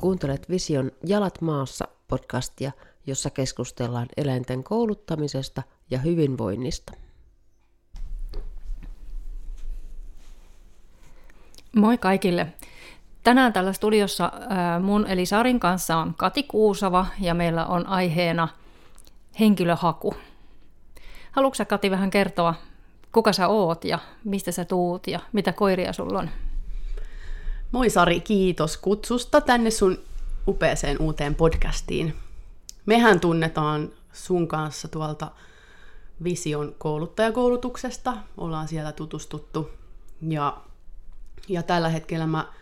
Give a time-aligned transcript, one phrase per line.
[0.00, 2.72] Kuuntelet Vision Jalat maassa podcastia,
[3.06, 6.92] jossa keskustellaan eläinten kouluttamisesta ja hyvinvoinnista.
[11.76, 12.46] Moi kaikille!
[13.24, 14.32] Tänään tällä studiossa
[14.82, 18.48] mun eli Sarin kanssa on Kati Kuusava ja meillä on aiheena
[19.40, 20.14] henkilöhaku.
[21.32, 22.54] Haluatko Kati vähän kertoa,
[23.12, 26.30] kuka sä oot ja mistä sä tuut ja mitä koiria sulla on?
[27.72, 29.98] Moi Sari, kiitos kutsusta tänne sun
[30.48, 32.16] upeeseen uuteen podcastiin.
[32.86, 35.30] Mehän tunnetaan sun kanssa tuolta
[36.24, 38.16] Vision kouluttajakoulutuksesta.
[38.36, 39.70] Ollaan siellä tutustuttu.
[40.28, 40.60] Ja,
[41.48, 42.52] ja tällä hetkellä mä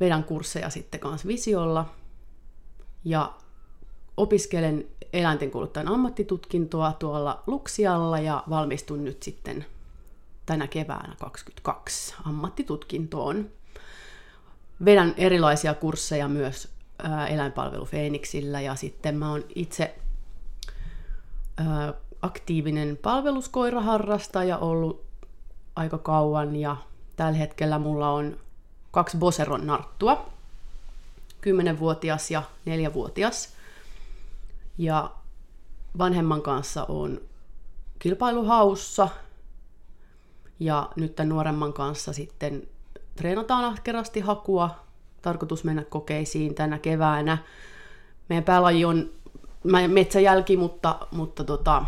[0.00, 1.94] vedän kursseja sitten kanssa Visiolla.
[3.04, 3.32] Ja
[4.16, 9.66] opiskelen eläintenkouluttajan ammattitutkintoa tuolla Luksialla ja valmistun nyt sitten
[10.46, 13.50] tänä keväänä 22 ammattitutkintoon
[14.84, 16.68] vedän erilaisia kursseja myös
[17.28, 19.94] eläinpalvelu Feeniksillä ja sitten mä oon itse
[22.22, 25.04] aktiivinen palveluskoiraharrastaja ollut
[25.76, 26.76] aika kauan ja
[27.16, 28.36] tällä hetkellä mulla on
[28.90, 30.30] kaksi Boseron narttua,
[31.46, 33.48] 10-vuotias ja 4-vuotias.
[34.78, 35.10] Ja
[35.98, 37.20] vanhemman kanssa on
[37.98, 39.08] kilpailuhaussa
[40.60, 42.68] ja nyt tämän nuoremman kanssa sitten
[43.22, 44.70] treenataan ahkerasti hakua.
[45.22, 47.38] Tarkoitus mennä kokeisiin tänä keväänä.
[48.28, 49.10] Meidän päälaji on
[49.88, 51.84] metsäjälki, mutta, mutta tota,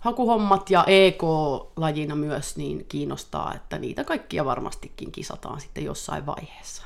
[0.00, 6.82] hakuhommat ja EK-lajina myös niin kiinnostaa, että niitä kaikkia varmastikin kisataan sitten jossain vaiheessa.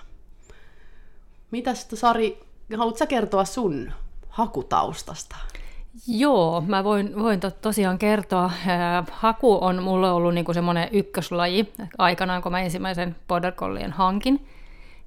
[1.51, 2.41] Mitäs Sari,
[2.77, 3.93] haluatko kertoa sun
[4.29, 5.37] hakutaustasta?
[6.07, 8.51] Joo, mä voin, voin to, tosiaan kertoa.
[9.11, 14.47] Haku on mulle ollut niinku semmoinen ykköslaji aikanaan, kun mä ensimmäisen border collien hankin.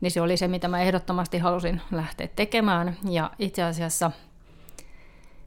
[0.01, 2.97] Niin se oli se, mitä mä ehdottomasti halusin lähteä tekemään.
[3.09, 4.11] Ja itse asiassa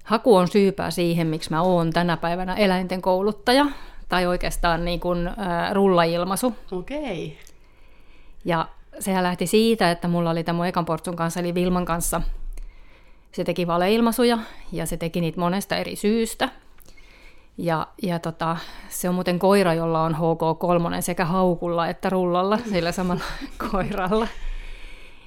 [0.04, 3.66] haku on syypää siihen, miksi mä oon tänä päivänä eläinten kouluttaja.
[4.08, 6.54] Tai oikeastaan niin kuin, äh, rullailmaisu.
[6.72, 7.26] Okei.
[7.26, 7.36] Okay.
[8.44, 12.22] Ja sehän lähti siitä, että mulla oli tämän mun ekan portsun kanssa, eli Vilman kanssa–
[13.36, 14.38] se teki valeilmaisuja
[14.72, 16.48] ja se teki niitä monesta eri syystä.
[17.58, 18.56] Ja, ja tota,
[18.88, 23.24] se on muuten koira, jolla on HK3 sekä haukulla että rullalla, sillä samalla
[23.70, 24.28] koiralla.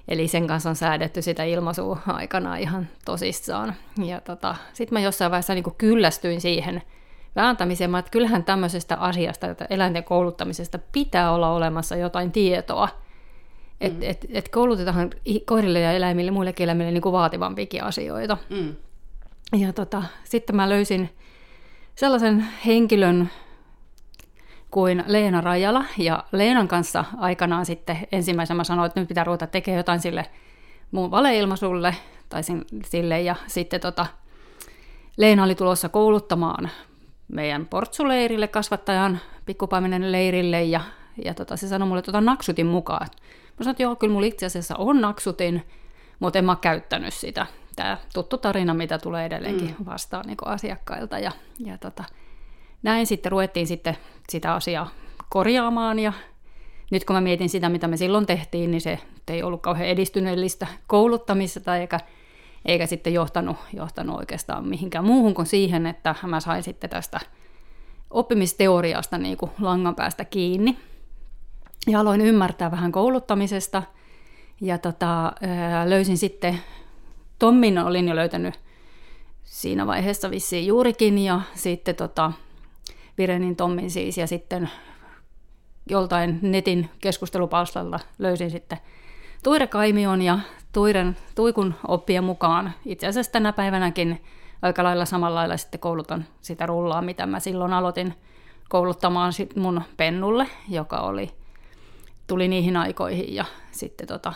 [0.08, 3.76] Eli sen kanssa on säädetty sitä ilmaisua aikana ihan tosissaan.
[4.06, 6.82] Ja tota, sitten mä jossain vaiheessa niin kyllästyin siihen
[7.36, 12.90] vääntämiseen, että kyllähän tämmöisestä asiasta, että eläinten kouluttamisesta pitää olla olemassa jotain tietoa–
[13.82, 14.02] et, mm.
[14.02, 15.10] et, et koulutetaan
[15.46, 18.38] koirille ja eläimille, muillekin eläimille niin kuin vaativampiakin asioita.
[18.50, 18.76] Mm.
[19.60, 21.10] Ja tota, sitten mä löysin
[21.96, 23.30] sellaisen henkilön
[24.72, 29.48] kuin Leena Rajala, ja Leenan kanssa aikanaan sitten ensimmäisenä mä sanoin, että nyt pitää ruveta
[29.48, 30.26] tekemään jotain sille
[30.92, 31.96] mun valeilmaisulle,
[32.30, 32.42] tai
[32.86, 34.06] sille, ja sitten tota,
[35.18, 36.70] Leena oli tulossa kouluttamaan
[37.28, 40.82] meidän portsuleirille, kasvattajan pikkupaimenen leirille, ja,
[41.26, 43.08] ja tota, se sanoi mulle, että tota naksutin mukaan.
[43.60, 45.64] Mä sanoin, että joo, kyllä mulla itse asiassa on naksutin,
[46.20, 47.46] mutta en mä käyttänyt sitä.
[47.76, 49.86] Tämä tuttu tarina, mitä tulee edelleenkin mm.
[49.86, 51.20] vastaan niin asiakkailta.
[51.20, 51.32] Ja,
[51.66, 52.04] ja tota,
[52.84, 53.98] näin sitten ruvettiin sitten
[54.30, 54.90] sitä asiaa
[55.30, 56.14] korjaamaan ja
[56.92, 60.68] nyt kun mä mietin sitä, mitä me silloin tehtiin, niin se ei ollut kauhean edistyneellistä
[60.88, 62.00] kouluttamista eikä,
[62.66, 67.20] eikä sitten johtanut, johtanut oikeastaan mihinkään muuhun kuin siihen, että mä sain sitten tästä
[68.10, 70.78] oppimisteoriasta niin kuin langan päästä kiinni
[71.88, 73.84] ja aloin ymmärtää vähän kouluttamisesta.
[74.62, 75.34] Ja tota,
[75.86, 76.60] löysin sitten,
[77.40, 78.60] Tommin olin jo löytänyt
[79.44, 82.32] siinä vaiheessa vissiin juurikin, ja sitten tota,
[83.18, 84.70] Virenin Tommin siis, ja sitten
[85.90, 88.78] joltain netin keskustelupalstalla löysin sitten
[89.44, 90.40] Tuire Kaimion ja
[90.74, 92.74] Tuiren, Tuikun oppien mukaan.
[92.86, 94.22] Itse asiassa tänä päivänäkin
[94.62, 98.14] aika lailla samalla lailla sitten koulutan sitä rullaa, mitä mä silloin aloitin
[98.70, 101.39] kouluttamaan sit mun pennulle, joka oli
[102.30, 104.34] tuli niihin aikoihin ja sitten tota,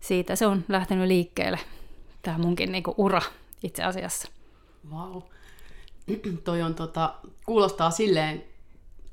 [0.00, 1.58] siitä se on lähtenyt liikkeelle,
[2.22, 3.22] tämä munkin niinku ura
[3.62, 4.28] itse asiassa.
[4.92, 5.22] Wow.
[6.44, 7.14] Toi on tota,
[7.46, 8.44] kuulostaa silleen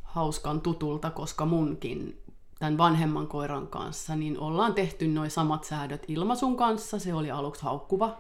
[0.03, 2.21] hauskan tutulta, koska munkin
[2.59, 7.00] tämän vanhemman koiran kanssa, niin ollaan tehty noin samat säädöt ilmaisun kanssa.
[7.00, 8.18] Se oli aluksi haukkuva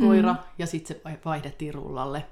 [0.00, 0.38] koira mm.
[0.58, 2.26] ja sitten se vaihdettiin rullalle.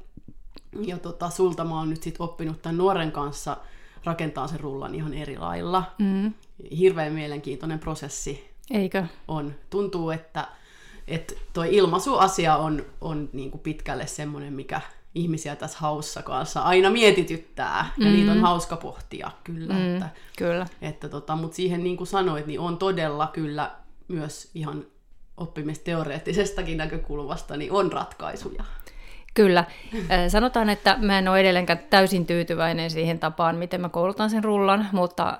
[0.87, 3.57] Ja tota, sulta mä oon nyt sit oppinut tämän nuoren kanssa
[4.05, 5.85] rakentaa sen rullan ihan eri lailla.
[5.99, 6.33] Mm
[6.79, 9.05] hirveän mielenkiintoinen prosessi Eikö?
[9.29, 9.55] on.
[9.71, 10.49] Tuntuu, että,
[11.09, 14.81] että toi ilmaisuasia on, on niin kuin pitkälle semmoinen, mikä
[15.15, 17.93] ihmisiä tässä haussa kanssa aina mietityttää.
[17.97, 18.07] Mm.
[18.07, 19.75] Ja niitä on hauska pohtia, kyllä.
[19.75, 20.09] Mm, että,
[20.39, 20.67] kyllä.
[20.83, 23.71] Että tota, Mutta siihen niin kuin sanoit, niin on todella kyllä
[24.09, 24.87] myös ihan
[25.37, 28.65] oppimisteoreettisestakin näkökulmasta, niin on ratkaisuja.
[29.35, 29.65] Kyllä.
[30.29, 34.89] Sanotaan, että mä en ole edelleenkään täysin tyytyväinen siihen tapaan, miten mä koulutan sen rullan,
[34.93, 35.39] mutta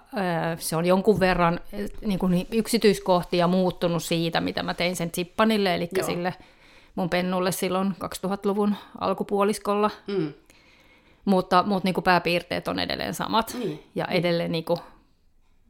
[0.59, 1.61] se on jonkun verran
[2.05, 6.07] niin kuin yksityiskohtia muuttunut siitä, mitä mä tein sen Zippanille, eli Joo.
[6.07, 6.35] sille
[6.95, 9.91] mun pennulle silloin 2000-luvun alkupuoliskolla.
[10.07, 10.33] Mm.
[11.25, 13.57] Mutta, mutta niin kuin pääpiirteet on edelleen samat.
[13.59, 13.83] Niin.
[13.95, 14.79] Ja edelleen niin kuin,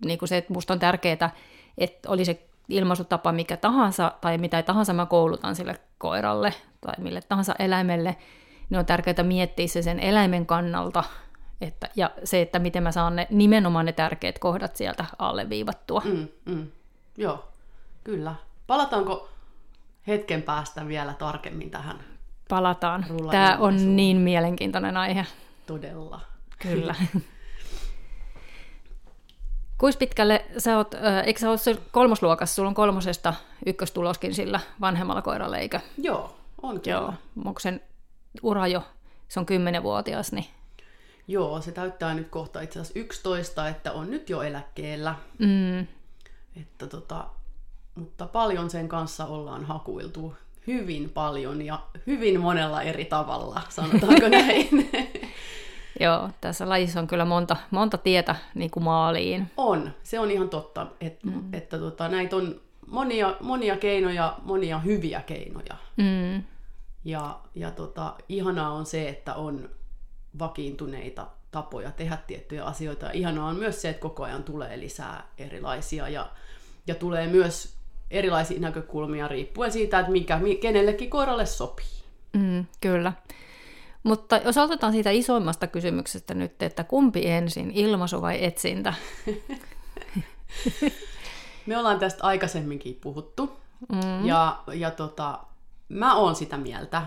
[0.05, 1.31] niin kuin se, että musta on tärkeää,
[1.79, 7.21] että oli se ilmaisutapa mikä tahansa, tai mitä tahansa mä koulutan sille koiralle tai mille
[7.29, 8.17] tahansa eläimelle,
[8.71, 11.05] niin on tärkeää miettiä se sen eläimen kannalta,
[11.61, 16.03] että, ja se, että miten mä saan ne, nimenomaan ne tärkeät kohdat sieltä alleviivattua.
[16.05, 16.67] Mm, mm.
[17.17, 17.49] Joo,
[18.05, 18.35] kyllä.
[18.67, 19.29] Palataanko
[20.07, 21.97] hetken päästä vielä tarkemmin tähän?
[22.49, 23.07] Palataan.
[23.31, 25.27] Tämä on niin mielenkiintoinen aihe.
[25.67, 26.21] Todella.
[26.59, 26.95] Kyllä.
[29.83, 30.95] Kuinka pitkälle sä oot,
[31.25, 33.35] eikö sä oot kolmosluokassa, sulla on kolmosesta
[33.67, 35.81] ykköstuloskin sillä vanhemmalla koiralla, eikö?
[35.99, 36.97] Joo, on kyllä.
[36.97, 37.15] Joo,
[37.45, 37.81] onko sen
[38.43, 38.83] ura jo,
[39.29, 40.47] se on kymmenenvuotias, niin...
[41.29, 45.15] Joo, se täyttää nyt kohta itse asiassa 11, että on nyt jo eläkkeellä.
[45.39, 45.81] Mm.
[46.61, 47.25] Että tota,
[47.95, 50.35] mutta paljon sen kanssa ollaan hakuiltu
[50.67, 54.91] hyvin paljon ja hyvin monella eri tavalla, sanotaanko näin.
[56.01, 59.51] Joo, tässä lajissa on kyllä monta, monta tietä niin kuin maaliin.
[59.57, 61.55] On, se on ihan totta, että, mm.
[61.55, 65.77] että tota, näitä on monia, monia keinoja, monia hyviä keinoja.
[65.97, 66.43] Mm.
[67.05, 69.71] Ja, ja tota, ihanaa on se, että on
[70.39, 73.07] vakiintuneita tapoja tehdä tiettyjä asioita.
[73.07, 76.31] Ja ihanaa on myös se, että koko ajan tulee lisää erilaisia ja,
[76.87, 77.75] ja tulee myös
[78.11, 82.03] erilaisia näkökulmia riippuen siitä, että mikä kenellekin koiralle sopii.
[82.33, 83.13] Mm, kyllä.
[84.03, 88.95] Mutta jos aloitetaan siitä isoimmasta kysymyksestä nyt, että kumpi ensin, ilmaisu vai etsintä?
[91.67, 93.57] Me ollaan tästä aikaisemminkin puhuttu.
[93.93, 94.27] Mm.
[94.27, 95.39] Ja, ja tota,
[95.89, 97.07] mä oon sitä mieltä,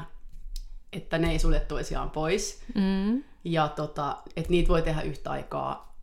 [0.94, 2.64] että ne ei sulje toisiaan pois.
[2.76, 3.24] Mm.
[3.44, 5.98] Ja tota, että niitä voi tehdä yhtä aikaa.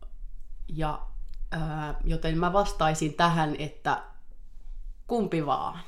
[0.67, 1.01] Ja,
[1.51, 4.03] ää, joten mä vastaisin tähän, että
[5.07, 5.79] kumpi vaan.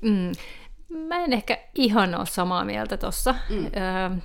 [0.00, 0.32] Mm.
[0.88, 3.34] Mä en ehkä ihan ole samaa mieltä tuossa.
[3.50, 3.70] Mm.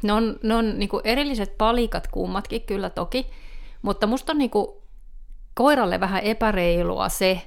[0.02, 3.32] ne on, ne on niinku erilliset palikat kummatkin kyllä toki,
[3.82, 4.82] mutta musta on niinku
[5.54, 7.42] koiralle vähän epäreilua se,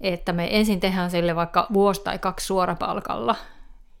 [0.00, 3.36] että me ensin tehdään sille vaikka vuosi tai kaksi suorapalkalla,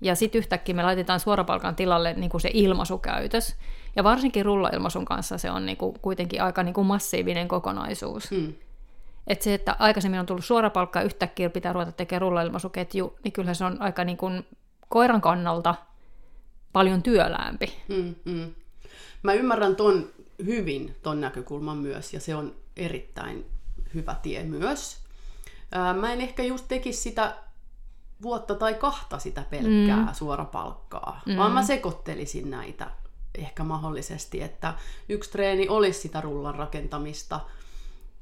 [0.00, 3.56] ja sitten yhtäkkiä me laitetaan suorapalkan tilalle niinku se ilmaisukäytös.
[3.96, 8.30] Ja varsinkin rullailmaisun kanssa se on niinku kuitenkin aika niinku massiivinen kokonaisuus.
[8.30, 8.54] Mm.
[9.26, 13.54] Että se, että aikaisemmin on tullut suora palkka yhtäkkiä pitää ruveta tekemään rullailmaisuketju, niin kyllä
[13.54, 14.46] se on aika niin kuin
[14.88, 15.74] koiran kannalta
[16.72, 17.82] paljon työläämpi.
[17.88, 18.54] Mm, mm.
[19.22, 20.08] Mä ymmärrän ton
[20.44, 23.46] hyvin, ton näkökulman myös, ja se on erittäin
[23.94, 24.98] hyvä tie myös.
[25.72, 27.36] Ää, mä en ehkä just tekisi sitä
[28.22, 30.14] vuotta tai kahta sitä pelkkää mm.
[30.14, 31.36] suorapalkkaa, mm.
[31.36, 32.90] vaan mä sekoittelisin näitä
[33.34, 34.74] ehkä mahdollisesti, että
[35.08, 37.40] yksi treeni olisi sitä rullan rakentamista–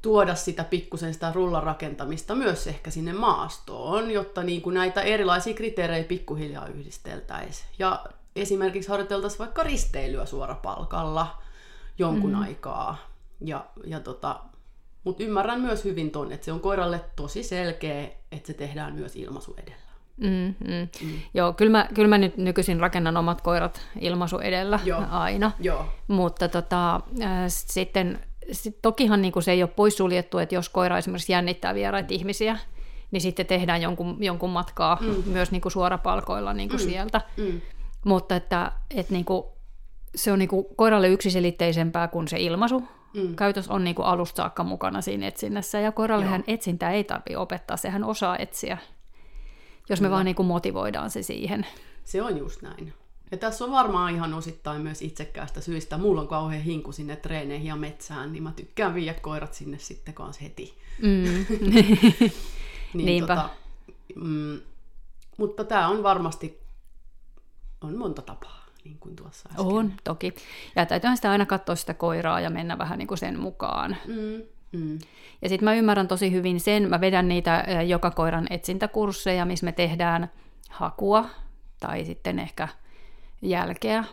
[0.05, 6.05] tuoda sitä pikkusen sitä rullarakentamista myös ehkä sinne maastoon, jotta niin kuin näitä erilaisia kriteerejä
[6.05, 7.69] pikkuhiljaa yhdisteltäisiin.
[7.79, 8.05] Ja
[8.37, 11.43] esimerkiksi harjoiteltaisiin vaikka risteilyä suorapalkalla
[11.99, 12.43] jonkun mm.
[12.43, 12.97] aikaa.
[13.41, 14.41] Ja, ja tota,
[15.05, 19.17] Mutta ymmärrän myös hyvin ton, että se on koiralle tosi selkeä, että se tehdään myös
[19.17, 19.85] ilmaisu edellä.
[20.17, 20.89] Mm, mm.
[21.03, 21.19] Mm.
[21.35, 25.03] Joo, kyllä mä, kyllä mä nyt nykyisin rakennan omat koirat ilmaisu edellä Joo.
[25.11, 25.53] aina.
[25.61, 25.87] Joo.
[26.09, 28.21] Mutta tota, äh, sitten
[28.53, 32.59] sit tokihan niin kuin se ei ole poissuljettu, että jos koira esimerkiksi jännittää vieraita ihmisiä,
[33.11, 35.23] niin sitten tehdään jonkun, jonkun matkaa mm.
[35.27, 36.89] myös niin kuin suorapalkoilla niin kuin mm.
[36.89, 37.21] sieltä.
[37.37, 37.61] Mm.
[38.05, 39.45] Mutta että, että niin kuin,
[40.15, 42.83] se on niin kuin koiralle yksiselitteisempää kuin se ilmaisu.
[43.15, 43.37] Mm.
[43.37, 47.77] Käytös on niin kuin alusta saakka mukana siinä etsinnässä, ja koirallehan etsintää ei tarvitse opettaa,
[47.77, 48.79] sehän osaa etsiä,
[49.89, 50.15] jos me Kyllä.
[50.15, 51.67] vaan niin kuin motivoidaan se siihen.
[52.05, 52.93] Se on just näin.
[53.31, 55.99] Ja tässä on varmaan ihan osittain myös itsekkäästä syistä.
[55.99, 60.15] Mulla on kauhean hinku sinne treeneihin ja metsään, niin mä tykkään viedä koirat sinne sitten
[60.15, 60.79] kanssa heti.
[61.03, 61.47] Mm.
[61.73, 61.99] niin,
[63.07, 63.37] Niinpä.
[63.37, 63.51] Tota,
[64.15, 64.61] mm,
[65.37, 66.61] mutta tämä on varmasti,
[67.81, 69.67] on monta tapaa, niin kuin tuossa äsken.
[69.67, 70.35] On, toki.
[70.77, 73.97] Ja täytyyhän sitä aina katsoa sitä koiraa ja mennä vähän niin kuin sen mukaan.
[74.07, 74.43] Mm.
[74.73, 74.99] Mm.
[75.43, 79.73] Ja sitten mä ymmärrän tosi hyvin sen, mä vedän niitä joka koiran etsintäkursseja, missä me
[79.73, 80.31] tehdään
[80.71, 81.25] hakua
[81.81, 82.69] tai sitten ehkä
[83.45, 84.05] jälkeä.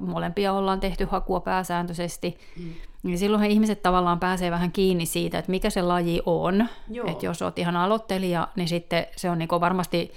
[0.00, 2.38] Molempia ollaan tehty hakua pääsääntöisesti.
[2.58, 2.72] Mm.
[3.02, 6.68] Niin silloin ihmiset tavallaan pääsee vähän kiinni siitä, että mikä se laji on.
[7.06, 10.12] Että jos olet ihan aloittelija, niin sitten se on niin varmasti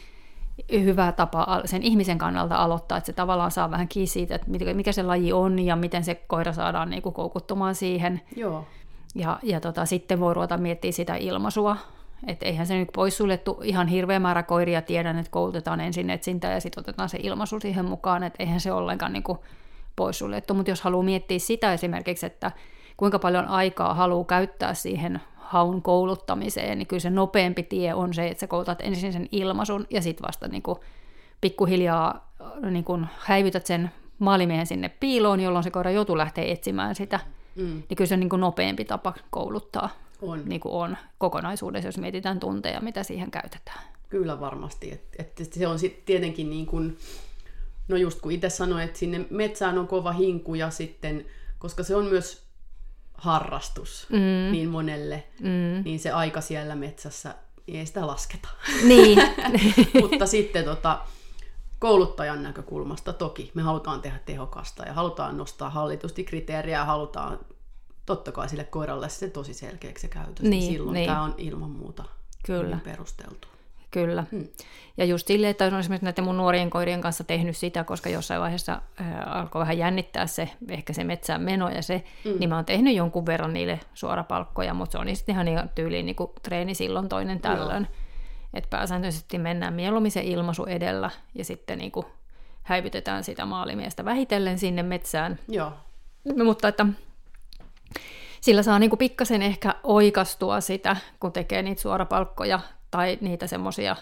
[0.71, 4.91] hyvä tapa sen ihmisen kannalta aloittaa, että se tavallaan saa vähän kiinni siitä, että mikä
[4.91, 8.21] se laji on ja miten se koira saadaan niin koukuttumaan siihen.
[8.35, 8.65] Joo.
[9.15, 11.77] Ja, ja tota, sitten voi ruveta miettiä sitä ilmaisua,
[12.27, 14.81] Että eihän se nyt poissuljettu ihan hirveä määrä koiria.
[14.81, 18.23] Tiedän, että koulutetaan ensin etsintä ja sitten otetaan se ilmaisu siihen mukaan.
[18.23, 19.39] Että eihän se ollenkaan niin kuin
[19.95, 20.53] poissuljettu.
[20.53, 22.51] Mutta jos haluaa miettiä sitä esimerkiksi, että
[22.97, 28.27] kuinka paljon aikaa haluaa käyttää siihen haun kouluttamiseen, niin kyllä se nopeampi tie on se,
[28.27, 30.79] että sä koulutat ensin sen ilmaisun ja sitten vasta niin kuin
[31.41, 32.31] pikkuhiljaa
[32.71, 37.19] niin kuin häivytät sen maalimiehen sinne piiloon, jolloin se koira joutuu lähteä etsimään sitä.
[37.55, 37.83] Mm.
[37.89, 39.89] Niin kyllä se on niin kuin nopeampi tapa kouluttaa
[40.21, 40.41] on.
[40.45, 43.83] Niin kuin on kokonaisuudessa, jos mietitään tunteja, mitä siihen käytetään.
[44.09, 44.91] Kyllä varmasti.
[44.91, 46.97] Että et se on sitten tietenkin niin kuin,
[47.87, 51.25] no just kun itse sanoin, että sinne metsään on kova hinku ja sitten,
[51.59, 52.45] koska se on myös
[53.13, 54.51] harrastus mm.
[54.51, 55.83] niin monelle, mm.
[55.83, 57.35] niin se aika siellä metsässä
[57.67, 58.47] niin ei sitä lasketa.
[58.87, 59.19] Niin.
[60.01, 60.99] Mutta sitten tota,
[61.79, 67.39] kouluttajan näkökulmasta toki me halutaan tehdä tehokasta ja halutaan nostaa hallitusti kriteeriä ja halutaan
[68.05, 70.45] totta kai sille koiralle se tosi selkeäksi se käytös.
[70.45, 71.09] Niin, silloin niin.
[71.09, 72.03] tämä on ilman muuta
[72.45, 72.79] Kyllä.
[72.83, 73.47] perusteltu.
[73.91, 74.23] Kyllä.
[74.31, 74.47] Hmm.
[74.97, 78.41] Ja just silleen, että olen esimerkiksi näiden mun nuorien koirien kanssa tehnyt sitä, koska jossain
[78.41, 82.39] vaiheessa äh, alkoi vähän jännittää se, ehkä se metsään meno ja se, hmm.
[82.39, 86.05] niin mä oon tehnyt jonkun verran niille suorapalkkoja, mutta se on sitten ihan niin tyyliin
[86.05, 87.87] niin kuin treeni silloin toinen tällöin.
[88.53, 92.05] Että pääsääntöisesti mennään mieluummin se ilmaisu edellä ja sitten niin kuin
[92.63, 95.39] häivytetään sitä maalimiestä vähitellen sinne metsään.
[95.47, 95.73] Joo.
[96.43, 96.85] Mutta että
[98.41, 102.59] sillä saa niin kuin pikkasen ehkä oikastua sitä, kun tekee niitä suorapalkkoja
[102.91, 103.95] tai niitä semmoisia,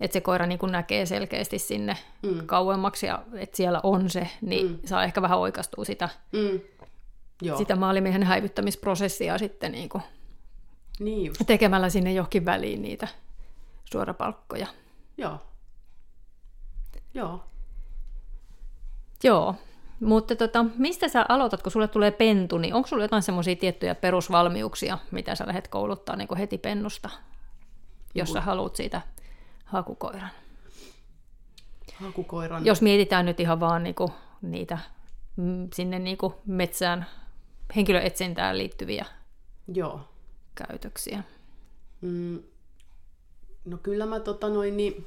[0.00, 2.46] että se koira niin kuin näkee selkeästi sinne mm.
[2.46, 4.78] kauemmaksi ja että siellä on se, niin mm.
[4.84, 6.60] saa ehkä vähän oikastua sitä, mm.
[7.42, 7.58] Joo.
[7.58, 10.02] sitä maalimiehen häivyttämisprosessia sitten niin kuin
[10.98, 11.40] niin just.
[11.46, 13.08] tekemällä sinne johonkin väliin niitä
[13.84, 14.66] suorapalkkoja.
[15.18, 15.38] Joo.
[17.14, 17.44] Joo.
[19.24, 19.54] Joo.
[20.00, 23.94] Mutta tota, mistä sä aloitat, kun sulle tulee pentu, niin onko sulla jotain semmoisia tiettyjä
[23.94, 27.10] perusvalmiuksia, mitä sä lähdet kouluttaa niin heti pennusta,
[28.14, 29.02] jos sä haluat siitä
[29.64, 30.30] hakukoiran?
[31.94, 32.66] Hakukoiran.
[32.66, 34.12] Jos mietitään nyt ihan vaan niinku
[34.42, 34.78] niitä
[35.36, 37.06] mm, sinne niinku metsään
[37.76, 39.06] henkilöetsintään liittyviä
[39.74, 40.00] Joo.
[40.54, 41.24] käytöksiä.
[42.00, 42.42] Mm,
[43.64, 45.06] no kyllä mä tota noin, niin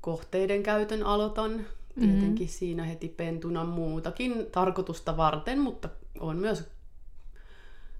[0.00, 1.66] kohteiden käytön aloitan
[2.00, 2.58] tietenkin mm-hmm.
[2.58, 5.88] siinä heti pentuna muutakin tarkoitusta varten, mutta
[6.20, 6.70] on myös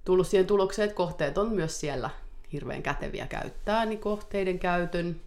[0.05, 2.11] tullut siihen tulokseen, että kohteet on myös siellä
[2.53, 5.21] hirveän käteviä käyttää, niin kohteiden käytön.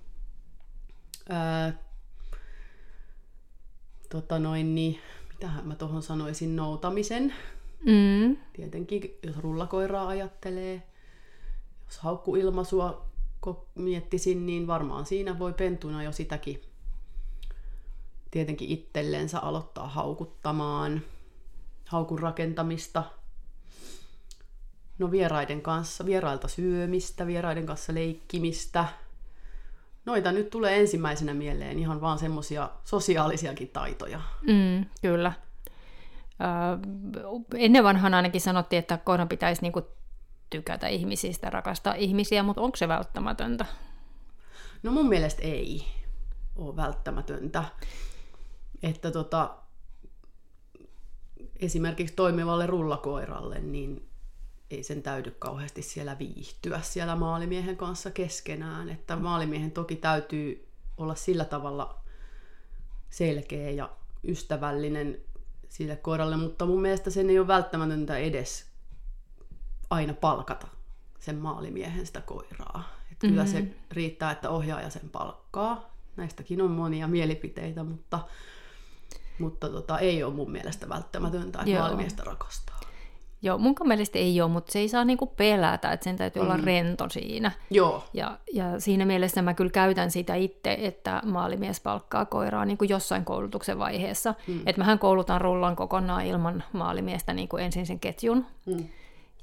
[1.29, 1.73] Ää,
[4.09, 4.99] tota noin, niin,
[5.33, 7.33] mitähän mä tuohon sanoisin, noutamisen.
[7.85, 8.38] Mm.
[8.53, 10.83] Tietenkin, jos rullakoiraa ajattelee,
[11.85, 13.09] jos haukkuilmaisua
[13.75, 16.68] miettisin, niin varmaan siinä voi pentuna jo sitäkin
[18.31, 21.01] tietenkin itsellensä aloittaa haukuttamaan,
[21.86, 23.03] haukun rakentamista,
[25.00, 28.86] no vieraiden kanssa, vierailta syömistä, vieraiden kanssa leikkimistä.
[30.05, 34.21] Noita nyt tulee ensimmäisenä mieleen ihan vaan semmoisia sosiaalisiakin taitoja.
[34.41, 35.33] Mm, kyllä.
[37.55, 39.81] Ennen vanhan ainakin sanottiin, että koiran pitäisi niinku
[40.50, 43.65] tykätä ihmisistä, rakastaa ihmisiä, mutta onko se välttämätöntä?
[44.83, 45.86] No mun mielestä ei
[46.55, 47.63] ole välttämätöntä
[48.83, 49.57] että tota,
[51.55, 54.09] esimerkiksi toimivalle rullakoiralle, niin
[54.71, 58.89] ei sen täydy kauheasti siellä viihtyä siellä maalimiehen kanssa keskenään.
[58.89, 60.67] Että maalimiehen toki täytyy
[60.98, 62.00] olla sillä tavalla
[63.09, 63.89] selkeä ja
[64.27, 65.21] ystävällinen
[65.69, 68.65] sille koiralle, mutta mun mielestä sen ei ole välttämätöntä edes
[69.89, 70.67] aina palkata
[71.19, 72.95] sen maalimiehen sitä koiraa.
[73.12, 73.29] Että mm-hmm.
[73.29, 73.75] kyllä se mm-hmm.
[73.91, 75.95] riittää, että ohjaaja sen palkkaa.
[76.17, 78.19] Näistäkin on monia mielipiteitä, mutta
[79.39, 82.79] mutta tota, ei ole mun mielestä välttämätöntä, että maailmiestä rakastaa.
[83.41, 86.48] Joo, mun mielestä ei ole, mutta se ei saa niinku pelätä, että sen täytyy mm.
[86.48, 87.51] olla rento siinä.
[87.69, 88.03] Joo.
[88.13, 92.89] Ja, ja siinä mielessä mä kyllä käytän sitä itse, että maalimies palkkaa koiraa niin kuin
[92.89, 94.34] jossain koulutuksen vaiheessa.
[94.48, 94.60] Mm.
[94.65, 98.46] Että mähän koulutan rullan kokonaan ilman maalimiestä niin kuin ensin sen ketjun.
[98.65, 98.88] Mm.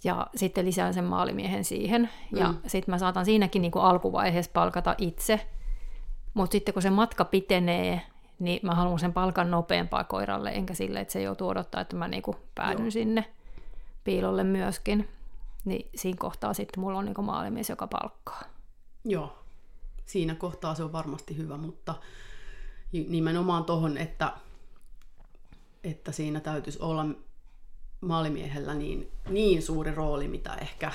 [0.05, 2.11] Ja sitten lisään sen maalimiehen siihen.
[2.33, 2.59] Ja mm.
[2.67, 5.41] sitten mä saatan siinäkin niin kuin alkuvaiheessa palkata itse.
[6.35, 8.03] Mutta sitten kun se matka pitenee
[8.38, 12.09] niin mä haluan sen palkan nopeampaa koiralle, enkä sille, että se joutuu odottaa, että mä
[12.09, 12.90] niinku päädyn Joo.
[12.90, 13.33] sinne
[14.05, 15.09] piilolle myöskin.
[15.64, 18.43] Niin siinä kohtaa sitten mulla on niinku maalimies, joka palkkaa.
[19.05, 19.38] Joo,
[20.07, 21.95] siinä kohtaa se on varmasti hyvä, mutta
[22.93, 24.33] nimenomaan tohon, että,
[25.85, 27.07] että siinä täytyisi olla
[28.00, 30.93] maalimiehellä niin, niin suuri rooli, mitä ehkä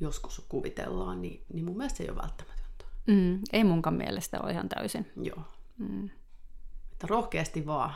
[0.00, 2.84] joskus kuvitellaan, niin, niin mun mielestä se ei ole välttämätöntä.
[3.06, 5.12] Mm, ei munkaan mielestä ole ihan täysin.
[5.22, 5.42] Joo.
[5.78, 6.04] Mm.
[6.92, 7.94] Että rohkeasti vaan.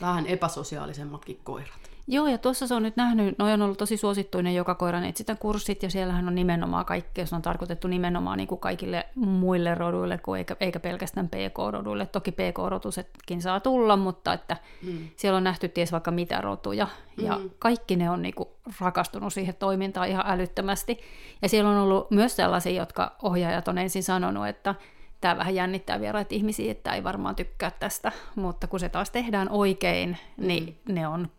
[0.00, 1.90] Vähän epäsosiaalisemmatkin koirat.
[2.08, 5.34] Joo, ja tuossa se on nyt nähnyt, noi on ollut tosi suosittuinen joka koiran etsitä
[5.34, 10.18] kurssit, ja siellähän on nimenomaan kaikkea, se on tarkoitettu nimenomaan niin kuin kaikille muille roduille,
[10.18, 12.06] kuin eikä, eikä pelkästään PK-roduille.
[12.06, 15.08] Toki PK-rotusetkin saa tulla, mutta että mm.
[15.16, 17.50] siellä on nähty ties vaikka mitä rotuja, ja mm.
[17.58, 18.48] kaikki ne on niin kuin
[18.80, 21.00] rakastunut siihen toimintaan ihan älyttömästi.
[21.42, 24.74] Ja siellä on ollut myös sellaisia, jotka ohjaajat on ensin sanonut, että
[25.20, 29.48] tämä vähän jännittää vieraita ihmisiä, että ei varmaan tykkää tästä, mutta kun se taas tehdään
[29.50, 30.94] oikein, niin mm.
[30.94, 31.30] ne on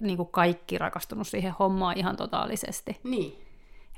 [0.00, 3.00] niin kuin kaikki rakastunut siihen hommaan ihan totaalisesti.
[3.04, 3.32] Niin.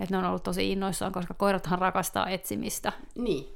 [0.01, 2.93] Että ne on ollut tosi innoissaan, koska koirathan rakastaa etsimistä.
[3.19, 3.49] Niin.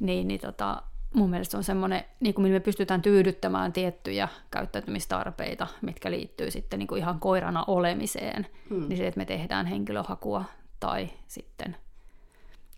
[0.00, 0.82] Niin, niin tota,
[1.14, 6.78] mun mielestä se on semmoinen, niin kuin me pystytään tyydyttämään tiettyjä käyttäytymistarpeita, mitkä liittyy sitten
[6.78, 8.46] niin kuin ihan koirana olemiseen.
[8.70, 8.88] Hmm.
[8.88, 10.44] Niin se, että me tehdään henkilöhakua
[10.80, 11.76] tai sitten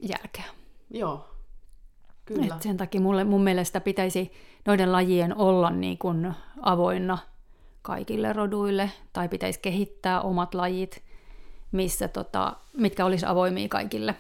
[0.01, 0.45] jälkeä.
[0.91, 1.36] Joo,
[2.27, 2.55] kyllä.
[2.55, 4.33] Et sen takia mulle, mun mielestä pitäisi
[4.67, 7.19] noiden lajien olla niin kuin avoinna
[7.83, 11.03] kaikille roduille, tai pitäisi kehittää omat lajit,
[11.73, 14.15] missä tota, mitkä olisi avoimia kaikille.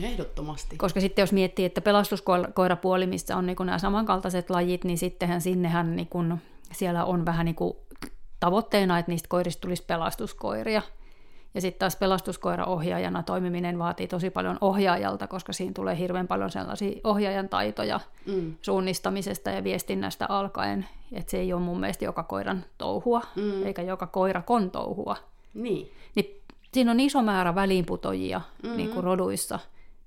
[0.00, 0.76] Ehdottomasti.
[0.76, 5.96] Koska sitten jos miettii, että pelastuskoirapuoli, missä on niin nämä samankaltaiset lajit, niin sittenhän sinnehän
[5.96, 6.38] niin kun,
[6.72, 7.76] siellä on vähän niin kuin
[8.40, 10.82] tavoitteena, että niistä koirista tulisi pelastuskoiria.
[11.54, 17.00] Ja sitten taas pelastuskoiraohjaajana toimiminen vaatii tosi paljon ohjaajalta, koska siinä tulee hirveän paljon sellaisia
[17.04, 18.54] ohjaajan taitoja mm.
[18.62, 20.86] suunnistamisesta ja viestinnästä alkaen.
[21.12, 23.66] Että se ei ole mun mielestä joka koiran touhua, mm.
[23.66, 25.16] eikä joka koira kon touhua.
[25.54, 25.92] Niin.
[26.14, 26.40] niin
[26.72, 28.76] siinä on iso määrä väliinputojia mm-hmm.
[28.76, 29.58] niin kuin roduissa,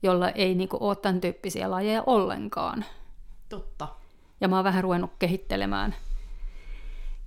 [0.03, 2.85] jolla ei niin kuin, ole tämän tyyppisiä lajeja ollenkaan.
[3.49, 3.87] Totta.
[4.41, 5.95] Ja mä oon vähän ruvennut kehittelemään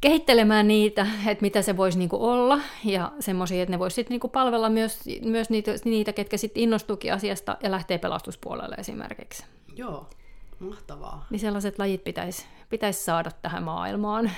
[0.01, 4.29] kehittelemään niitä, että mitä se voisi niinku olla, ja semmoisia, että ne voisi sitten niinku
[4.29, 9.45] palvella myös, myös niitä, niitä, ketkä sitten innostuukin asiasta ja lähtee pelastuspuolelle esimerkiksi.
[9.77, 10.11] Joo,
[10.59, 11.27] mahtavaa.
[11.31, 14.31] Niin sellaiset lajit pitäisi pitäis saada tähän maailmaan,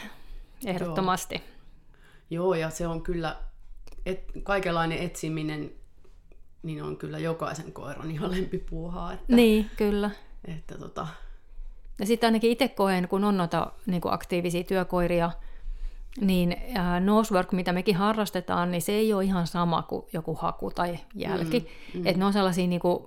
[0.67, 1.35] ehdottomasti.
[2.31, 3.37] Joo, Joo ja se on kyllä,
[4.07, 5.71] et, kaikenlainen etsiminen,
[6.62, 9.12] niin on kyllä jokaisen koiran ihan lempipuuhaa.
[9.12, 10.11] Että, niin, kyllä.
[10.44, 11.07] Että tota...
[11.99, 15.31] Ja sitten ainakin itse koen, kun on noita niin aktiivisia työkoiria,
[16.20, 20.70] niin äh, nosework, mitä mekin harrastetaan, niin se ei ole ihan sama kuin joku haku
[20.70, 21.61] tai jälki.
[21.94, 22.07] Mm, mm.
[22.07, 23.05] Että ne on sellaisia, niin kuin,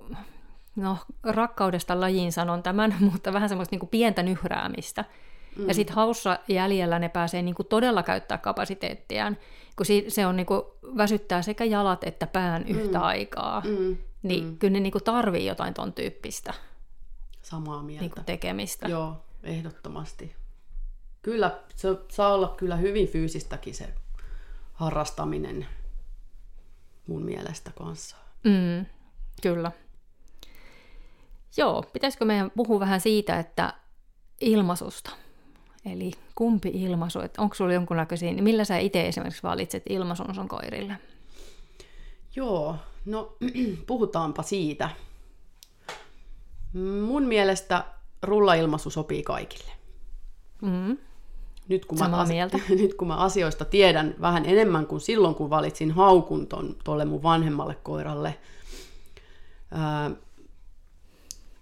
[0.76, 5.04] no rakkaudesta lajiin sanon tämän, mutta vähän semmoista niin kuin pientä nyhräämistä.
[5.58, 5.68] Mm.
[5.68, 9.36] Ja sitten haussa jäljellä ne pääsee niin kuin todella käyttää kapasiteettiaan,
[9.76, 10.62] kun se on niin kuin,
[10.96, 13.04] väsyttää sekä jalat että pään yhtä mm.
[13.04, 13.60] aikaa.
[13.60, 13.96] Mm.
[14.22, 14.58] Niin mm.
[14.58, 16.54] kyllä ne niin kuin tarvii jotain ton tyyppistä
[17.42, 18.02] Samaa mieltä.
[18.02, 18.88] Niin kuin tekemistä.
[18.88, 20.36] Joo, ehdottomasti
[21.24, 23.88] kyllä se saa olla kyllä hyvin fyysistäkin se
[24.72, 25.66] harrastaminen
[27.06, 28.16] mun mielestä kanssa.
[28.44, 28.86] Mm,
[29.42, 29.72] kyllä.
[31.56, 33.74] Joo, pitäisikö meidän puhua vähän siitä, että
[34.40, 35.10] ilmaisusta?
[35.84, 40.48] Eli kumpi ilmaisu, että onko sulla jonkunnäköisiä, niin millä sä itse esimerkiksi valitset ilmaisun sun
[40.48, 40.96] koirille?
[42.36, 43.36] Joo, no
[43.86, 44.90] puhutaanpa siitä.
[47.06, 47.84] Mun mielestä
[48.22, 49.72] rullailmaisu sopii kaikille.
[50.62, 50.96] Mm
[51.68, 52.58] nyt kun, mä, mieltä.
[52.80, 56.46] nyt kun mä asioista tiedän vähän enemmän kuin silloin, kun valitsin haukun
[56.84, 58.38] tuolle mun vanhemmalle koiralle,
[59.70, 60.10] ää,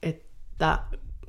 [0.02, 0.78] että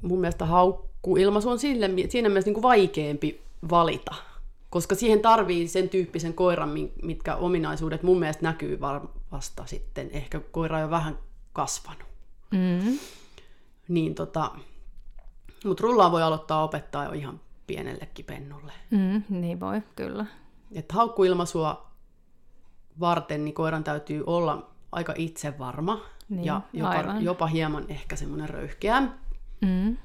[0.01, 4.15] mun mielestä haukkuilmaisu on sille, siinä mielessä niin kuin vaikeampi valita,
[4.69, 8.79] koska siihen tarvii sen tyyppisen koiran, mitkä ominaisuudet mun mielestä näkyy
[9.31, 10.09] vasta sitten.
[10.11, 11.17] Ehkä koira on jo vähän
[11.53, 12.07] kasvanut.
[12.51, 12.99] Mm.
[13.87, 14.51] Niin tota,
[15.65, 18.71] mutta rullaa voi aloittaa opettaa jo ihan pienellekin pennulle.
[18.91, 20.25] Mm, niin voi, kyllä.
[20.71, 21.91] Että haukkuilmaisua
[22.99, 29.01] varten niin koiran täytyy olla aika itsevarma niin, ja jopa, jopa hieman ehkä semmoinen röyhkeä.
[29.61, 29.97] Mm.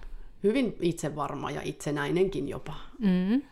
[0.43, 2.75] Hyvin itsevarma ja itsenäinenkin jopa.
[2.99, 3.43] Mm.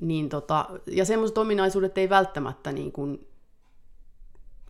[0.00, 3.26] Niin tota, ja semmoiset ominaisuudet ei välttämättä niin kuin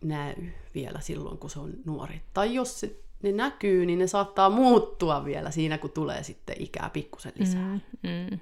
[0.03, 0.33] näy
[0.75, 2.21] vielä silloin, kun se on nuori.
[2.33, 6.89] Tai jos se ne näkyy, niin ne saattaa muuttua vielä siinä, kun tulee sitten ikää
[6.93, 7.79] pikkusen lisää.
[8.03, 8.39] Mm, mm.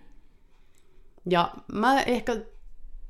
[1.29, 2.37] Ja mä ehkä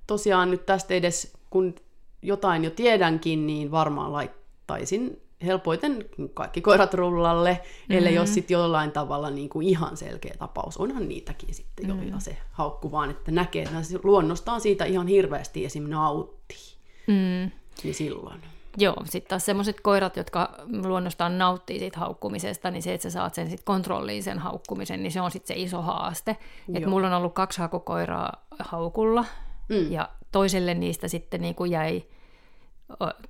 [0.07, 1.75] tosiaan nyt tästä edes, kun
[2.21, 7.97] jotain jo tiedänkin, niin varmaan laittaisin helpoiten kaikki koirat rullalle, mm-hmm.
[7.97, 10.77] ellei ole sitten jollain tavalla niin kuin ihan selkeä tapaus.
[10.77, 12.01] Onhan niitäkin sitten mm-hmm.
[12.01, 15.89] joilla se haukku vaan, että näkee, että luonnostaan siitä ihan hirveästi esim.
[15.89, 16.75] nauttii.
[17.07, 17.51] Mm.
[17.83, 18.41] Niin silloin.
[18.77, 23.33] Joo, sitten taas semmoiset koirat, jotka luonnostaan nauttii siitä haukkumisesta, niin se, että sä saat
[23.33, 26.37] sen sit kontrolliin sen haukkumisen, niin se on sitten se iso haaste.
[26.73, 29.25] Et mulla on ollut kaksi hakukoiraa haukulla,
[29.69, 29.91] mm.
[29.91, 32.03] ja toiselle niistä sitten niin kuin jäi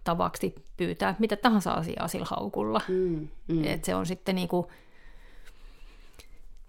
[0.04, 2.82] tavaksi pyytää mitä tahansa asiaa sillä haukulla.
[2.88, 3.63] Mm, mm.
[3.63, 4.67] Et se on sitten niin kuin,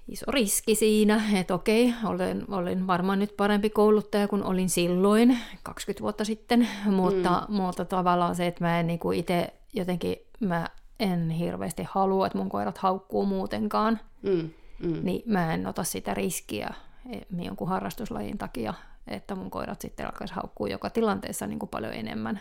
[0.08, 6.02] iso riski siinä, että okei, olen, olen varmaan nyt parempi kouluttaja kuin olin silloin, 20
[6.02, 7.54] vuotta sitten, mutta, mm.
[7.54, 10.66] mutta tavallaan se, että mä en niin itse jotenkin, mä
[11.00, 14.50] en hirveästi halua, että mun koirat haukkuu muutenkaan, mm.
[14.78, 15.00] Mm.
[15.02, 16.74] niin mä en ota sitä riskiä
[17.10, 18.74] e, jonkun harrastuslajin takia,
[19.06, 22.40] että mun koirat sitten alkaisi haukkuu joka tilanteessa niin kuin paljon enemmän.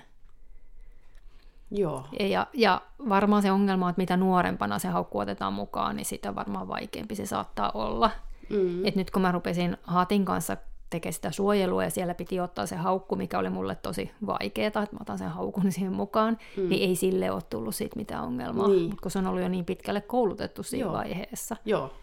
[1.71, 2.05] Joo.
[2.19, 6.67] Ja, ja varmaan se ongelma, että mitä nuorempana se haukku otetaan mukaan, niin sitä varmaan
[6.67, 8.11] vaikeampi se saattaa olla.
[8.49, 8.85] Mm.
[8.85, 10.57] Et nyt kun mä rupesin Hatin kanssa
[10.89, 14.79] tekemään sitä suojelua ja siellä piti ottaa se haukku, mikä oli mulle tosi vaikeaa, että
[14.79, 16.69] mä otan sen haukun siihen mukaan, mm.
[16.69, 18.67] niin ei sille ole tullut siitä mitään ongelmaa.
[18.67, 18.89] Niin.
[18.89, 20.93] Mutta kun se on ollut jo niin pitkälle koulutettu siinä Joo.
[20.93, 21.55] vaiheessa.
[21.65, 21.93] Joo.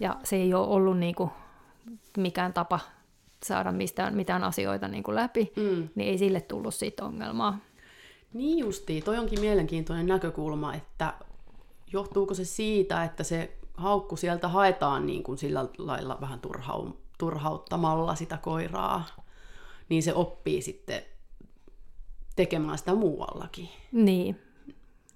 [0.00, 1.30] Ja se ei ole ollut niinku
[2.16, 2.80] mikään tapa
[3.44, 5.88] saada mistään, mitään asioita niinku läpi, mm.
[5.94, 7.58] niin ei sille tullut siitä ongelmaa.
[8.36, 11.14] Niin justiin, toi onkin mielenkiintoinen näkökulma, että
[11.92, 18.14] johtuuko se siitä, että se haukku sieltä haetaan niin kuin sillä lailla vähän turhau, turhauttamalla
[18.14, 19.04] sitä koiraa,
[19.88, 21.02] niin se oppii sitten
[22.36, 23.68] tekemään sitä muuallakin.
[23.92, 24.40] Niin.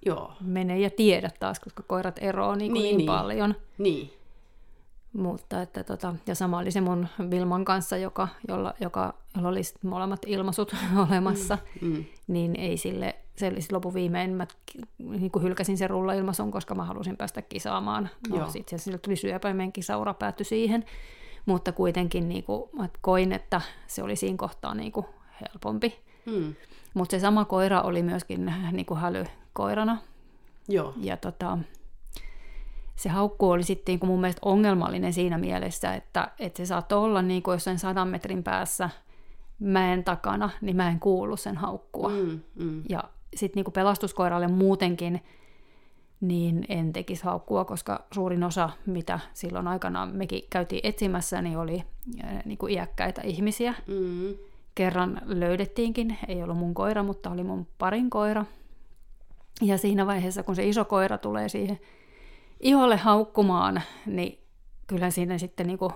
[0.06, 0.32] Joo.
[0.40, 3.54] Mene ja tiedä taas, koska koirat eroavat niin, niin, niin, niin paljon.
[3.78, 4.12] Niin.
[5.12, 9.60] Mutta että tota, ja sama oli se mun Vilman kanssa, joka, jolla, joka, jolla oli
[9.82, 10.74] molemmat ilmaisut
[11.08, 12.04] olemassa, mm, mm.
[12.26, 14.46] niin ei sille, se lopu viimein, mä
[14.98, 18.08] niin kuin hylkäsin sen rullailmaisun, koska mä halusin päästä kisaamaan.
[18.28, 20.84] No sitten sille tuli syöpä ja meidän kisaura päättyi siihen,
[21.46, 25.06] mutta kuitenkin niin kuin, mä koin, että se oli siinä kohtaa niin kuin
[25.40, 26.00] helpompi.
[26.26, 26.54] Mm.
[26.94, 29.98] Mutta se sama koira oli myöskin niin kuin hälykoirana.
[30.68, 30.94] Joo.
[30.96, 31.58] Ja tota,
[32.96, 36.98] se haukku oli sitten niin kuin mun mielestä ongelmallinen siinä mielessä, että, että se saattoi
[36.98, 38.90] olla niin kuin jossain sadan metrin päässä
[39.60, 42.08] mäen takana, niin mä en kuulu sen haukkua.
[42.08, 42.82] Mm, mm.
[42.88, 43.04] Ja
[43.36, 45.20] sitten niin pelastuskoiralle muutenkin,
[46.20, 51.82] niin en tekisi haukkua, koska suurin osa, mitä silloin aikanaan mekin käytiin etsimässä, niin oli
[52.44, 53.74] niin kuin iäkkäitä ihmisiä.
[53.86, 54.34] Mm.
[54.74, 58.44] Kerran löydettiinkin, ei ollut mun koira, mutta oli mun parin koira.
[59.62, 61.78] Ja siinä vaiheessa, kun se iso koira tulee siihen
[62.60, 64.38] iholle haukkumaan, niin
[64.86, 65.92] kyllä siinä sitten niin kuin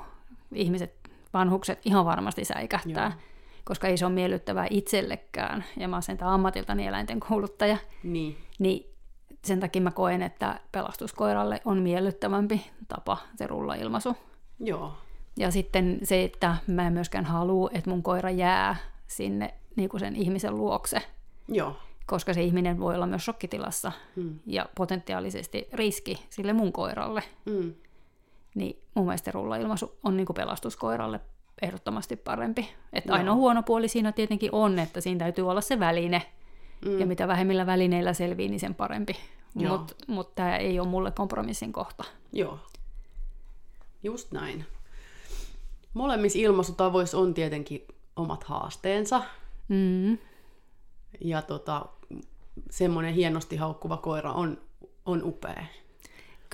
[0.55, 0.95] ihmiset,
[1.35, 3.07] vanhukset ihan varmasti säikähtää.
[3.07, 3.34] Joo.
[3.65, 5.65] Koska ei se ole miellyttävää itsellekään.
[5.77, 7.77] Ja mä oon sen ammatiltani eläinten kouluttaja.
[8.03, 8.37] Niin.
[8.59, 8.95] niin
[9.45, 14.17] sen takia mä koen, että pelastuskoiralle on miellyttävämpi tapa se rullailmaisu.
[14.61, 14.93] Joo.
[15.37, 20.01] Ja sitten se, että mä en myöskään halua, että mun koira jää sinne niin kuin
[20.01, 21.03] sen ihmisen luokse.
[21.49, 24.39] Joo koska se ihminen voi olla myös shokkitilassa mm.
[24.47, 27.23] ja potentiaalisesti riski sille mun koiralle.
[27.45, 27.75] Mm.
[28.55, 31.21] Niin mun mielestä rullailmaisu on niin kuin pelastuskoiralle
[31.63, 32.69] ehdottomasti parempi.
[32.93, 33.19] Että no.
[33.19, 36.23] ainoa huono puoli siinä tietenkin on, että siinä täytyy olla se väline.
[36.85, 37.01] Mm.
[37.01, 39.17] Ja mitä vähemmillä välineillä selvii, niin sen parempi.
[39.55, 42.05] Mutta mut tämä ei ole mulle kompromissin kohta.
[42.33, 42.59] Joo.
[44.03, 44.65] Just näin.
[45.95, 47.87] Molemmissa ilmaisutavoissa on tietenkin
[48.17, 49.23] omat haasteensa.
[49.69, 50.19] Mm.
[51.21, 51.87] Ja tota,
[52.71, 54.59] semmoinen hienosti haukkuva koira on,
[55.07, 55.65] on upea.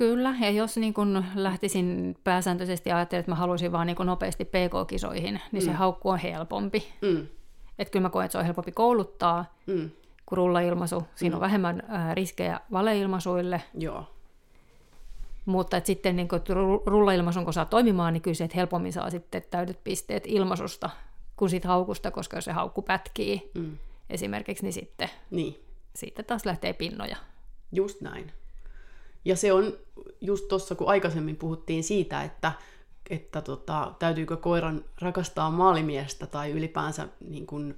[0.00, 5.40] Kyllä, ja jos niin kun lähtisin pääsääntöisesti ajattelemaan, että mä haluaisin vaan niin nopeasti PK-kisoihin,
[5.52, 5.66] niin mm.
[5.66, 6.88] se haukku on helpompi.
[7.02, 7.26] Mm.
[7.78, 9.90] Että kyllä mä koen, että se on helpompi kouluttaa mm.
[10.26, 11.02] kuin rullailmaisu.
[11.14, 11.36] Siinä mm.
[11.36, 13.62] on vähemmän ää, riskejä valeilmaisuille.
[13.74, 14.04] Joo.
[15.46, 16.40] Mutta että sitten niin kun
[16.86, 20.90] rullailmaisun kun saa toimimaan, niin kyllä se, että helpommin saa sitten täydet pisteet ilmaisusta
[21.36, 23.50] kuin siitä haukusta, koska se haukku pätkii.
[23.54, 23.76] Mm
[24.10, 25.64] esimerkiksi, niin sitten niin.
[25.94, 27.16] siitä taas lähtee pinnoja.
[27.72, 28.32] Just näin.
[29.24, 29.72] Ja se on
[30.20, 32.52] just tuossa, kun aikaisemmin puhuttiin siitä, että,
[33.10, 37.74] että tota, täytyykö koiran rakastaa maalimiestä tai ylipäänsä niin kun,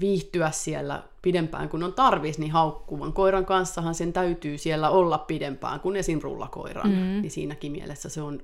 [0.00, 5.80] viihtyä siellä pidempään kuin on tarvis, niin haukkuvan koiran kanssahan sen täytyy siellä olla pidempään
[5.80, 6.20] kuin esim.
[6.22, 6.90] rullakoiran.
[6.90, 6.96] Mm.
[6.96, 8.42] Niin siinäkin mielessä se on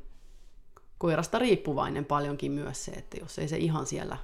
[0.98, 4.16] koirasta riippuvainen paljonkin myös se, että jos ei se ihan siellä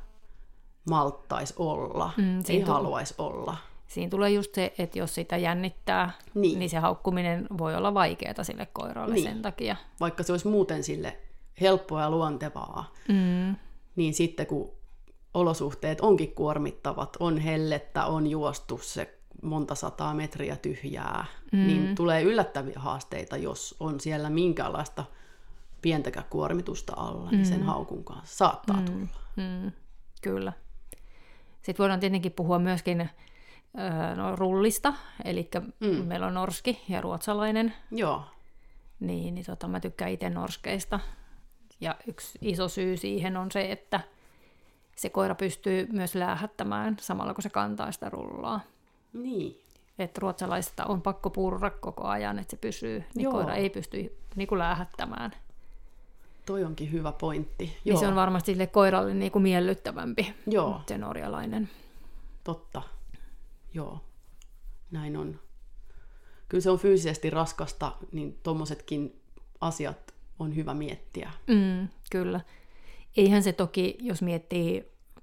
[0.91, 3.57] malttaisi olla, mm, ei tull- haluaisi olla.
[3.87, 8.45] Siinä tulee just se, että jos sitä jännittää, niin, niin se haukkuminen voi olla vaikeaa
[8.45, 9.25] sille koiralle niin.
[9.25, 9.77] sen takia.
[10.01, 11.17] Vaikka se olisi muuten sille
[11.61, 13.57] helppoa ja luontevaa, mm.
[13.97, 14.71] niin sitten kun
[15.35, 21.67] olosuhteet onkin kuormittavat, on hellettä, on juostu se monta sataa metriä tyhjää, mm.
[21.67, 25.05] niin tulee yllättäviä haasteita, jos on siellä minkäänlaista
[25.83, 27.37] pientäkään kuormitusta alla, mm.
[27.37, 27.67] niin sen mm.
[27.67, 28.85] haukun kanssa saattaa mm.
[28.85, 29.21] tulla.
[29.37, 29.73] Mm.
[30.23, 30.53] Kyllä.
[31.63, 33.11] Sitten voidaan tietenkin puhua myöskin
[34.17, 35.87] no, rullista, eli mm.
[35.87, 37.75] meillä on norski ja ruotsalainen.
[37.91, 38.23] Joo.
[39.01, 41.01] Niin, niin tota, mä tykkään itse norskeista.
[41.81, 44.01] Ja yksi iso syy siihen on se, että
[44.97, 48.61] se koira pystyy myös läähättämään samalla kun se kantaa sitä rullaa.
[49.13, 49.61] Niin.
[49.99, 53.33] että ruotsalaisista on pakko purra koko ajan, että se pysyy, niin Joo.
[53.33, 55.33] koira ei pysty niin kuin läähättämään.
[56.47, 57.77] Toi onkin hyvä pointti.
[57.85, 60.81] Niin se on varmasti sille koiralle niin kuin miellyttävämpi, Joo.
[60.87, 61.69] se norjalainen.
[62.45, 62.83] Totta.
[63.77, 64.01] Joo,
[64.91, 65.41] näin on.
[66.49, 69.21] Kyllä se on fyysisesti raskasta, niin tuommoisetkin
[69.61, 71.31] asiat on hyvä miettiä.
[71.47, 72.41] Mm, kyllä.
[73.17, 74.81] Eihän se toki, jos miettii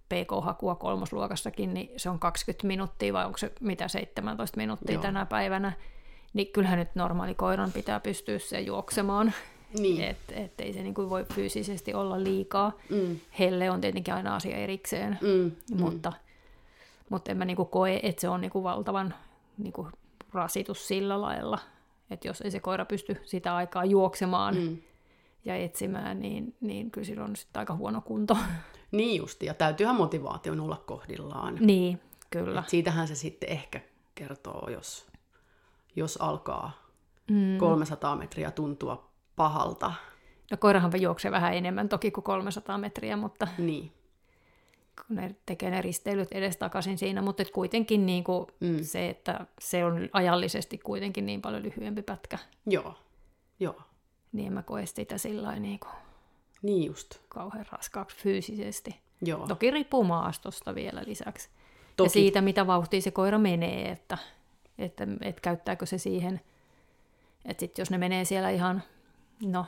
[0.10, 5.02] PK-hakua kolmosluokassakin, niin se on 20 minuuttia vai onko se mitä 17 minuuttia Joo.
[5.02, 5.74] tänä päivänä.
[6.34, 9.34] Niin kyllähän nyt normaali koiran pitää pystyä se juoksemaan,
[9.80, 10.02] Niin.
[10.04, 12.72] että et ei se niin kuin voi fyysisesti olla liikaa.
[12.90, 13.20] Mm.
[13.40, 15.52] Helle on tietenkin aina asia erikseen, Mm.
[15.78, 16.14] mutta,
[17.10, 19.14] mutta en mä niin kuin koe, että se on niin kuin valtavan
[19.58, 19.88] niin kuin
[20.34, 21.60] rasitus sillä lailla,
[22.10, 24.78] että jos ei se koira pysty sitä aikaa juoksemaan, Mm.
[25.46, 28.38] ja etsimään, niin, niin kyllä silloin on sitten aika huono kunto.
[28.92, 31.58] Niin justi, ja täytyyhän motivaation olla kohdillaan.
[31.60, 32.60] niin, kyllä.
[32.60, 33.82] Et siitähän se sitten ehkä
[34.16, 35.08] kertoo, jos,
[35.96, 36.72] jos alkaa
[37.32, 37.58] Mm.
[37.58, 39.94] 300 metriä tuntua pahalta.
[40.52, 43.92] No koirahan juoksee vähän enemmän toki kuin 300 metriä, mutta Niin.
[45.08, 48.84] Kun ne tekee ne risteilyt edestakaisin siinä, mutta et kuitenkin niin kuin Mm.
[48.84, 52.96] se, että se on ajallisesti kuitenkin niin paljon lyhyempi pätkä, Joo.
[53.60, 53.82] Joo.
[54.32, 55.92] niin en mä koe sitä sillä niin kuin
[56.62, 57.16] Niin just.
[57.30, 59.00] kauhean raskaaksi fyysisesti.
[59.22, 59.48] Joo.
[59.48, 61.50] Toki riippuu maastosta vielä lisäksi.
[61.96, 62.06] Toki.
[62.06, 64.18] Ja siitä, mitä vauhtia se koira menee, että,
[64.78, 66.42] että, että käyttääkö se siihen.
[67.46, 68.84] Että sit jos ne menee siellä ihan,
[69.46, 69.66] no,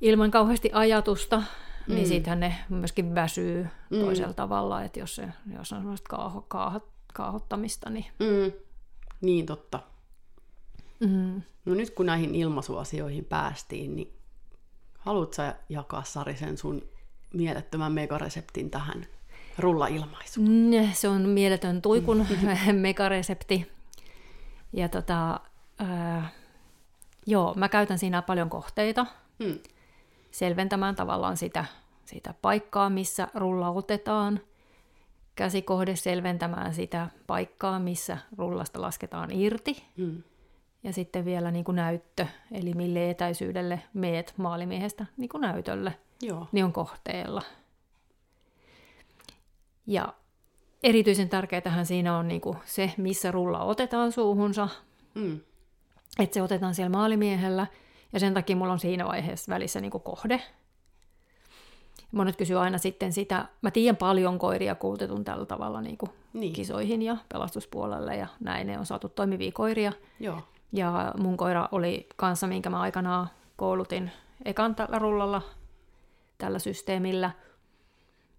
[0.00, 1.42] ilman kauheasti ajatusta,
[1.88, 1.94] mm.
[1.94, 4.00] niin siitähän ne myöskin väsyy mm.
[4.00, 8.52] toisella tavalla, että jos, se, jos on semmoista kaaho, kaahot, kaahottamista, niin Mm.
[9.20, 9.80] Niin totta.
[11.00, 11.42] mm.
[11.64, 14.12] No nyt kun näihin ilmaisuasioihin päästiin, niin
[14.98, 16.82] haluatko sä jakaa Sari sen sun
[17.34, 19.06] mielettömän megareseptin tähän
[19.58, 20.48] rullailmaisuun?
[20.48, 22.26] Mm, Se on mieletön tuikun
[22.80, 23.72] megaresepti.
[24.72, 25.40] Ja tota,
[25.78, 26.28] ää,
[27.26, 29.06] joo, mä käytän siinä paljon kohteita
[29.38, 29.58] Mm.
[30.32, 31.64] Selventämään tavallaan sitä,
[32.04, 34.40] sitä paikkaa, missä rulla otetaan.
[35.34, 39.84] Käsikohde selventämään sitä paikkaa, missä rullasta lasketaan irti.
[39.96, 40.22] Mm.
[40.84, 46.46] Ja sitten vielä niin kuin näyttö, eli mille etäisyydelle meet maalimiehestä niin kuin näytölle Joo.
[46.52, 47.42] niin on kohteella.
[49.86, 50.14] Ja
[50.82, 54.68] erityisen tärkeätähän siinä on niinku se, missä rulla otetaan suuhunsa,
[55.14, 55.40] Mm.
[56.18, 57.66] että se otetaan siellä maalimiehellä,
[58.12, 60.42] ja sen takia mulla on siinä vaiheessa välissä niinku kohde.
[62.12, 66.52] Monet kysyy aina sitten sitä, mä tiedän paljon koiria koulutetun tällä tavalla niinku Niin.
[66.52, 69.92] kisoihin ja pelastuspuolelle, ja näin ne on saatu toimivia koiria.
[70.20, 70.38] Joo.
[70.72, 74.10] Ja mun koira oli kanssa, minkä mä aikanaan koulutin
[74.44, 75.42] ekan tällä rullalla,
[76.38, 77.30] tällä systeemillä,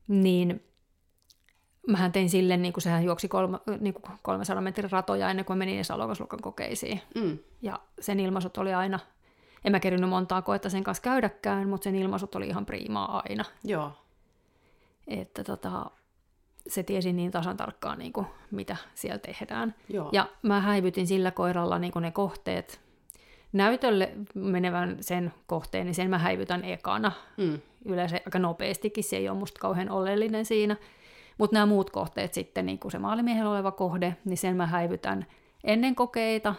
[0.07, 0.63] niin
[1.87, 5.57] mähän tein sille, niin kuin sehän juoksi kolme, niin kuin 300 metrin ratoja ennen kuin
[5.57, 7.01] menin edes alokasluokan kokeisiin.
[7.15, 7.37] Mm.
[7.61, 8.99] Ja sen ilmaisut oli aina,
[9.65, 13.45] en mä kerinyt montaa koetta sen kanssa käydäkään, mutta sen ilmaisut oli ihan priimaa aina.
[13.63, 13.91] Joo.
[15.07, 15.85] Että tota,
[16.67, 19.75] se tiesi niin tasan tarkkaan, niin kuin, mitä siellä tehdään.
[19.89, 20.09] Joo.
[20.11, 22.79] Ja mä häivytin sillä koiralla niin ne kohteet.
[23.53, 27.11] Näytölle menevän sen kohteen, niin sen mä häivytän ekana.
[27.37, 27.59] Mm.
[27.85, 30.75] Yleensä aika nopeastikin, se ei ole musta kauhean oleellinen siinä.
[31.37, 35.25] Mutta nämä muut kohteet sitten, niin kuin se maalimiehellä oleva kohde, niin sen mä häivytän
[35.63, 36.55] ennen kokeita.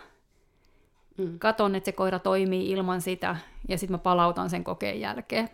[1.18, 1.38] Mm.
[1.38, 3.36] Katon, että se koira toimii ilman sitä,
[3.68, 5.50] ja sitten mä palautan sen kokeen jälkeen.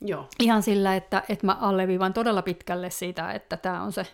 [0.00, 0.28] Joo.
[0.40, 4.06] Ihan sillä, että, että mä alleviivan todella pitkälle sitä, että tämä on se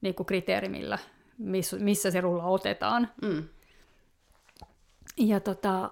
[0.00, 0.98] niin kuin kriteeri, millä,
[1.38, 3.08] miss, missä se rulla otetaan.
[3.22, 3.48] Mm.
[5.16, 5.90] Ja tota,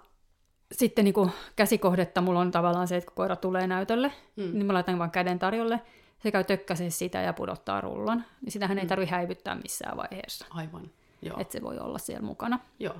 [0.73, 4.42] sitten niin kuin käsikohdetta mulla on tavallaan se, että kun koira tulee näytölle, mm.
[4.53, 5.81] niin mä laitan vaan käden tarjolle.
[6.18, 8.25] Se käy tökkäsee sitä ja pudottaa rullan.
[8.40, 10.47] Niin sitähän ei tarvitse häivyttää missään vaiheessa.
[10.51, 10.90] Aivan.
[11.23, 11.40] Joo.
[11.40, 12.59] Että se voi olla siellä mukana.
[12.79, 12.97] Joo.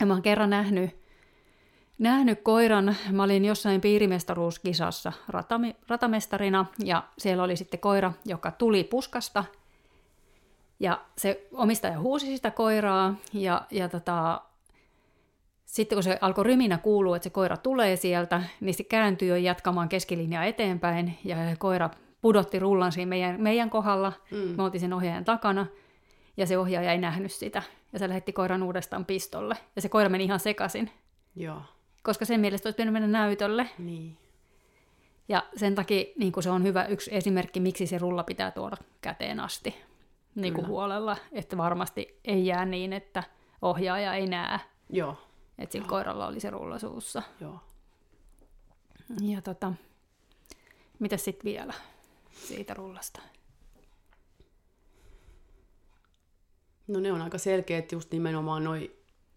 [0.00, 0.90] Ja mä oon kerran nähnyt,
[1.98, 2.96] nähnyt koiran.
[3.10, 9.44] Mä olin jossain piirimestaruuskisassa ratami, ratamestarina ja siellä oli sitten koira, joka tuli puskasta.
[10.80, 14.40] Ja se omistaja huusi sitä koiraa ja, ja tota,
[15.64, 19.36] sitten kun se alkoi ryminä kuulua, että se koira tulee sieltä, niin se kääntyi jo
[19.36, 24.12] jatkamaan keskilinjaa eteenpäin ja koira pudotti rullan siinä meidän, meidän kohdalla.
[24.30, 24.38] Mm.
[24.38, 25.66] Me oltiin sen ohjaajan takana
[26.38, 27.62] ja se ohjaaja ei nähnyt sitä.
[27.92, 29.54] Ja se lähetti koiran uudestaan pistolle.
[29.76, 30.90] Ja se koira meni ihan sekaisin,
[31.36, 31.62] Joo.
[32.02, 33.70] koska sen mielestä olisi pitänyt mennä näytölle.
[33.78, 34.16] Niin.
[35.28, 39.40] Ja sen takia niin se on hyvä yksi esimerkki, miksi se rulla pitää tuoda käteen
[39.40, 39.74] asti
[40.34, 41.16] niin kuin huolella.
[41.32, 43.22] Että varmasti ei jää niin, että
[43.62, 45.16] ohjaaja ei näe, Joo.
[45.58, 47.22] että sillä koiralla oli se rulla suussa.
[47.40, 47.60] Joo.
[49.20, 49.72] Ja tota,
[50.98, 51.74] mitäs sitten vielä
[52.32, 53.20] siitä rullasta?
[56.88, 58.96] No ne on aika selkeät just nimenomaan noi,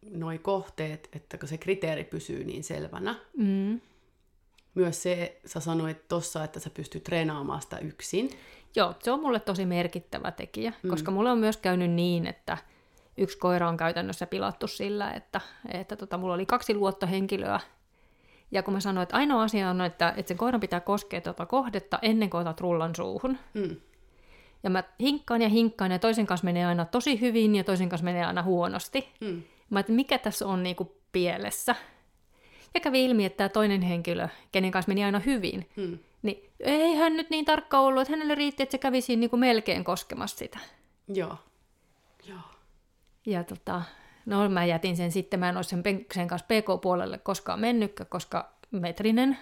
[0.10, 3.16] noi kohteet, että kun se kriteeri pysyy niin selvänä.
[3.38, 3.82] Mm.
[4.76, 8.30] Myös se, sä sanoit tossa, että sä pystyt treenaamaan sitä yksin.
[8.76, 10.90] Joo, se on mulle tosi merkittävä tekijä, mm.
[10.90, 12.58] koska mulle on myös käynyt niin, että
[13.18, 15.42] yksi koira on käytännössä pilattu sillä, että,
[15.74, 17.60] että tota, mulla oli kaksi luottohenkilöä,
[18.52, 21.46] ja kun mä sanoin, että ainoa asia on, että, että sen koiran pitää koskea tuota
[21.46, 23.38] kohdetta ennen kuin otat rullan suuhun.
[23.54, 23.76] Mm.
[24.63, 28.06] Ja mä hinkkaan ja hinkkaan, ja toisen kanssa menee aina tosi hyvin, ja toisen kanssa
[28.06, 29.08] menee aina huonosti.
[29.21, 29.43] Mm.
[29.69, 31.76] Mä että mikä tässä on niinku pielessä.
[32.74, 35.97] Ja kävi ilmi, että tämä toinen henkilö, kenen kanssa meni aina hyvin, Mm.
[36.21, 39.38] niin ei hän nyt niin tarkka ollut, että hänelle riitti, että se kävi siinä niinku
[39.38, 40.60] melkein koskemassa sitä.
[41.08, 41.38] Joo.
[42.28, 42.39] Joo.
[43.26, 43.82] Ja tota,
[44.26, 48.52] no mä jätin sen sitten, mä en ole sen, sen kanssa PK-puolelle koskaan mennytkään, koska
[48.71, 49.38] metrinen.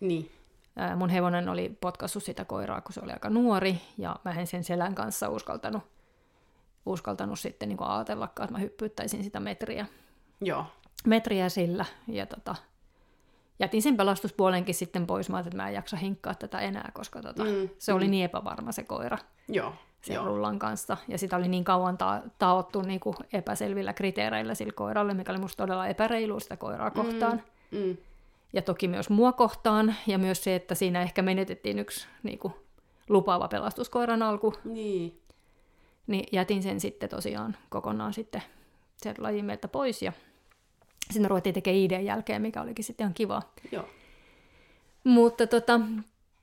[0.00, 0.30] Niin.
[0.76, 4.46] Ää, mun hevonen oli potkassut sitä koiraa, kun se oli aika nuori, ja mä en
[4.46, 5.82] sen selän kanssa uskaltanut,
[6.86, 9.86] uskaltanut sitten niin ajatellakaan, että mä hyppyyttäisin sitä metriä,
[10.40, 10.66] Joo.
[11.06, 11.84] metriä sillä.
[12.08, 12.54] Ja tota,
[13.58, 17.44] jätin sen pelastuspuolenkin sitten pois, mä että mä en jaksa hinkkaa tätä enää, koska tota,
[17.44, 19.72] Mm, se oli niin epävarma se koira Joo.
[20.02, 20.96] sen rullan kanssa.
[21.08, 25.40] Ja sitä oli niin kauan ta- taottu niin kuin epäselvillä kriteereillä sillä koiralle, mikä oli
[25.40, 27.42] musta todella epäreilu sitä koiraa kohtaan.
[27.70, 27.96] Mm.
[28.52, 32.54] Ja toki myös mua kohtaan, ja myös se, että siinä ehkä menetettiin yksi niin kuin,
[33.08, 35.20] lupaava pelastuskoiran alku, Niin.
[36.06, 38.42] niin jätin sen sitten tosiaan kokonaan sitten
[38.96, 40.02] sen lajin meiltä pois.
[40.02, 40.12] Ja
[41.10, 43.42] sitten ruvettiin tekemään IDn jälkeen, mikä olikin sitten ihan kiva.
[43.72, 43.84] Joo.
[45.04, 45.80] Mutta tota,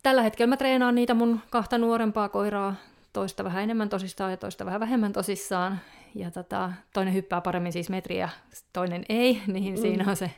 [0.04, 2.76] tällä hetkellä mä treenaan niitä mun kahta nuorempaa koiraa,
[3.14, 5.80] toista vähän enemmän tosissaan ja toista vähän vähemmän tosissaan.
[6.16, 8.30] Ja tota, toinen hyppää paremmin siis metriä,
[8.74, 9.82] toinen ei, niin mm.
[9.82, 10.32] siinä on se,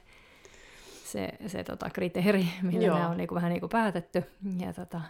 [1.12, 2.96] se, se tota, kriteeri, millä Joo.
[2.96, 4.24] nämä on niinku, vähän niin kuin päätetty.
[4.60, 5.02] Ja tota,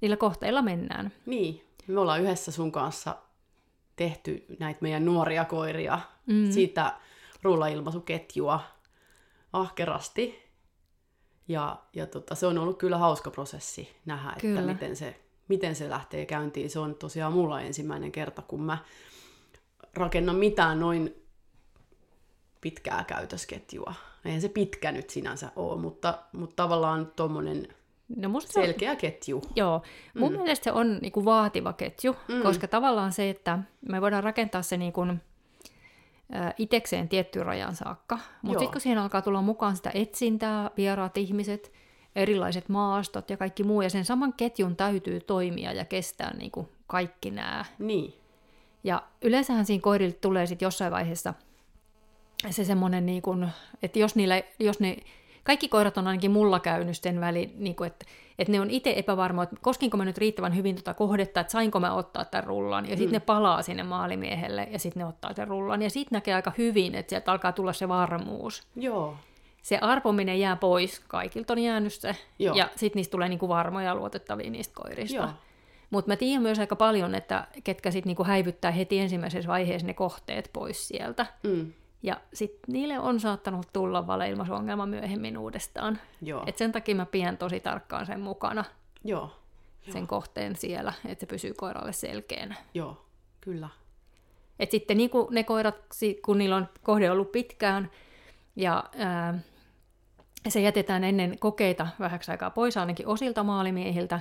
[0.00, 1.12] niillä kohteilla mennään.
[1.26, 1.64] Niin.
[1.86, 3.16] Me ollaan yhdessä sun kanssa
[3.96, 6.50] tehty näitä meidän nuoria koiria, mm.
[6.50, 6.94] siitä
[7.42, 8.60] rullailmaisuketjua
[9.52, 10.44] ahkerasti.
[11.48, 14.60] Ja, ja tota, se on ollut kyllä hauska prosessi nähdä, Kyllä.
[14.60, 16.70] että miten se, miten se lähtee käyntiin.
[16.70, 18.78] Se on tosiaan mulla ensimmäinen kerta, kun mä
[19.94, 21.14] rakennan mitään noin
[22.60, 23.94] pitkää käytösketjua.
[24.24, 27.68] Eihän se pitkä nyt sinänsä ole, mutta, mutta tavallaan tuommoinen
[28.16, 29.42] No musta se on- selkeä ketju.
[29.56, 29.82] Joo,
[30.18, 30.38] mun mm.
[30.38, 32.42] mielestä se on niinku vaativa ketju, mm.
[32.42, 33.58] koska tavallaan se, että
[33.88, 35.06] me voidaan rakentaa se niinku,
[36.58, 41.72] itekseen tiettyyn rajan saakka, mutta sitten kun siihen alkaa tulla mukaan sitä etsintää, vieraat ihmiset,
[42.16, 47.30] erilaiset maastot ja kaikki muu, ja sen saman ketjun täytyy toimia ja kestää niinku kaikki
[47.30, 47.64] nämä.
[47.78, 48.14] Niin.
[48.84, 51.34] Ja yleensähän siinä koirille tulee sitten jossain vaiheessa
[52.50, 53.48] se semmoinen, niin kuin,
[53.82, 54.96] että jos, niillä, jos ne,
[55.44, 58.06] kaikki koirat on ainakin mulla käynyt sen väliin, niin kuin, että,
[58.38, 61.80] että ne on itse epävarmoja, että koskinko mä nyt riittävän hyvin tuota kohdetta, että sainko
[61.80, 63.12] mä ottaa tämän rullan, ja sitten mm.
[63.12, 66.94] ne palaa sinne maalimiehelle, ja sitten ne ottaa tämän rullan, ja sitten näkee aika hyvin,
[66.94, 68.62] että sieltä alkaa tulla se varmuus.
[68.76, 69.16] Joo.
[69.62, 72.56] Se arpominen jää pois, kaikilta on jäänyt se, Joo.
[72.56, 75.16] ja sitten niistä tulee niinku varmoja ja luotettavia niistä koirista.
[75.16, 75.28] Joo.
[75.90, 79.94] Mutta mä tiedän myös aika paljon, että ketkä sitten niinku häivyttää heti ensimmäisessä vaiheessa ne
[79.94, 81.26] kohteet pois sieltä.
[81.42, 81.72] Mm.
[82.04, 85.98] Ja sitten niille on saattanut tulla valeilmaisuongelma myöhemmin uudestaan.
[86.22, 86.44] Joo.
[86.46, 88.64] Et sen takia mä pidän tosi tarkkaan sen mukana,
[89.04, 89.30] Joo.
[89.92, 92.54] sen kohteen siellä, että se pysyy koiralle selkeänä.
[92.74, 93.04] Joo.
[93.40, 93.68] Kyllä.
[94.58, 95.74] Et sitten niin kuin ne koirat,
[96.24, 97.90] kun niillä on kohde ollut pitkään,
[98.56, 99.38] ja ää,
[100.48, 104.20] se jätetään ennen kokeita vähäksi aikaa pois ainakin osilta maalimiehiltä,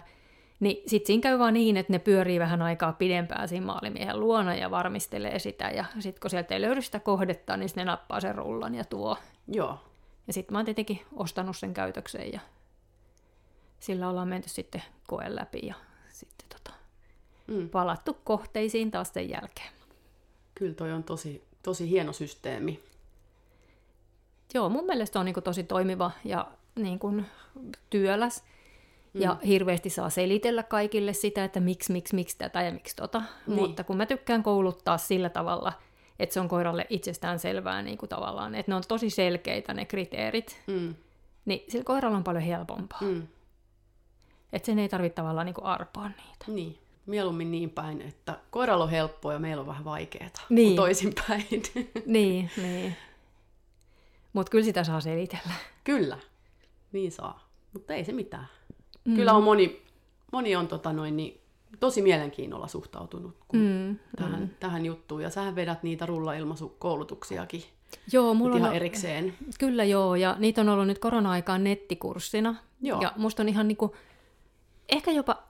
[0.63, 4.55] niin sitten siinä käy vaan niin, että ne pyörii vähän aikaa pidempään siinä maalimiehen luona
[4.55, 8.35] ja varmistelee sitä, ja sitten kun sieltä ei löydy sitä kohdetta, niin ne nappaa sen
[8.35, 9.17] rullan ja tuo.
[9.47, 9.79] Joo.
[10.27, 12.39] Ja sitten mä oon tietenkin ostanut sen käytökseen, ja
[13.79, 15.75] sillä ollaan menty sitten koe läpi, ja
[16.09, 16.77] sitten tota,
[17.47, 17.69] Mm.
[17.69, 19.69] palattu kohteisiin taas sen jälkeen.
[20.55, 22.83] Kyllä toi on tosi, tosi hieno systeemi.
[24.53, 27.25] Joo, mun mielestä on niin tosi toimiva ja niin kuin
[27.89, 28.43] työläs.
[29.13, 33.21] Ja hirveästi saa selitellä kaikille sitä, että miksi, miksi, miksi tätä ja miksi tota.
[33.47, 33.59] Niin.
[33.59, 35.73] Mutta kun mä tykkään kouluttaa sillä tavalla,
[36.19, 39.85] että se on koiralle itsestään selvää niin kuin tavallaan, että ne on tosi selkeitä ne
[39.85, 40.95] kriteerit, Mm.
[41.45, 42.99] niin sillä koiralla on paljon helpompaa.
[43.01, 43.27] Mm.
[44.53, 46.45] Että sen ei tarvitse tavallaan niin kuin arpoa niitä.
[46.47, 46.77] Niin.
[47.05, 50.29] Mieluummin niin päin, että koiralla on helppoa ja meillä on vähän vaikeaa.
[50.49, 50.67] Niin.
[50.67, 51.47] Kuin toisinpäin.
[52.05, 52.95] niin, niin.
[54.33, 55.53] Mutta kyllä sitä saa selitellä.
[55.83, 56.17] Kyllä.
[56.91, 57.47] Niin saa.
[57.73, 58.47] Mutta ei se mitään.
[59.05, 59.15] Mm.
[59.15, 59.81] Kyllä on moni,
[60.31, 61.41] moni on tota noin, niin,
[61.79, 64.49] tosi mielenkiinnolla suhtautunut kun Mm, tähän, mm.
[64.59, 65.21] tähän juttuun.
[65.21, 67.63] Ja sähän vedät niitä rullailmaisukoulutuksiakin
[68.11, 69.33] Joo, mulla ihan on, erikseen.
[69.59, 72.55] Kyllä joo, ja niitä on ollut nyt korona-aikaan nettikurssina.
[72.81, 73.01] Joo.
[73.01, 73.95] Ja musta on ihan niinku
[74.89, 75.43] ehkä jopa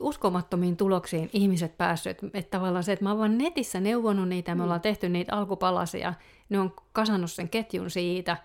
[0.00, 2.18] uskomattomiin tuloksiin ihmiset päässyt.
[2.34, 6.14] Että, tavallaan se, että mä oon vaan netissä neuvonut niitä, me ollaan tehty niitä alkupalasia,
[6.48, 8.36] ne on kasannut sen ketjun siitä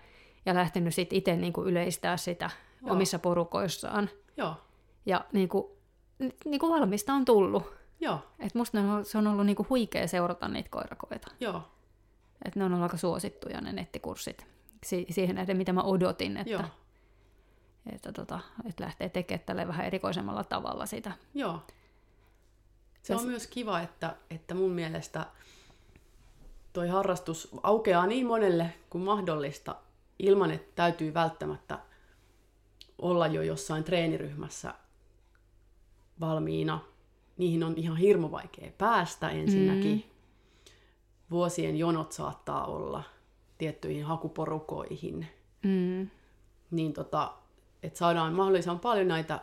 [0.46, 2.50] ja lähtenyt sitten itse niin kuin yleistää sitä
[2.82, 2.92] Joo.
[2.94, 4.10] omissa porukoissaan.
[4.36, 4.54] Joo,
[5.06, 5.64] Ja niin kuin,
[6.44, 7.74] niin kuin valmista on tullut.
[8.00, 11.30] joo, Et musta on, se on ollut niin kuin huikea seurata niitä koirakoita.
[11.40, 11.62] joo,
[12.44, 14.46] Et ne on ollut aika suosittuja ne nettikurssit
[14.84, 16.62] si- siihen nähden, mitä mä odotin, että, joo,
[17.92, 21.12] että, tota, että lähtee tekemään tälle vähän erikoisemmalla tavalla sitä.
[21.34, 21.62] joo.
[23.02, 25.26] Se on myös kiva, että, että mun mielestä
[26.72, 29.76] toi harrastus aukeaa niin monelle kuin mahdollista
[30.18, 31.78] ilman, että täytyy välttämättä
[33.02, 34.74] olla jo jossain treeniryhmässä
[36.20, 36.80] valmiina.
[37.36, 39.94] Niihin on ihan hirmu vaikea päästä ensinnäkin.
[39.96, 40.02] Mm.
[41.30, 43.02] Vuosien jonot saattaa olla
[43.58, 45.26] tiettyihin hakuporukoihin.
[45.62, 46.08] Mm.
[46.70, 47.32] Niin tota,
[47.82, 49.40] että saadaan mahdollisimman paljon näitä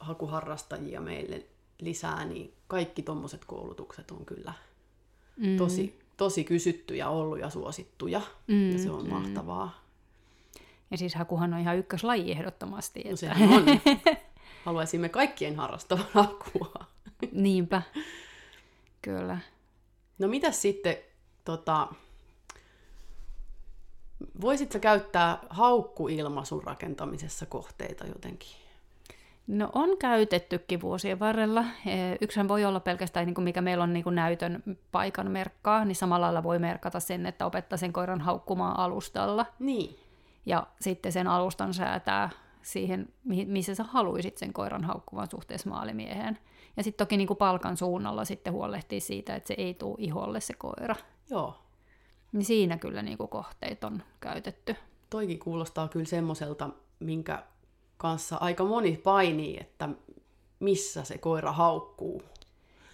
[0.00, 1.46] hakuharrastajia meille
[1.80, 4.52] lisää, niin kaikki tuommoiset koulutukset on kyllä
[5.36, 5.56] Mm.
[5.56, 8.20] tosi, tosi kysyttyjä ollut ja suosittuja.
[8.46, 9.83] Mm, Ja se on mahtavaa.
[10.90, 13.00] Ja siis hakuhan on ihan ykköslaji ehdottomasti.
[13.00, 13.20] No Että...
[13.20, 13.64] sehän on.
[14.64, 16.84] Haluaisimme kaikkien harrastavan hakua.
[17.32, 17.82] Niinpä.
[19.02, 19.38] Kyllä.
[20.18, 20.96] No mitäs sitten,
[21.44, 21.88] tota,
[24.40, 28.48] voisitko käyttää haukkuilmaisun rakentamisessa kohteita jotenkin?
[29.46, 31.60] No on käytettykin vuosien varrella.
[31.86, 34.62] Eh, Yksihän voi olla pelkästään, niin kuin mikä meillä on niin kuin näytön
[34.92, 39.46] paikan merkkaa, niin samalla lailla voi merkata sen, että opettaa sen koiran haukkumaan alustalla.
[39.58, 39.98] Niin,
[40.46, 42.30] Ja sitten sen alustan säätää
[42.62, 46.38] siihen, missä sä haluisit sen koiran haukkuvan suhteessa maalimieheen.
[46.76, 50.40] Ja sitten toki niin kuin palkan suunnalla sitten huolehtii siitä, että se ei tule iholle
[50.40, 50.96] se koira.
[51.30, 51.58] joo.
[52.32, 54.76] Niin siinä kyllä niin kuin kohteet on käytetty.
[55.10, 56.70] Toikin kuulostaa kyllä semmoiselta,
[57.00, 57.44] minkä
[57.96, 59.88] kanssa aika moni painii, että
[60.60, 62.22] missä se koira haukkuu.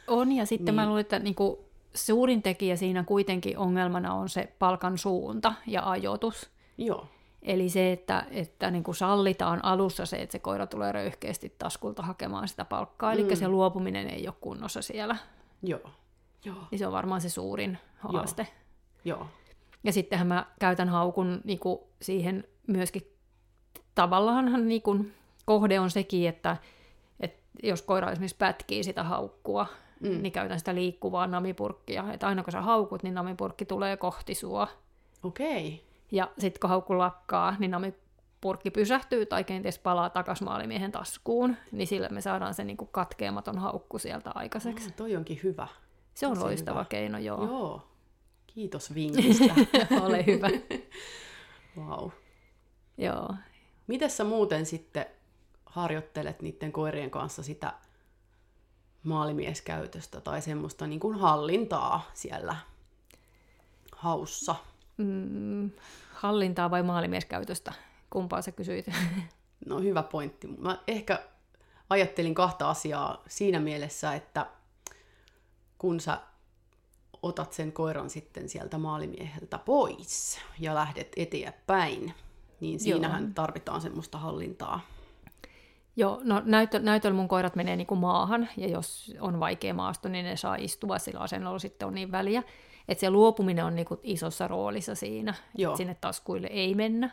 [0.09, 0.75] On, ja sitten niin.
[0.75, 1.57] mä luulen, että niin kuin
[1.95, 6.51] suurin tekijä siinä kuitenkin ongelmana on se palkan suunta ja ajoitus.
[6.79, 7.07] Joo,
[7.43, 12.03] Eli se, että, että niin kuin sallitaan alussa se, että se koira tulee röyhkeästi taskulta
[12.03, 13.37] hakemaan sitä palkkaa, eli Mm.
[13.37, 15.17] se luopuminen ei ole kunnossa siellä.
[15.63, 15.81] joo,
[16.45, 18.47] joo, Niin se on varmaan se suurin haaste.
[19.05, 19.27] joo.
[19.85, 23.17] Ja sittenhän mä käytän haukun niin kuin siihen myöskin,
[23.95, 25.15] tavallaanhan niin kuin,
[25.45, 26.57] kohde on sekin, että,
[27.21, 29.67] että jos koira esimerkiksi pätkii sitä haukkua,
[30.01, 30.23] Mm.
[30.23, 32.05] niin käytän sitä liikkuvaa namipurkkia.
[32.13, 34.69] Että aina kun sä haukut, niin namipurkki tulee kohti sua.
[35.23, 41.57] Okei, Ja sitten kun haukku lakkaa, niin namipurkki pysähtyy tai kenties palaa takaisin maalimiehen taskuun.
[41.73, 44.89] Niin sillä me saadaan se niin kuin katkeamaton haukku sieltä aikaiseksi.
[44.89, 45.69] mm, toi onkin hyvä.
[46.15, 46.89] Se on tosi loistava hyvä.
[46.89, 47.45] keino, joo.
[47.45, 47.89] Joo,
[48.47, 49.55] kiitos vinkistä.
[50.01, 50.49] Ole hyvä.
[51.77, 52.11] wow.
[52.99, 53.35] joo.
[53.87, 55.07] Miten sä muuten sitten
[55.67, 57.73] harjoittelet niiden koirien kanssa sitä
[59.05, 62.57] maalimieskäytöstä tai semmoista niin kuin hallintaa siellä
[63.93, 64.55] haussa?
[65.01, 65.71] Mm,
[66.13, 67.73] hallintaa vai maalimieskäytöstä?
[68.11, 68.87] Kumpaa sä kysyit?
[69.67, 70.47] No hyvä pointti.
[70.47, 71.23] Mä ehkä
[71.91, 74.47] ajattelin kahta asiaa siinä mielessä, että
[75.79, 76.21] kun sä
[77.23, 82.15] otat sen koiran sitten sieltä maalimieheltä pois ja lähdet eteenpäin,
[82.61, 83.33] niin siinähän Joo.
[83.35, 84.81] tarvitaan semmoista hallintaa.
[85.97, 90.09] Joo, no näytö, näytöllä mun koirat menee niin kuin maahan, ja jos on vaikea maasto,
[90.09, 92.43] niin ne saa istua, sillä asennolla sitten on niin väliä.
[92.91, 95.35] Että se luopuminen on niin kuin isossa roolissa siinä,
[95.69, 97.11] että sinne taskuille ei mennä.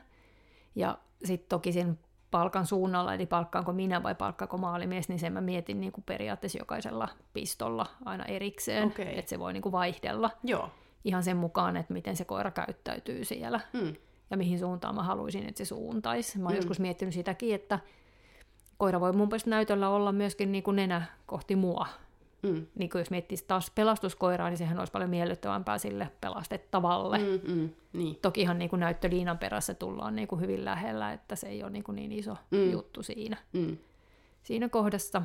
[0.75, 1.99] Ja sitten toki sen
[2.31, 6.57] palkan suunnalla, eli palkkaanko minä vai palkkaako maalimies, niin sen mä mietin niin kuin periaatteessa
[6.59, 9.19] jokaisella pistolla aina erikseen, Okei.
[9.19, 10.69] että se voi niin kuin vaihdella Joo.
[11.05, 13.95] ihan sen mukaan, että miten se koira käyttäytyy siellä Mm.
[14.31, 16.37] ja mihin suuntaan mä haluaisin, että se suuntaisi.
[16.39, 16.55] Mä oon Mm.
[16.55, 17.79] joskus miettinyt sitäkin, että
[18.77, 21.87] koira voi mun mielestä näytöllä olla myöskin niin kuin nenä kohti mua.
[22.43, 22.65] Mm.
[22.75, 27.17] Niin jos miettii taas pelastuskoiraa, niin sehän olisi paljon miellyttävämpää sille pelastettavalle.
[27.17, 27.53] Mm.
[27.53, 28.15] Mm, niin.
[28.15, 31.83] Tokihan niin kuin näyttöliinan perässä tullaan niin kuin hyvin lähellä, että se ei ole niin,
[31.83, 32.71] kuin niin iso mm.
[32.71, 33.77] juttu siinä, Mm.
[34.43, 35.21] siinä kohdassa.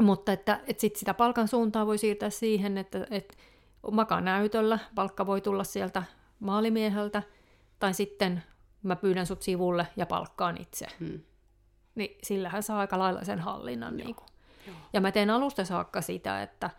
[0.00, 3.34] Mutta että, että sit sitä palkan suuntaa voi siirtää siihen, että, että
[3.92, 6.02] makaa näytöllä, palkka voi tulla sieltä
[6.40, 7.22] maalimieheltä,
[7.78, 8.42] tai sitten
[8.82, 10.86] mä pyydän sut sivulle ja palkkaan itse.
[11.00, 11.20] Mm.
[11.94, 13.98] Niin sillähän saa aika lailla sen hallinnan.
[13.98, 14.06] Joo.
[14.06, 14.28] Niin kuin.
[14.66, 14.76] Joo.
[14.92, 16.70] Ja mä teen alusta saakka sitä, että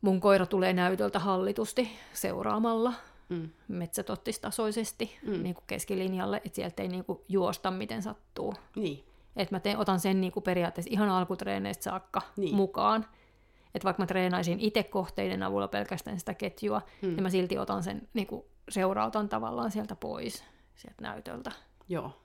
[0.00, 2.92] mun koira tulee näytöltä hallitusti seuraamalla
[3.28, 3.48] Mm.
[3.68, 5.42] metsätottistasoisesti Mm.
[5.42, 8.54] niin kuin keskilinjalle, että sieltä ei niin kuin juosta miten sattuu.
[8.76, 9.04] Niin.
[9.36, 12.54] Et mä teen, otan sen niin kuin periaatteessa ihan alkutreeneistä saakka Niin.
[12.56, 13.06] mukaan.
[13.74, 17.08] Että vaikka mä treenaisin itse kohteiden avulla pelkästään sitä ketjua, mm.
[17.08, 20.44] niin mä silti otan sen niin kuin seurautan tavallaan sieltä pois,
[20.74, 21.52] sieltä näytöltä.
[21.88, 22.21] Joo.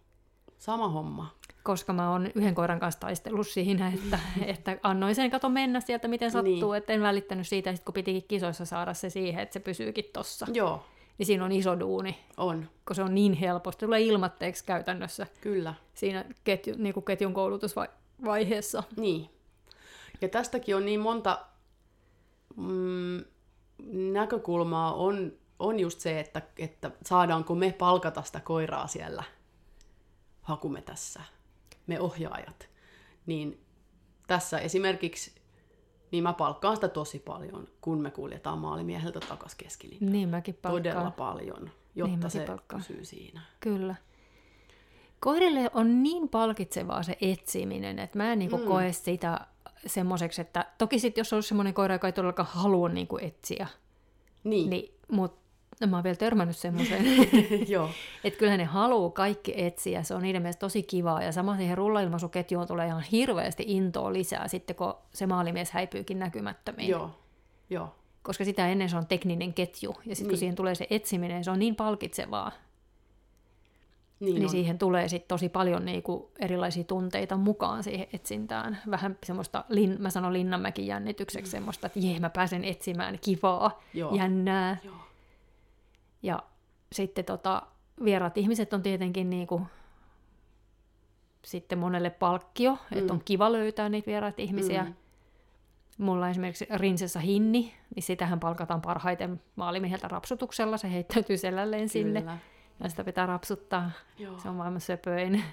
[0.58, 1.34] Sama homma.
[1.64, 6.08] koska mä oon yhden koiran kanssa taistellut siinä, että, että annoin sen kato mennä sieltä
[6.08, 6.76] miten sattuu, Niin.
[6.78, 10.46] että en välittänyt siitä, sit kun pitikin kisoissa saada se siihen, että se pysyykin tossa.
[10.54, 10.84] Joo,
[11.18, 15.74] Niin siinä on iso duuni, on, kun se on niin helposti, tulee ilmatteeksi käytännössä kyllä.
[15.94, 18.84] siinä ketju, niin kuin ketjun koulutusvaiheessa.
[18.98, 19.30] Niin.
[20.22, 21.40] Ja tästäkin on niin monta
[22.56, 23.24] mm,
[24.14, 24.94] näkökulmaa.
[24.94, 29.24] On, on just se, että, että saadaanko me palkata sitä koiraa siellä
[30.48, 31.22] hakumetässä,
[31.88, 32.70] me ohjaajat.
[33.26, 33.62] Niin
[34.28, 35.36] tässä esimerkiksi,
[36.12, 40.14] niin mä palkkaan sitä tosi paljon, kun me kuljetaan maalimieheltä takaisin keskilinjaan.
[40.14, 40.84] Niin mäkin palkkaan.
[40.84, 42.82] Todella paljon, jotta mäkin se palkkaan.
[42.82, 43.42] pysyy siinä.
[43.60, 43.96] Kyllä.
[45.20, 48.66] Koirille on niin palkitsevaa se etsiminen, että mä en niinku mm.
[48.66, 49.48] koe sitä
[49.86, 53.68] semmoiseksi, että toki sitten jos on semmoinen koira, joka ei todellakaan halua niinku etsiä,
[54.44, 55.47] Niin, niin, mutta
[55.86, 57.06] mä oon vielä törmännyt semmoiseen,
[57.68, 57.90] joo.
[58.24, 61.78] että kyllähän ne haluaa kaikki etsiä, se on niiden mielestä tosi kivaa, ja sama siihen
[61.78, 66.90] rullailmaisuketjuun tulee ihan hirveästi intoa lisää sitten, kun se maalimies häipyykin näkymättömiin.
[66.90, 67.10] Joo,
[67.70, 67.96] joo.
[68.24, 70.38] Koska sitä ennen se on tekninen ketju, ja sitten kun Niin.
[70.40, 72.52] siihen tulee se etsiminen, se on niin palkitsevaa,
[74.20, 74.50] Niin, niin on.
[74.50, 78.78] siihen tulee sitten tosi paljon niinku erilaisia tunteita mukaan siihen etsintään.
[78.92, 84.16] Vähän semmoista, lin, mä sanon Linnanmäkin jännitykseksi, semmoista, että jee, mä pääsen etsimään kivaa, Joo.
[84.16, 84.78] jännää.
[84.84, 84.96] Joo.
[86.24, 86.44] Ja
[86.92, 87.62] sitten tota,
[88.04, 89.62] vieraat ihmiset on tietenkin niinku,
[91.46, 92.98] sitten monelle palkkio, mm.
[92.98, 94.84] että on kiva löytää niitä vieraita ihmisiä.
[94.84, 94.94] Mm.
[95.98, 102.20] Mulla on esimerkiksi Rinsessa Hinni, niin sitähän palkataan parhaiten maalimieheltä rapsutuksella, se heittäytyy selälleen sinne.
[102.20, 102.38] Kyllä.
[102.84, 103.92] Ja sitä pitää rapsuttaa.
[104.18, 104.40] Joo.
[104.40, 105.44] Se on maailman söpöin.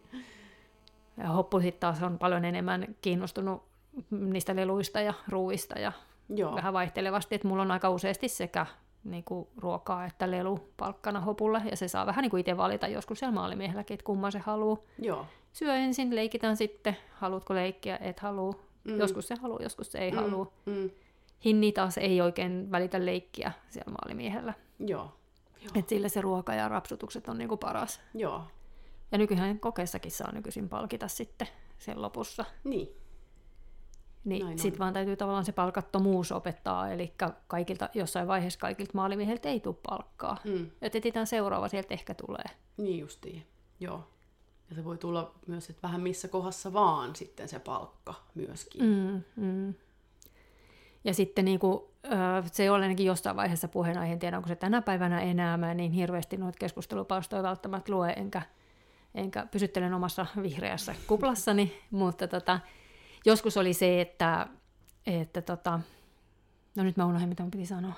[1.18, 3.64] ja Hoppu sitten taas on paljon enemmän kiinnostunut
[4.10, 5.92] niistä leluista ja ruuista ja
[6.28, 6.54] Joo.
[6.54, 7.34] vähän vaihtelevasti.
[7.34, 8.66] Että mulla on aika useasti sekä
[9.04, 11.62] niinku, ruokaa että lelu palkkana Hopulle.
[11.70, 14.78] Ja se saa vähän niinku itse valita joskus siellä maalimiehelläkin, että kumman se haluaa.
[14.98, 15.26] Joo.
[15.52, 16.96] Syö ensin, leikitään sitten.
[17.14, 17.98] Haluatko leikkiä?
[18.00, 18.54] Et halua.
[18.84, 18.98] Mm.
[18.98, 20.16] Joskus se haluaa, joskus se ei mm.
[20.16, 20.52] halua.
[20.66, 20.90] Mm.
[21.44, 24.54] Hinni taas ei oikein välitä leikkiä siellä maalimiehellä.
[24.78, 25.12] Joo.
[25.74, 28.00] Et sille se ruoka ja rapsutukset on niinku paras.
[28.14, 28.42] Joo.
[29.12, 31.48] Ja nykyään kokeessakin saa nykyisin palkita sitten
[31.78, 32.44] sen lopussa.
[32.64, 33.03] Niin.
[34.24, 37.14] Niin sitten vaan täytyy tavallaan se palkattomuus opettaa, eli
[37.46, 40.36] kaikilta, jossain vaiheessa kaikilta maalimieheltä ei tule palkkaa.
[40.44, 40.70] Mm.
[40.82, 42.44] Et etsitään seuraava, sieltä ehkä tulee.
[42.76, 43.46] Niin justiin.
[43.80, 44.08] Joo.
[44.70, 48.82] Ja se voi tulla myös, että vähän missä kohdassa vaan sitten se palkka myöskin.
[48.82, 49.74] Mm, mm.
[51.04, 51.82] Ja sitten niin kuin,
[52.52, 55.92] se oli ainakin jossain vaiheessa puheenaihe, en tiedä onko se tänä päivänä enää, mä niin
[55.92, 58.42] hirveästi noita keskustelupalstoja välttämättä lue, enkä,
[59.14, 62.60] enkä pysyttelen omassa vihreässä kuplassani, mutta tota,
[63.24, 64.46] joskus oli se, että,
[65.06, 65.80] että tota,
[66.74, 67.92] no nyt mä unohdin, mitä mun piti sanoa.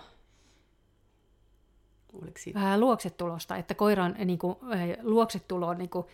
[2.12, 2.60] Oliko siitä?
[2.60, 4.56] Vähän luoksetulosta, että koiran niin kuin,
[5.02, 6.06] luoksetulo on, niin kuin,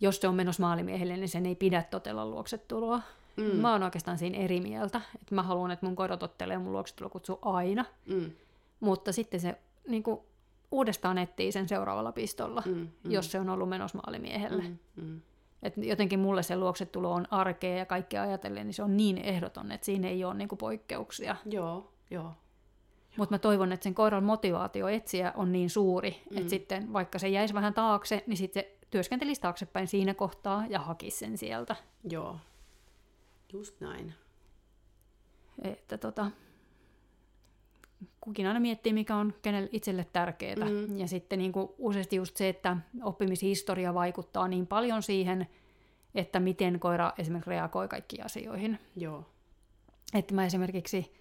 [0.00, 3.02] jos se on menossa maalimiehelle, niin sen ei pidä totella luoksetuloa.
[3.36, 3.56] Mm.
[3.56, 5.00] Mä oon oikeastaan siinä eri mieltä.
[5.20, 7.84] Että mä haluan, että mun koira tottelee mun luoksetulokutsu aina.
[8.06, 8.30] Mm.
[8.80, 9.58] Mutta sitten se
[9.88, 10.20] niin kuin,
[10.70, 13.10] uudestaan etsii sen seuraavalla pistolla, Mm, mm.
[13.10, 14.62] jos se on ollut menossa maalimiehelle.
[14.62, 14.78] Mm.
[14.96, 15.20] Mm.
[15.62, 19.72] Et jotenkin mulle se luoksetulo on arkea ja kaikkea ajatellen, niin se on niin ehdoton,
[19.72, 21.36] että siinä ei ole niin kuin, poikkeuksia.
[21.44, 22.32] Joo, joo.
[23.16, 26.38] Mutta mä toivon, että sen koiran motivaatio etsiä on niin suuri, mm.
[26.38, 30.80] että sitten vaikka se jäisi vähän taakse, niin sitten se työskentelisi taaksepäin siinä kohtaa ja
[30.80, 31.76] hakisi sen sieltä.
[32.10, 32.36] Joo.
[33.52, 34.14] Just näin.
[35.62, 36.30] Että tota,
[38.20, 40.56] kukin aina miettii, mikä on kenelle itselle tärkeää.
[40.56, 40.98] Mm.
[40.98, 45.46] Ja sitten niin kuin useasti just se, että oppimishistoria vaikuttaa niin paljon siihen,
[46.14, 48.78] että miten koira esimerkiksi reagoi kaikkiin asioihin.
[48.96, 49.24] Joo.
[50.14, 51.12] Että mä esimerkiksi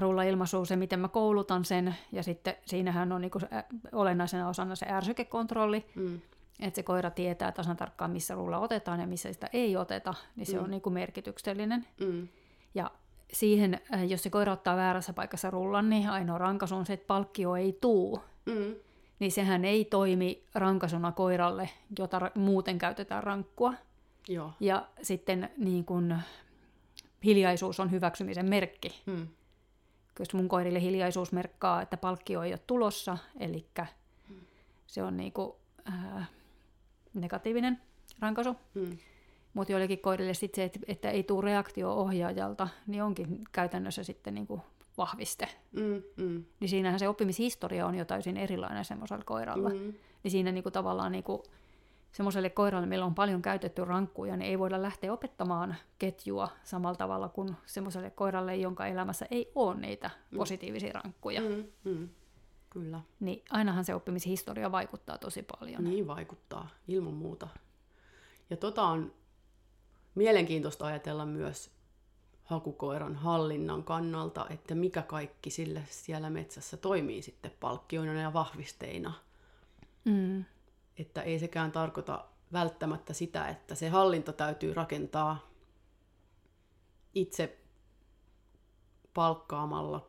[0.00, 4.86] rullailmaisu, se miten mä koulutan sen, ja sitten siinähän on se ä- olennaisena osana se
[4.88, 6.20] ärsykekontrolli, Mm.
[6.60, 10.46] että se koira tietää tasan tarkkaan, missä rulla otetaan ja missä sitä ei oteta, niin
[10.46, 10.64] se mm.
[10.64, 11.86] on niinku merkityksellinen.
[12.00, 12.28] Mm.
[12.74, 12.90] Ja
[13.34, 17.06] siihen, äh, jos se koira ottaa väärässä paikassa rullan, niin ainoa rankaisu on se, että
[17.06, 18.20] palkkio ei tuu.
[18.46, 18.74] Mm.
[19.18, 23.74] Niin sehän ei toimi rankaisuna koiralle, jota ra- muuten käytetään rankkua.
[24.28, 24.52] Joo.
[24.60, 26.18] Ja sitten niin kun,
[27.24, 29.02] hiljaisuus on hyväksymisen merkki.
[29.06, 29.28] Mm.
[30.18, 33.66] Jos mun koirille hiljaisuus merkkaa, että palkkio ei ole tulossa, eli
[34.86, 36.26] se on niinku, ää,
[37.14, 37.80] negatiivinen
[38.20, 38.56] rankaisu.
[38.74, 38.98] Mm.
[39.54, 44.34] Mutta joillekin koirille sit se, että, että ei tule reaktio ohjaajalta, niin onkin käytännössä sitten
[44.34, 44.60] niinku
[44.96, 45.48] vahviste.
[45.72, 46.02] Mm.
[46.16, 46.44] Mm.
[46.60, 49.68] Niin siinähän se oppimishistoria on jo täysin erilainen semmoisella koiralla.
[49.68, 49.94] Mm.
[50.22, 51.42] Niin siinä niinku tavallaan niinku,
[52.12, 57.28] semmoiselle koiralle, millä on paljon käytetty rankkuja, niin ei voida lähteä opettamaan ketjua samalla tavalla
[57.28, 61.40] kuin semmoiselle koiralle, jonka elämässä ei ole niitä positiivisia rankkuja.
[61.40, 61.64] Mm.
[61.84, 62.08] Mm.
[62.70, 63.00] kyllä.
[63.20, 65.84] Niin ainahan se oppimishistoria vaikuttaa tosi paljon.
[65.84, 67.48] Niin vaikuttaa, ilman muuta.
[68.50, 69.12] Ja tota on
[70.14, 71.70] mielenkiintoista ajatella myös
[72.44, 79.12] hakukoiran hallinnan kannalta, että mikä kaikki sille siellä metsässä toimii sitten palkkioina ja vahvisteina.
[80.04, 80.44] Mm.
[80.98, 85.50] Että ei sekään tarkoita välttämättä sitä, että se hallinto täytyy rakentaa
[87.14, 87.58] itse
[89.14, 90.08] palkkaamalla,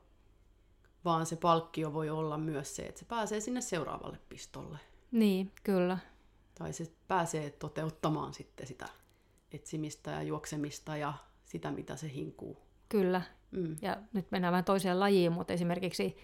[1.05, 4.77] vaan se palkkio voi olla myös se, että se pääsee sinne seuraavalle pistolle.
[5.11, 5.97] Niin, kyllä.
[6.57, 8.89] Tai se pääsee toteuttamaan sitten sitä
[9.55, 11.13] etsimistä ja juoksemista ja
[11.45, 12.57] sitä, mitä se hinkuu.
[12.89, 13.21] Kyllä.
[13.51, 13.75] Mm.
[13.81, 16.17] Ja nyt mennään vähän toiseen lajiin, mutta esimerkiksi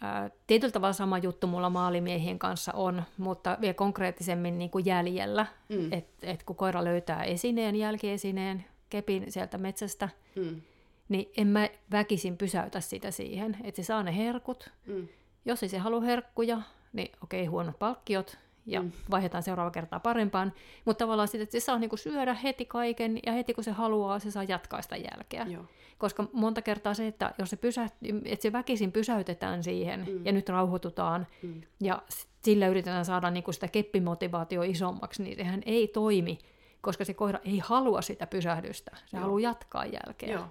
[0.00, 5.46] ää, tietyllä tavalla sama juttu mulla maalimiehien kanssa on, mutta vielä konkreettisemmin niin kuin jäljellä.
[5.68, 5.92] Mm.
[5.92, 10.60] Että et kun koira löytää esineen, jälkiesineen, kepin sieltä metsästä, Mm.
[11.08, 14.70] niin en mä väkisin pysäytä sitä siihen, että se saa ne herkut.
[14.86, 15.08] Mm.
[15.44, 18.92] Jos ei se halua herkkuja, niin okei, huonot palkkiot, ja mm.
[19.10, 20.52] vaihdetaan seuraava kertaa parempaan.
[20.84, 24.18] Mutta tavallaan sitten, että se saa niinku syödä heti kaiken, ja heti kun se haluaa,
[24.18, 25.46] se saa jatkaa sitä jälkeä.
[25.48, 25.64] Joo.
[25.98, 27.84] Koska monta kertaa se, että jos se, pysä,
[28.24, 30.26] että se väkisin pysäytetään siihen, mm.
[30.26, 31.62] ja nyt rauhoitutaan, mm.
[31.80, 32.02] ja
[32.44, 36.38] sillä yritetään saada niinku sitä keppimotivaatio isommaksi, niin sehän ei toimi,
[36.80, 38.90] koska se koira ei halua sitä pysähdystä.
[39.06, 39.22] Se Joo.
[39.22, 40.32] haluaa jatkaa jälkeä.
[40.32, 40.44] Joo.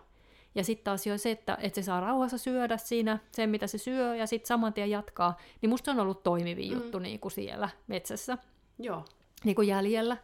[0.55, 3.77] Ja sitten taas jo se, että, että se saa rauhassa syödä siinä sen, mitä se
[3.77, 7.31] syö, ja sitten saman tien jatkaa, niin musta se on ollut toimivi juttu niin kuin
[7.31, 8.37] siellä metsässä,
[8.79, 9.05] Joo.
[9.43, 10.17] niin kuin jäljellä.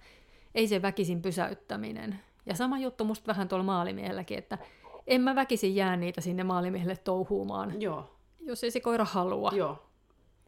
[0.56, 2.20] Ei se väkisin pysäyttäminen.
[2.46, 4.58] Ja sama juttu musta vähän tuolla maalimiehelläkin, että
[5.08, 8.16] en mä väkisin jää niitä sinne maalimiehelle touhuumaan, Joo.
[8.40, 9.52] jos ei se koira halua.
[9.56, 9.86] Joo.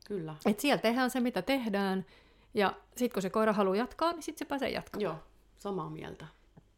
[0.07, 0.36] Kyllä.
[0.45, 2.05] Et siellä tehdään se, mitä tehdään,
[2.53, 5.03] ja sitten kun se koira haluaa jatkaa, niin sitten se pääsee jatkamaan.
[5.03, 5.15] Joo.
[5.57, 6.28] Samaa mieltä.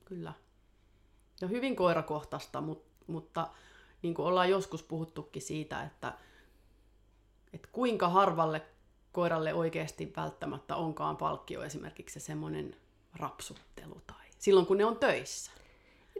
[0.05, 0.33] Kyllä.
[1.41, 3.47] Ja hyvin koirakohtaista, mutta, mutta
[4.01, 6.13] niin kuin ollaan joskus puhuttukin siitä, että,
[7.53, 8.61] että kuinka harvalle
[9.11, 12.75] koiralle oikeasti välttämättä onkaan palkkio esimerkiksi se semmoinen
[13.15, 15.51] rapsuttelu tai silloin kun ne on töissä.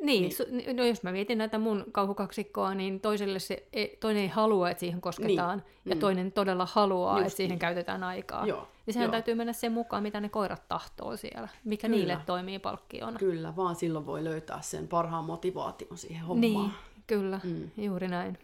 [0.02, 0.76] Niin, niin.
[0.78, 4.80] no jos mä mietin näitä mun kauhukaksikkoa, niin toiselle se, ei- toinen ei halua, että
[4.80, 6.00] siihen kosketaan, Niin, ja mm.
[6.00, 8.46] toinen todella haluaa, Just että siihen käytetään aikaa.
[8.48, 9.12] Joo, Niin sehän joo.
[9.12, 11.98] täytyy mennä sen mukaan, mitä ne koirat tahtoo siellä, mikä Kyllä.
[11.98, 13.20] niille toimii palkkiona.
[13.20, 16.42] Kyllä, vaan silloin voi löytää sen parhaan motivaation siihen hommaan.
[16.42, 16.72] Niin,
[17.08, 17.70] kyllä, Mm.
[17.78, 18.38] juuri näin.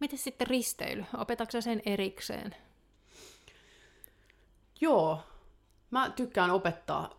[0.00, 1.04] Miten sitten risteily?
[1.18, 2.54] Opetatko sen erikseen?
[4.80, 5.18] Joo,
[5.90, 7.10] mä tykkään opettaa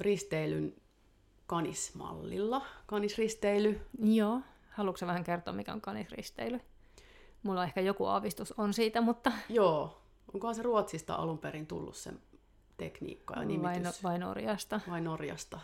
[0.00, 0.74] risteilyn
[1.46, 2.62] kanismallilla.
[2.86, 3.80] Kanisristeily.
[3.98, 4.40] Joo.
[4.70, 6.60] Haluatko vähän kertoa, mikä on kanisristeily?
[7.42, 10.02] Mulla ehkä joku aavistus on siitä, mutta Joo,
[10.34, 12.12] onkohan se Ruotsista alun perin tullut se
[12.76, 14.02] tekniikka ja vai, nimitys?
[14.02, 14.80] vai Norjasta.
[14.90, 15.60] Vai Norjasta?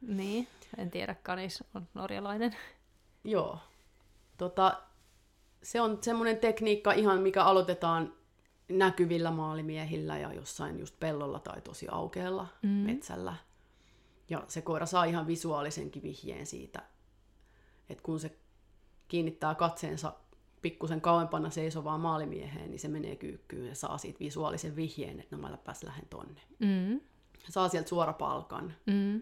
[0.00, 2.56] Niin, en tiedä, kanis on norjalainen.
[3.24, 3.58] Joo.
[4.36, 4.82] Tota,
[5.62, 8.12] se on semmoinen tekniikka ihan, mikä aloitetaan
[8.68, 12.68] näkyvillä maalimiehillä ja jossain just pellolla tai tosi aukealla mm.
[12.68, 13.34] metsällä.
[14.30, 16.82] Ja se koira saa ihan visuaalisenkin vihjeen siitä,
[17.88, 18.38] että kun se
[19.08, 20.12] kiinnittää katseensa
[20.62, 25.42] pikkusen kauempana seisovaan maalimieheen, niin se menee kyykkyyn ja saa siitä visuaalisen vihjeen, että no
[25.42, 26.40] mä pääs lähden tonne.
[26.58, 27.00] Mm,
[27.48, 29.20] Saa sieltä suorapalkan, mm,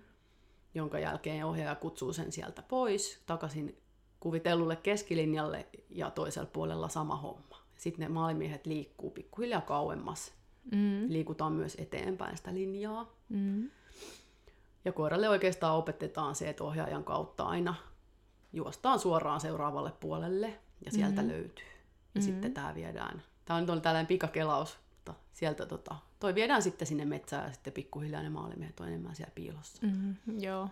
[0.75, 3.79] jonka jälkeen ohjaaja kutsuu sen sieltä pois takaisin
[4.21, 7.57] kuvitellulle keskilinjalle ja toisella puolella sama homma.
[7.77, 10.33] Sitten ne maalimiehet liikkuu pikkuhiljaa kauemmas.
[10.73, 13.13] mm, Liikutaan myös eteenpäin sitä linjaa.
[13.29, 13.71] mm.
[14.85, 17.75] Ja koiralle oikeastaan opetetaan se, että ohjaajan kautta aina
[18.53, 21.29] juostaan suoraan seuraavalle puolelle ja sieltä mm.
[21.29, 21.67] löytyy.
[22.15, 22.25] Ja mm.
[22.25, 23.23] sitten tämä viedään.
[23.45, 28.23] Tämä on tällainen pikakelaus, mutta sieltä tota, toi viedään sitten sinne metsään ja sitten pikkuhiljaa
[28.23, 29.87] ne maalimiehet on enemmän siellä piilossa.
[29.87, 30.15] Mm.
[30.27, 30.69] Mm, joo.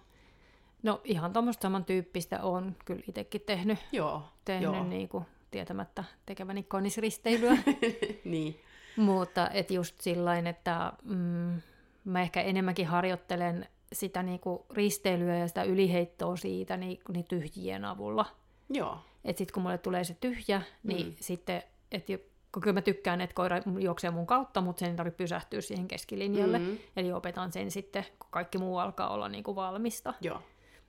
[0.82, 4.84] No ihan tuommoista samantyyppistä on kyllä itsekin tehnyt, Joo, tehnyt joo.
[4.84, 7.56] niin kuin, tietämättä tekeväni konisristeilyä.
[8.24, 8.60] niin.
[8.96, 11.60] Mutta et just sillain, että mm,
[12.04, 18.26] mä ehkä enemmänkin harjoittelen sitä niinku risteilyä ja sitä yliheittoa siitä niin, niin tyhjien avulla.
[18.70, 21.14] Joo, Että sitten kun mulle tulee se tyhjä, niin mm.
[21.20, 21.62] sitten,
[21.93, 22.12] että
[22.53, 25.88] kun kyllä mä tykkään, että koira juoksee mun kautta, mutta sen ei tarvitse pysähtyä siihen
[25.88, 26.59] keskilinjalle.
[26.59, 26.78] Mm.
[26.97, 30.14] Eli opetan sen sitten, kun kaikki muu alkaa olla niin kuin valmista.
[30.20, 30.43] joo,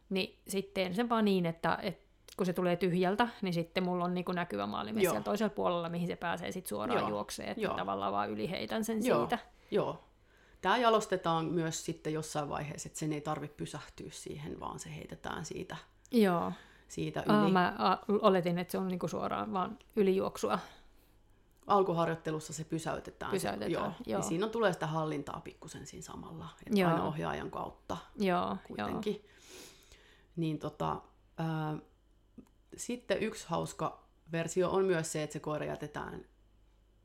[0.09, 2.03] Niin sitten sen vaan niin, että, että
[2.37, 4.99] kun se tulee tyhjältä, niin sitten mulla on niin kuin näkyvä Joo.
[4.99, 7.09] siellä toisella puolella, mihin se pääsee sitten suoraan Joo.
[7.09, 7.49] juokseen.
[7.49, 7.73] Että Joo.
[7.73, 9.39] tavallaan vaan yliheitän sen joo, siitä.
[9.71, 10.03] joo.
[10.63, 15.45] Tämä jalostetaan myös sitten jossain vaiheessa, että sen ei tarvitse pysähtyä siihen, vaan se heitetään
[15.45, 15.77] siitä,
[16.11, 16.51] Joo.
[16.87, 17.35] siitä yli.
[17.35, 20.59] Aa, mä oletin, että se on niinku suoraan vaan ylijuoksua.
[21.67, 23.31] Alkuharjoittelussa se pysäytetään.
[23.31, 23.83] Pysäytetään, se, joo.
[23.85, 24.19] joo.
[24.19, 26.91] Ja siinä tulee sitä hallintaa pikkusen siinä samalla, että Joo.
[26.91, 29.25] aina ohjaajan kautta Joo, kuitenkin.
[30.35, 31.01] Niin tota,
[31.37, 31.77] ää,
[32.77, 36.25] sitten yksi hauska versio on myös se, että se koira jätetään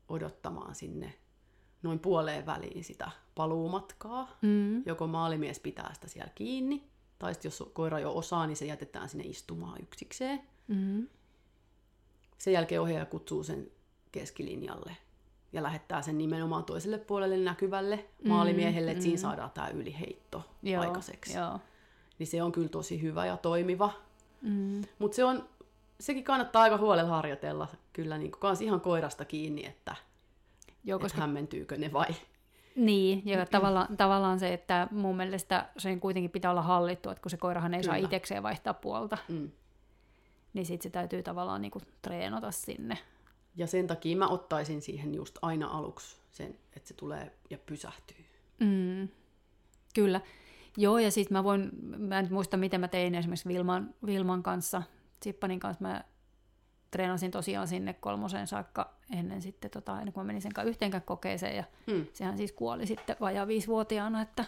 [0.09, 1.13] odottamaan sinne
[1.83, 4.37] noin puoleen väliin sitä paluumatkaa.
[4.41, 4.83] Mm.
[4.85, 9.09] Joko maalimies pitää sitä siellä kiinni, tai sitten jos koira jo osaa, niin se jätetään
[9.09, 10.41] sinne istumaan yksikseen.
[10.67, 11.07] Mm.
[12.37, 13.71] Sen jälkeen ohjaaja kutsuu sen
[14.11, 14.97] keskilinjalle
[15.53, 21.37] ja lähettää sen nimenomaan toiselle puolelle näkyvälle maalimiehelle, että siinä saadaan tämä yliheitto Joo, aikaiseksi.
[21.37, 21.59] Joo.
[22.19, 23.91] Niin se on kyllä tosi hyvä ja toimiva.
[24.41, 24.81] Mm.
[24.99, 25.49] Mutta se on,
[25.99, 29.95] sekin kannattaa aika huolella harjoitella kyllä niin kans ihan koirasta kiinni, että,
[30.83, 32.07] Joo, koska hämmentyykö ne vai.
[32.75, 37.29] Niin, ja tavallaan, tavallaan se, että mun mielestä sen kuitenkin pitää olla hallittu, että kun
[37.31, 38.05] se koirahan ei saa Kyllä.
[38.05, 39.51] itsekseen vaihtaa puolta, Mm.
[40.53, 42.97] niin sitten se täytyy tavallaan niinku treenata sinne.
[43.55, 48.25] Ja sen takia mä ottaisin siihen just aina aluksi sen, että se tulee ja pysähtyy.
[48.59, 49.07] Mm,
[49.95, 50.21] kyllä.
[50.77, 54.83] Joo, ja sitten mä voin, mä en muista miten mä tein esimerkiksi Vilman, Vilman kanssa,
[55.23, 56.03] Sippanin kanssa mä
[56.91, 61.55] treenasin tosiaan sinne kolmoseen saakka ennen sitten, tota, ennen kuin mä menin sen yhteenkään kokeeseen,
[61.57, 62.05] ja Mm.
[62.13, 64.45] sehän siis kuoli sitten vajaa viisivuotiaana, että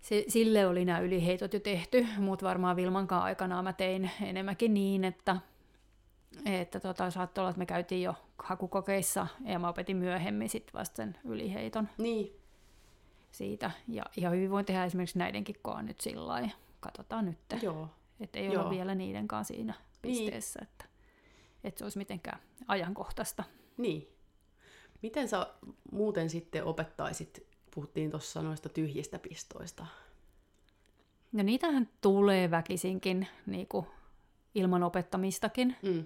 [0.00, 5.04] se, sille oli nämä yliheitot jo tehty, mutta varmaan Vilmankaan aikanaan mä tein enemmänkin niin,
[5.04, 5.36] että,
[6.44, 10.96] että tota, saattoi olla, että me käytiin jo hakukokeissa ja mä opetin myöhemmin sitten vasta
[10.96, 12.36] sen yliheiton Niin,
[13.32, 13.70] siitä.
[13.88, 16.50] Ja ihan hyvin voin tehdä esimerkiksi näidenkin koon nyt sillä lailla.
[16.80, 17.88] Katsotaan nyt, joo.
[18.20, 18.60] että ei Joo.
[18.60, 20.02] olla vielä niiden kanssa siinä Niin.
[20.02, 20.84] pisteessä, että,
[21.64, 22.38] että se olisi mitenkään
[22.68, 23.44] ajankohtaista.
[23.76, 24.08] Niin.
[25.02, 25.46] Miten sä
[25.92, 29.86] muuten sitten opettaisit, puhuttiin tuossa noista tyhjistä pistoista.
[31.32, 33.86] No niitähän tulee väkisinkin niin kuin
[34.54, 35.76] ilman opettamistakin.
[35.82, 36.04] Mm.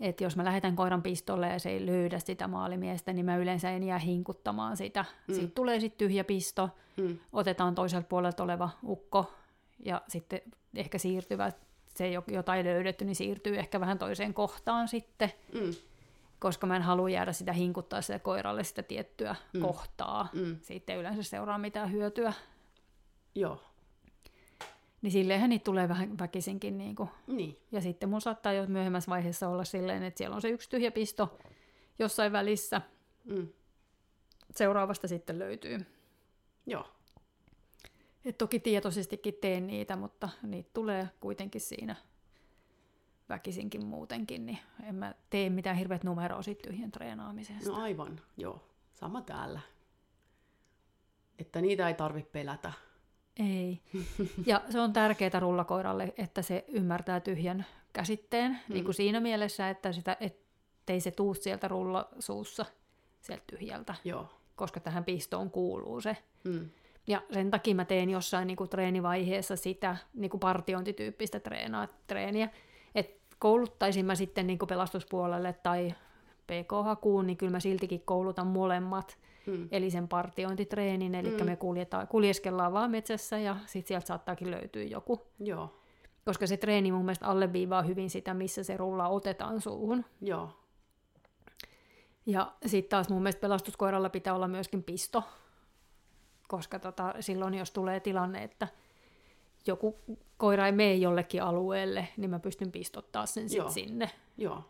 [0.00, 3.70] Että jos mä lähetän koiran pistolle ja se ei löydä sitä maalimiestä, niin mä yleensä
[3.70, 5.04] en jää hinkuttamaan sitä.
[5.28, 5.34] Mm.
[5.34, 7.18] Sitten tulee sitten tyhjä pisto, Mm.
[7.32, 9.32] otetaan toiselta puolelta oleva ukko
[9.84, 10.40] ja sitten
[10.74, 11.65] ehkä siirtyvät,
[11.96, 15.74] se jo- jota ei löydetty, niin siirtyy ehkä vähän toiseen kohtaan sitten, Mm.
[16.38, 19.60] koska mä en halua jäädä sitä hinkuttaa sitä koiralle sitä tiettyä mm.
[19.60, 20.28] kohtaa.
[20.32, 20.56] Mm.
[20.62, 22.32] Siitä ei yleensä seuraa mitään hyötyä.
[23.34, 23.62] Joo.
[25.02, 26.78] Niin silleenhän niitä tulee vähän väkisinkin.
[26.78, 27.08] Niin kuin.
[27.26, 27.58] Niin.
[27.72, 30.90] Ja sitten mun saattaa jo myöhemmässä vaiheessa olla silleen, että siellä on se yksi tyhjä
[30.90, 31.38] pisto
[31.98, 32.80] jossain välissä.
[33.24, 33.48] Mm.
[34.50, 35.78] Seuraavasta sitten löytyy.
[36.66, 36.86] Joo.
[38.26, 41.96] Et toki tietoisestikin teen niitä, mutta niitä tulee kuitenkin siinä
[43.28, 47.70] väkisinkin muutenkin, niin en mä tee mitään hirveät numeroa siitä tyhjän treenaamisesta.
[47.70, 48.68] No aivan, joo.
[48.92, 49.60] Sama täällä.
[51.38, 52.72] Että niitä ei tarvitse pelätä.
[53.36, 53.82] Ei.
[54.46, 58.72] Ja se on tärkeää rullakoiralle, että se ymmärtää tyhjän käsitteen, mm.
[58.74, 62.66] niin kuin siinä mielessä, että sitä, ettei se tuu sieltä rullasuussa
[63.20, 64.28] sieltä tyhjältä, Joo.
[64.56, 66.16] koska tähän pistoon kuuluu se.
[66.44, 66.70] Mm.
[67.06, 72.48] Ja sen takia mä teen jossain niin kuin treenivaiheessa sitä niin kuin partiointityyppistä treenaa, treeniä.
[72.94, 75.94] Et kouluttaisin mä sitten niin kuin pelastuspuolelle tai
[76.46, 79.18] PK-hakuun, niin kyllä mä siltikin koulutan molemmat.
[79.46, 79.68] Mm.
[79.72, 81.44] Eli sen partiointitreenin, eli mm.
[81.44, 85.26] me kuljetaan, kuljeskellaan vaan metsässä ja sitten sieltä saattaakin löytyä joku.
[85.38, 85.80] Joo.
[86.24, 90.04] Koska se treeni mun mielestä alleviivaa hyvin sitä, missä se rulla otetaan suuhun.
[90.20, 90.50] Joo.
[92.26, 95.22] Ja sitten taas mun mielestä pelastuskoiralla pitää olla myöskin pisto,
[96.48, 98.68] koska tota, silloin jos tulee tilanne, että
[99.66, 99.98] joku
[100.36, 103.68] koira ei mene jollekin alueelle, niin mä pystyn pistottaa sen Joo.
[103.70, 104.10] sit sinne.
[104.36, 104.64] Joo.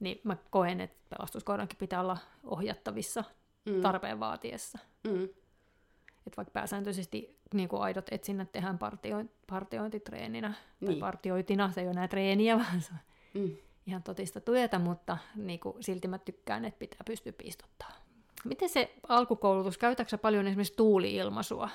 [0.00, 3.24] Niin mä koen, että pelastuskoirankin pitää olla ohjattavissa
[3.64, 3.80] Mm.
[3.82, 4.78] tarpeen vaatiessa.
[5.04, 5.24] Mm.
[6.26, 11.00] Että vaikka pääsääntöisesti niin kuin aidot etsinnät tehdään partio, partiointitreeninä tai Niin.
[11.00, 12.98] partioitina, se ei ole enää treeniä, vaan se on
[13.42, 13.56] Mm.
[13.86, 17.92] ihan totista työtä, mutta niin kuin, silti mä tykkään, että pitää pystyä piistottaa.
[18.44, 21.68] Miten se alkukoulutus, käytätkö paljon esimerkiksi tuuli-ilmaisua?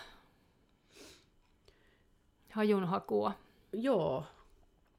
[2.51, 3.31] Hajunhakua.
[3.73, 4.23] Joo.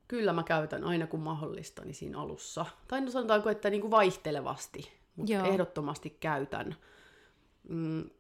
[0.09, 2.67] Kyllä mä käytän aina kun mahdollista niin siinä alussa.
[2.89, 5.47] Tai no sanotaanko, että niin kuin vaihtelevasti, mutta Joo.
[5.47, 6.77] ehdottomasti käytän
[7.69, 8.11] mm,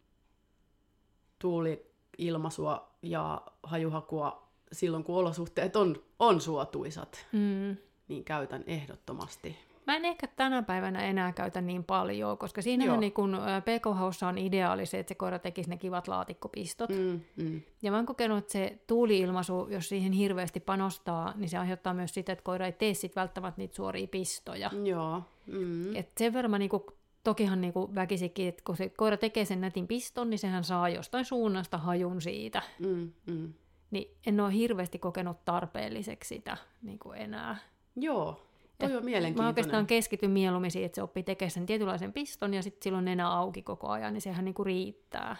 [1.39, 7.77] tuuli-ilmaisua ja hajuhakua silloin, kun olosuhteet on, on suotuisat, Mm.
[8.09, 9.57] niin käytän ehdottomasti.
[9.89, 12.63] Mä en ehkä tänä päivänä enää käytä niin paljon, koska Joo.
[12.63, 16.91] siinähän niin kun PK-haussa on ideaali se, että se koira tekisi ne kivat laatikkopistot.
[16.91, 17.63] Mm, mm.
[17.83, 22.15] Ja mä oon kokenut, että se tuuli-ilmaisu, jos siihen hirveästi panostaa, niin se aiheuttaa myös
[22.15, 24.71] sitä, että koira ei tee sit välttämättä niitä suoria pistoja.
[24.85, 25.23] Joo.
[25.47, 25.97] Mm.
[25.97, 26.87] Et sen verran mä niinku,
[27.25, 31.25] tokihan niinku väkisikin, että kun se koira tekee sen nätin piston, niin sehän saa jostain
[31.25, 32.63] suunnasta hajun siitä.
[32.79, 33.53] Mm, mm.
[33.91, 37.57] Niin en ole hirveästi kokenut tarpeelliseksi sitä niinku enää.
[37.97, 38.48] Joo,
[38.79, 39.49] toi on Mä mielenkiintoinen.
[39.49, 43.31] oikeastaan keskityn mieluummin siihen, että se oppii tekemään sen tietynlaisen piston ja sitten silloin nenä
[43.31, 45.37] auki koko ajan, niin sehän niinku riittää.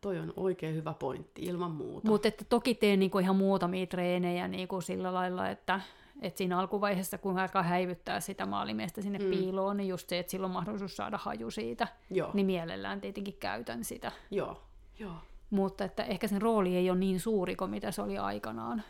[0.00, 2.08] Toi on oikein hyvä pointti, ilman muuta.
[2.08, 5.80] Mutta että toki teen niinku ihan muutamia treenejä niinku sillä lailla, että
[6.22, 9.30] Et siinä alkuvaiheessa, kun alkaa häivyttää sitä maalimiestä sinne Mm.
[9.30, 13.34] piiloon, niin just se, että sillä on mahdollisuus saada haju siitä, Joo, niin mielellään tietenkin
[13.40, 14.12] käytän sitä.
[14.30, 14.62] joo,
[14.98, 15.12] joo.
[15.50, 18.82] Mutta että ehkä sen rooli ei ole niin suuri kuin mitä se oli aikanaan.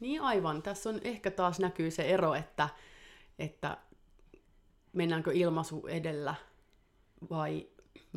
[0.00, 0.62] Niin aivan.
[0.62, 2.68] Tässä on ehkä taas näkyy se ero, että,
[3.38, 3.76] että
[4.92, 6.34] mennäänkö ilmaisu edellä
[7.30, 7.66] vai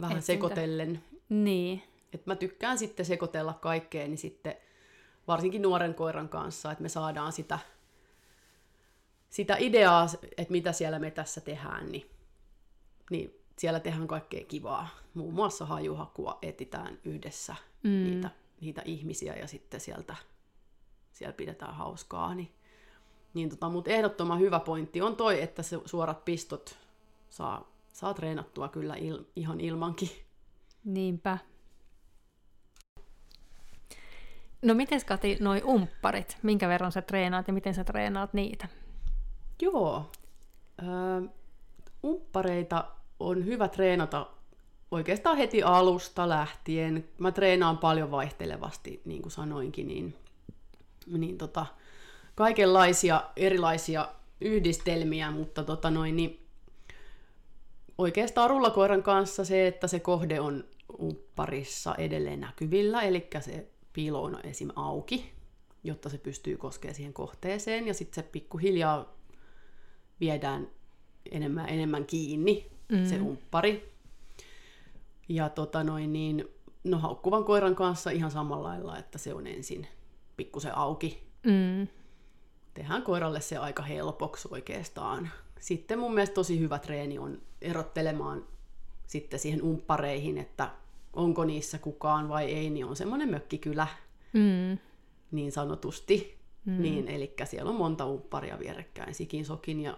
[0.01, 0.25] vähän Etsintä.
[0.25, 1.03] sekoitellen.
[1.29, 4.55] Niin, Et mä tykkään sitten sekoitella kaikkea, niin sitten
[5.27, 7.59] varsinkin nuoren koiran kanssa, että me saadaan sitä,
[9.29, 10.07] sitä ideaa,
[10.37, 12.09] että mitä siellä me tässä tehdään, niin,
[13.09, 14.87] niin siellä tehdään kaikkea kivaa.
[15.13, 17.89] Muun muassa hajuhakua etitään yhdessä mm.
[17.89, 18.29] niitä,
[18.61, 20.15] niitä ihmisiä ja sitten sieltä
[21.13, 22.35] siellä pidetään hauskaa.
[22.35, 22.51] Niin,
[23.33, 26.77] niin tota, mutta ehdottoman hyvä pointti on toi, että se suorat pistot
[27.29, 30.09] saa, saa treenattua kyllä il, ihan ilmankin.
[30.85, 31.37] niinpä.
[34.61, 38.67] No miten Kati, noi umpparit, minkä verran sä treenaat ja miten sä treenaat niitä?
[39.61, 40.11] Joo.
[40.81, 41.21] Öö,
[42.03, 42.85] umppareita
[43.19, 44.27] on hyvä treenata
[44.91, 47.09] oikeastaan heti alusta lähtien.
[47.17, 50.15] Mä treenaan paljon vaihtelevasti, niin kuin sanoinkin, niin,
[51.07, 51.65] niin tota,
[52.35, 54.07] kaikenlaisia erilaisia
[54.41, 56.39] yhdistelmiä, mutta tota noin, niin
[57.97, 60.63] oikeastaan rullakoiran kanssa se, että se kohde on
[61.01, 64.69] umpparissa edelleen näkyvillä, eli se piilo on esim.
[64.75, 65.31] auki,
[65.83, 69.13] jotta se pystyy koskemaan siihen kohteeseen, ja sitten se pikkuhiljaa
[70.19, 70.67] viedään
[71.31, 73.05] enemmän enemmän kiinni, mm.
[73.05, 73.93] se umppari.
[75.29, 76.47] Ja tota noin niin,
[76.83, 79.87] no haukkuvan koiran kanssa ihan samalla lailla, että se on ensin
[80.37, 81.23] pikkusen auki.
[81.43, 81.87] Mm.
[82.73, 85.29] Tehdään koiralle se aika helpoksi oikeastaan.
[85.59, 88.47] Sitten mun mielestä tosi hyvä treeni on erottelemaan
[89.07, 90.69] sitten siihen umppareihin, että
[91.13, 93.87] onko niissä kukaan vai ei, niin on semmoinen mökkikylä
[94.33, 94.77] Mm.
[95.31, 96.37] niin sanotusti.
[96.65, 96.81] Mm.
[96.81, 99.97] Niin, eli siellä on monta umpparia vierekkäin, sikin, sokin ja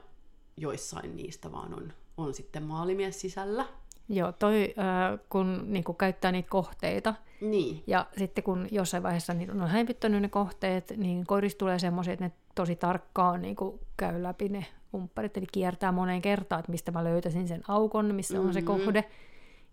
[0.57, 3.67] joissain niistä vaan on, on sitten maalimies sisällä.
[4.09, 9.51] Joo, toi äh, kun niinku, käyttää niitä kohteita, Niin, ja sitten kun jossain vaiheessa niitä
[9.53, 14.23] on häivyttänyt ne kohteet, niin koirista tulee semmoisia, että ne tosi tarkkaan niin kuin käy
[14.23, 18.53] läpi ne umpparit, eli kiertää moneen kertaan, että mistä mä löytäisin sen aukon, missä on
[18.53, 18.67] se Mhm.
[18.67, 19.03] kohde,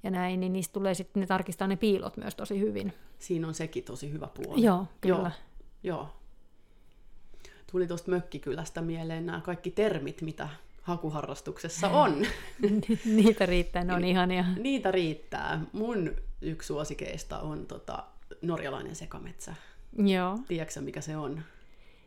[0.03, 2.93] ja näin, niin niistä tulee sitten, ne tarkistaa ne piilot myös tosi hyvin.
[3.19, 4.63] siinä on sekin tosi hyvä puoli.
[4.65, 5.17] Joo, kyllä.
[5.17, 5.31] Joo,
[5.83, 6.09] joo.
[7.73, 10.49] Tuli tuosta mökkikylästä mieleen nämä kaikki termit, mitä
[10.83, 12.27] hakuharrastuksessa on.
[13.05, 14.45] Niitä riittää, ne on ihania.
[14.59, 15.61] Niitä riittää.
[15.73, 18.05] Mun yksi suosikeista on tota,
[18.43, 19.55] norjalainen sekametsä.
[19.97, 20.39] Joo.
[20.49, 21.43] Tiedätkö mikä se on?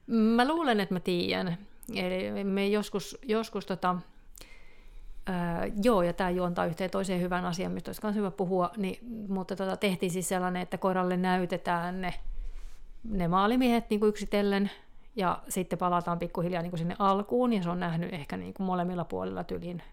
[0.08, 1.58] Mä luulen, että mä tiedän.
[1.96, 3.96] Eli me joskus, joskus tota,
[5.26, 9.00] ää, joo, ja tämä juontaa yhteen toiseen hyvän asian, mistä olisi myös hyvä puhua, niin,
[9.28, 12.14] mutta tota, tehtiin siis sellainen, että koiralle näytetään ne,
[13.04, 14.72] ne maalimiehet niin kuin yksitellen,
[15.16, 18.68] ja sitten palataan pikkuhiljaa niin kuin sinne alkuun, ja se on nähnyt ehkä niin kuin
[18.68, 19.84] molemmilla puolilla tyliin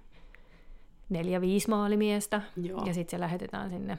[1.09, 2.85] neljä-viisi maalimiestä, Joo.
[2.87, 3.99] ja sitten se lähetetään sinne,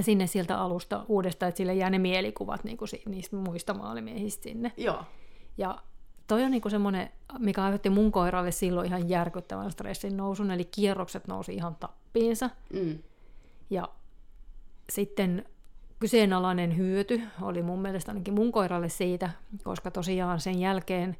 [0.00, 4.72] sinne sieltä alusta uudestaan, että sille jää ne mielikuvat niin kuin niistä muista maalimiehistä sinne.
[4.76, 5.04] Joo.
[5.58, 5.78] Ja
[6.26, 11.26] toi on niinku semmoinen, mikä aiheutti mun koiralle silloin ihan järkyttävän stressin nousun, eli kierrokset
[11.26, 12.50] nousi ihan tappiinsa.
[12.72, 12.98] Mm.
[13.70, 13.88] Ja
[14.90, 15.44] sitten
[16.00, 19.30] kyseenalainen hyöty oli mun mielestä ainakin mun koiralle siitä,
[19.64, 21.16] koska tosiaan sen jälkeen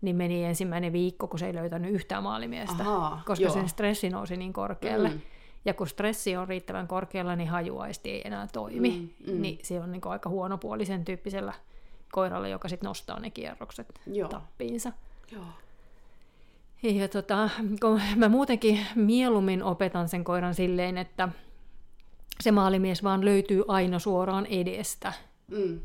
[0.00, 3.54] niin meni ensimmäinen viikko, kun se ei löytänyt yhtään maalimiestä, Ahaa, koska joo.
[3.54, 5.08] sen stressi nousi niin korkealle.
[5.08, 5.20] Mm.
[5.64, 8.90] Ja kun stressi on riittävän korkealla, niin hajuaisti ei enää toimi.
[8.90, 9.42] Mm, mm.
[9.42, 11.52] Niin se on niin aika huono puoli sen tyyppisellä
[12.12, 14.28] koiralle, joka sitten nostaa ne kierrokset Joo.
[14.28, 14.92] tappiinsa.
[15.32, 15.44] Joo.
[16.82, 17.50] Ja tota,
[17.80, 21.28] kun mä muutenkin mieluummin opetan sen koiran silleen, että
[22.40, 25.12] se maalimies vaan löytyy aina suoraan edestä.
[25.50, 25.80] Mm.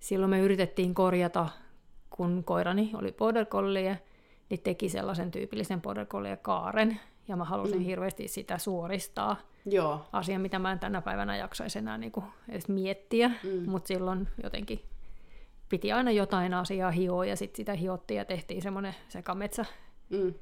[0.00, 1.48] Silloin me yritettiin korjata,
[2.10, 3.98] kun koirani oli border collie,
[4.50, 7.84] niin teki sellaisen tyypillisen border collie kaaren, ja mä halusin mm.
[7.84, 9.36] hirveästi sitä suoristaa.
[9.66, 10.06] Joo.
[10.12, 13.70] Asia, mitä mä en tänä päivänä jaksaisi enää niinku edes miettiä, mm.
[13.70, 14.82] mutta silloin jotenkin
[15.68, 19.64] piti aina jotain asiaa hioa, ja sitten sitä hiottiin ja tehtiin semmoinen sekametsä
[20.10, 20.34] Mm.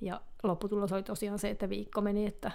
[0.00, 2.50] ja lopputulos oli tosiaan se, että viikko meni, että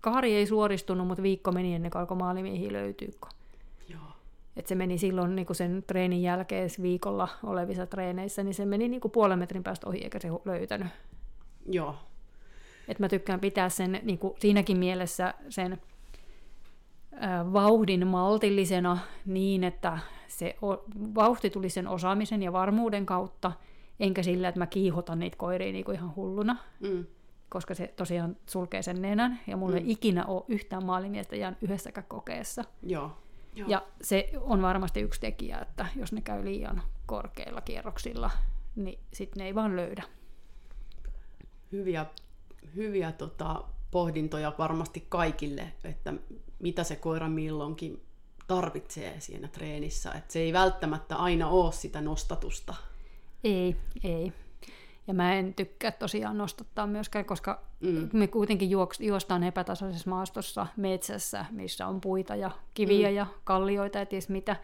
[0.00, 3.08] kaari ei suoristunut, mutta viikko meni ennen kuin alkoi maalimiehiä löytyä.
[3.88, 4.00] Joo.
[4.56, 8.88] Et se meni silloin niin kuin sen treenin jälkeen viikolla olevissa treeneissä, niin se meni
[8.88, 10.88] niin kuin puolen metrin päästä ohi eikä se löytänyt.
[11.70, 11.94] Joo.
[12.88, 15.82] Et mä tykkään pitää sen niin kuin siinäkin mielessä sen
[17.14, 20.84] ää, vauhdin maltillisena niin, että se o-
[21.14, 23.52] vauhti tuli sen osaamisen ja varmuuden kautta,
[24.00, 27.06] enkä sillä, että mä kiihotan niitä koiria niin kuin ihan hulluna, Mm.
[27.48, 32.06] Koska se tosiaan sulkee sen nenän, ja mulla ei ikinä ole yhtään maalimiestä jäänyt yhdessäkään
[32.08, 32.64] kokeessa.
[32.82, 33.10] Joo.
[33.54, 33.68] Joo.
[33.68, 38.30] Ja se on varmasti yksi tekijä, että jos ne käy liian korkeilla kierroksilla,
[38.76, 40.02] niin sitten ne ei vaan löydä.
[41.72, 42.06] Hyviä,
[42.74, 46.14] hyviä tota, pohdintoja varmasti kaikille, että
[46.58, 48.02] mitä se koira milloinkin
[48.46, 50.12] tarvitsee siinä treenissä.
[50.12, 52.74] Että se ei välttämättä aina ole sitä nostatusta.
[53.44, 54.32] Ei, ei.
[55.06, 58.08] Ja mä en tykkää tosiaan nostattaa myöskään, koska mm.
[58.12, 63.14] me kuitenkin juostaan epätasaisessa maastossa, metsässä, missä on puita ja kiviä mm.
[63.14, 64.56] ja kallioita ja ties mitä.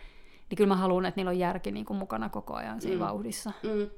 [0.50, 3.00] Niin kyllä mä haluan, että niillä on järki niin kuin mukana koko ajan siinä mm.
[3.00, 3.52] vauhdissa.
[3.62, 3.90] Mm.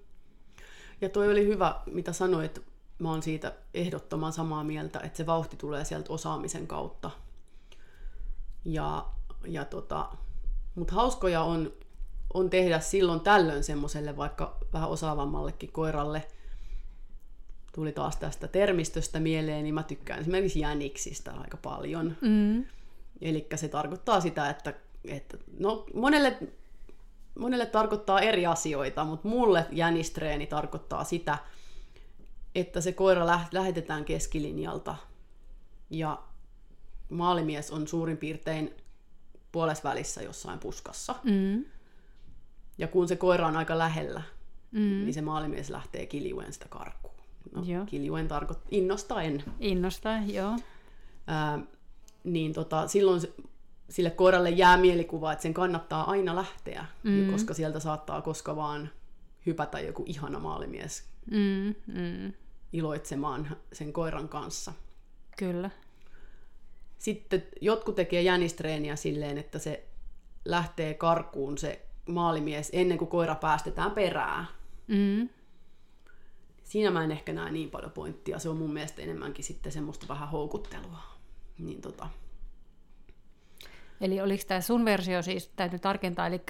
[1.01, 2.63] Ja toi oli hyvä, mitä sanoit.
[2.99, 7.11] Mä oon siitä ehdottoman samaa mieltä, että se vauhti tulee sieltä osaamisen kautta.
[8.65, 9.07] Ja,
[9.47, 10.09] ja tota,
[10.75, 11.73] mutta hauskoja on
[12.35, 16.27] on tehdä silloin tällöin semmoiselle vaikka vähän osaavammallekin koiralle.
[17.75, 22.17] Tuli taas tästä termistöstä mieleen, niin mä tykkään esimerkiksi jäniksistä aika paljon.
[22.21, 22.65] Mm.
[23.21, 24.75] Eli se tarkoittaa sitä, että,
[25.05, 26.39] että no, monelle,
[27.39, 31.39] monelle tarkoittaa eri asioita, mutta mulle jänistreeni tarkoittaa sitä,
[32.55, 34.97] että se koira lähetetään keskilinjalta
[35.91, 36.23] ja
[37.11, 38.75] maalimies on suurin piirtein
[39.53, 41.15] puolesvälissä jossain puskassa.
[41.25, 41.65] Mm.
[42.79, 44.23] Ja kun se koira on aika lähellä,
[44.71, 44.81] mm.
[44.81, 47.15] niin se maalimies lähtee kiljuen sitä karkuun.
[47.55, 47.87] No, joo.
[47.87, 49.45] kiljuen tarkoittaa innostaen.
[49.61, 50.57] Innostaen, joo.
[51.27, 51.59] Ää,
[52.25, 53.33] niin tota, silloin se,
[53.91, 57.33] sille koiralle jää mielikuva, että sen kannattaa aina lähteä, mm.
[57.33, 58.91] koska sieltä saattaa koska vaan
[59.47, 61.75] hypätä joku ihana maalimies mm.
[61.87, 62.33] Mm.
[62.73, 64.73] iloitsemaan sen koiran kanssa.
[65.39, 65.71] Kyllä.
[66.99, 69.89] Sitten jotkut tekee jänistreeniä silleen, että se
[70.45, 74.49] lähtee karkuun se maalimies ennen kuin koira päästetään perään.
[74.87, 75.29] Mm.
[76.65, 78.39] Siinä mä en ehkä näe niin paljon pointtia.
[78.39, 80.99] Se on mun mielestä enemmänkin sitten semmoista vähän houkuttelua.
[81.59, 82.09] Niin tota.
[84.01, 86.41] Eli oliko tämä sun versio siis, täytyy tarkentaa, eli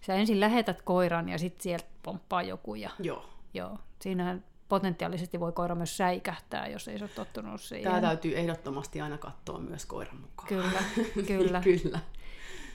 [0.00, 2.74] sä ensin lähetät koiran ja sitten sieltä pomppaa joku.
[2.74, 2.90] Ja...
[2.98, 3.24] Joo.
[3.54, 3.78] Joo.
[4.02, 7.84] Siinähän potentiaalisesti voi koira myös säikähtää, jos ei se ole tottunut siihen.
[7.84, 10.48] Tämä täytyy ehdottomasti aina katsoa myös koiran mukaan.
[10.48, 10.82] Kyllä,
[11.26, 11.60] kyllä.
[11.60, 12.00] kyllä.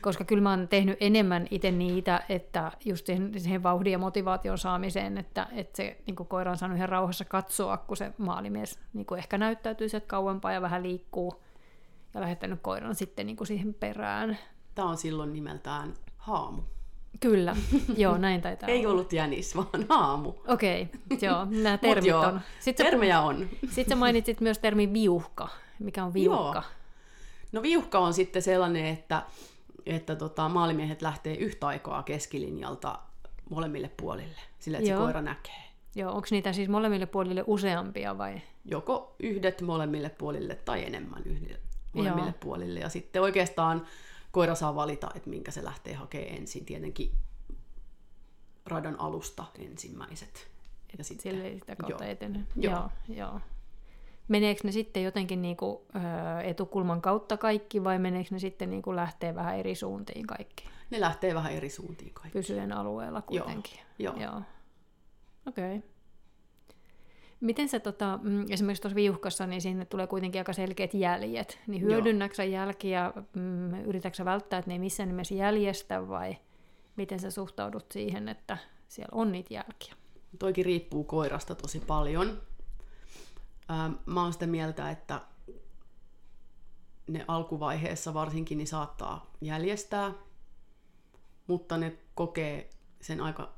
[0.02, 4.58] Koska kyllä mä oon tehnyt enemmän itse niitä, että just siihen, siihen vauhdin ja motivaation
[4.58, 9.06] saamiseen, että, että se niin koira on saanut ihan rauhassa katsoa, kun se maalimies niin
[9.18, 11.44] ehkä näyttäytyy sieltä kauempaa ja vähän liikkuu,
[12.14, 14.38] ja lähettänyt koiran sitten niin siihen perään.
[14.76, 16.62] Tämä on silloin nimeltään haamu.
[17.20, 17.56] Kyllä,
[17.98, 20.34] joo, näin taitaa Ei ollut jänis, vaan haamu.
[20.48, 22.42] Okei, okay, joo, nämä termit joo, on.
[22.60, 23.50] Sitten termejä on.
[23.76, 25.50] Sitten sä mainitsit myös termi viuhka.
[25.80, 26.58] Mikä on viuhka?
[26.58, 26.64] Joo.
[27.52, 29.24] No viuhka on sitten sellainen, että
[29.96, 33.00] että tota, maalimiehet lähtee yhtä aikaa keskilinjalta
[33.50, 35.00] molemmille puolille, sillä että Joo.
[35.00, 35.64] se koira näkee.
[35.96, 38.42] Joo, onko niitä siis molemmille puolille useampia vai?
[38.66, 41.60] Joko yhdet molemmille puolille tai enemmän yhdelle
[41.94, 42.38] molemmille Joo.
[42.40, 42.80] puolille.
[42.80, 43.88] Ja sitten oikeastaan
[44.32, 46.66] koira saa valita, että minkä se lähtee hakemaan ensin.
[46.66, 47.12] Tietenkin
[48.66, 50.48] radan alusta ensimmäiset.
[50.98, 52.16] Ja sitten, Sille sitä kautta joo.
[52.56, 52.74] Joo.
[52.74, 53.42] joo, joo
[54.30, 58.82] meneekö ne sitten jotenkin niin kuin, ö, etukulman kautta kaikki vai meneekö ne sitten niin
[58.82, 60.66] kuin lähtee vähän eri suuntiin kaikki?
[60.90, 62.40] Ne lähtee vähän eri suuntiin kaikki.
[62.40, 63.80] Pysyen alueella kuitenkin.
[64.00, 64.14] Joo.
[64.14, 64.24] Joo.
[64.24, 64.42] Joo.
[65.46, 65.78] Okei.
[65.78, 65.90] Okay.
[67.42, 71.60] Miten se tota, mm, esimerkiksi tuossa viuhkassa, niin sinne tulee kuitenkin aika selkeät jäljet.
[71.68, 76.38] Niin hyödynnäksä jälkiä, mm, yritätkö välttää, että ne ei missään nimessä jäljestä vai
[76.96, 78.58] miten sä suhtaudut siihen, että
[78.88, 79.94] siellä on niitä jälkiä?
[80.40, 82.42] Toikin riippuu koirasta tosi paljon.
[84.06, 85.22] Mä oon sitä mieltä, että
[87.08, 90.14] ne alkuvaiheessa varsinkin niin saattaa jäljestää,
[91.48, 92.70] mutta ne kokee
[93.02, 93.54] sen aika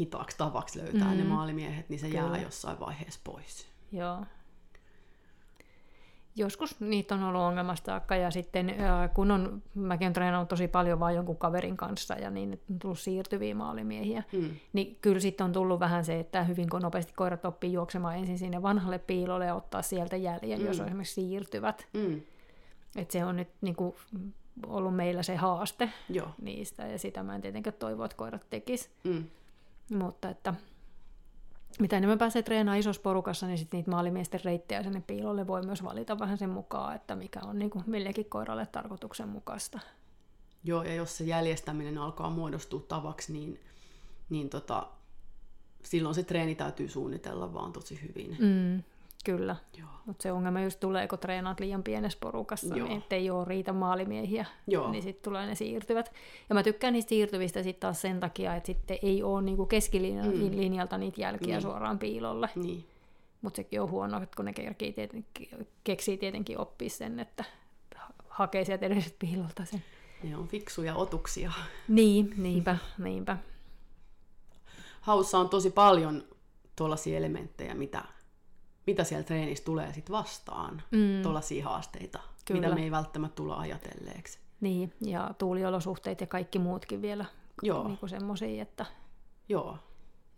[0.00, 1.16] hitaaksi tavaksi löytää mm.
[1.16, 2.20] ne maalimiehet, niin se Kyllä.
[2.20, 3.66] jää jossain vaiheessa pois.
[3.92, 4.24] Joo
[6.36, 8.74] joskus niitä on ollut ongelmasta saakka, ja sitten
[9.14, 12.98] kun on, mäkin olen treenannut tosi paljon vain jonkun kaverin kanssa, ja niin on tullut
[12.98, 14.50] siirtyviä maalimiehiä, mm.
[14.72, 18.38] niin kyllä sitten on tullut vähän se, että hyvin kun nopeasti koirat oppii juoksemaan ensin
[18.38, 20.66] sinne vanhalle piilolle ja ottaa sieltä jäljen, mm.
[20.66, 21.86] jos on esimerkiksi siirtyvät.
[21.92, 22.20] Mm.
[22.96, 23.94] Et se on nyt niin kuin,
[24.66, 26.28] ollut meillä se haaste Joo.
[26.42, 28.90] niistä, ja sitä mä en tietenkään toivo, että koirat tekis.
[29.04, 29.24] Mm.
[29.92, 30.54] Mutta että
[31.80, 35.84] mitä enemmän pääsee treenaamaan isossa porukassa, niin sitten niitä maalimiesten reittejä sinne piilolle voi myös
[35.84, 39.80] valita vähän sen mukaan, että mikä on niin kuin millekin koiralle tarkoituksenmukaista.
[40.64, 43.60] Joo, ja jos se jäljestäminen alkaa muodostua tavaksi, niin,
[44.30, 44.88] niin tota,
[45.82, 48.36] silloin se treeni täytyy suunnitella vaan tosi hyvin.
[48.40, 48.82] Mm,
[49.26, 49.56] Kyllä,
[50.06, 52.88] mutta se ongelma just tulee, kun treenaat liian pienessä porukassa, Joo.
[52.88, 54.90] niin ettei ole riitä maalimiehiä, Joo.
[54.90, 56.12] niin sitten tulee ne siirtyvät.
[56.48, 60.96] Ja mä tykkään niistä siirtyvistä sitten taas sen takia, että sitten ei ole niinku keskilinjalta
[60.96, 61.00] mm.
[61.00, 61.62] niitä jälkiä niin.
[61.62, 62.50] suoraan piilolle.
[62.54, 62.86] Niin.
[63.42, 65.48] Mutta sekin on huono, että kun ne kerkii tietenkin,
[65.84, 67.44] keksii tietenkin oppia sen, että
[68.28, 69.84] hakee sieltä edes piilolta sen.
[70.22, 71.52] Ne on fiksuja otuksia.
[71.88, 73.36] Niin, niinpä, niinpä.
[75.00, 76.24] haussa on tosi paljon
[76.76, 78.04] tuollaisia elementtejä, mitä,
[78.86, 80.82] mitä siellä treenissä tulee sit vastaan.
[80.90, 81.22] Mm.
[81.22, 82.60] Tuollaisia haasteita, Kyllä.
[82.60, 84.38] mitä me ei välttämättä tulla ajatelleeksi.
[84.60, 87.24] Niin, ja tuuliolosuhteet ja kaikki muutkin vielä
[87.62, 87.88] Joo.
[87.88, 88.86] Niin semmoisia, että,
[89.48, 89.78] Joo.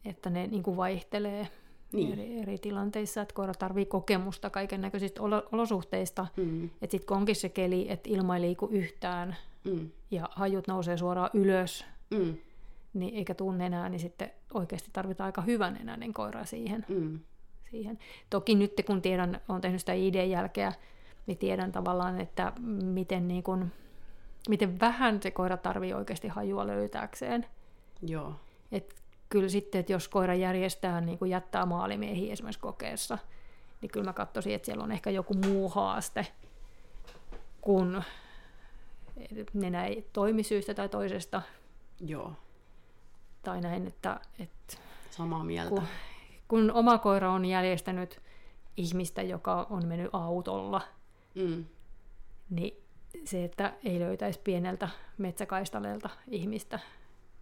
[0.05, 1.49] että ne niin kuin vaihtelee
[1.93, 2.13] niin.
[2.13, 5.23] eri, eri tilanteissa, että koira tarvii kokemusta kaiken näköisistä
[5.53, 6.27] olosuhteista.
[6.37, 6.65] Mm.
[6.65, 9.91] Että sitten kun onkin se keli, että ilma ei liiku yhtään mm.
[10.11, 12.37] ja hajut nousee suoraan ylös, mm.
[12.93, 16.87] niin eikä tunne enää, niin sitten oikeasti tarvitaan aika hyvän enäinen koira siihen.
[16.89, 17.21] Mm.
[17.71, 17.99] Siihen.
[18.31, 20.73] Toki nyt kun tiedän, olen tehnyt sitä ID-jälkeä,
[21.27, 22.53] niin tiedän tavallaan, että
[22.83, 23.73] miten, niin kun,
[24.49, 27.47] miten vähän se koira tarvii oikeasti hajua löytääkseen.
[28.03, 28.35] Joo.
[28.73, 28.95] Et
[29.29, 33.19] kyllä sitten, että jos koira järjestää, niin kuin jättää maalimiehiä esimerkiksi kokeessa,
[33.81, 36.27] niin kyllä mä katsoisin, että siellä on ehkä joku muu haaste,
[37.61, 38.03] kun
[39.55, 41.43] nenä ei toimi syystä tai toisesta.
[42.01, 42.33] Joo.
[43.43, 44.21] Tai näin, että...
[44.39, 44.77] että
[45.11, 45.71] Samaa mieltä.
[45.71, 45.83] Kun,
[46.49, 48.21] kun oma koira on järjestänyt
[48.77, 50.81] ihmistä, joka on mennyt autolla,
[51.35, 51.65] mm.
[52.51, 52.85] niin
[53.25, 54.89] se, että ei löytäisi pieneltä
[55.19, 56.79] metsäkaistaleelta ihmistä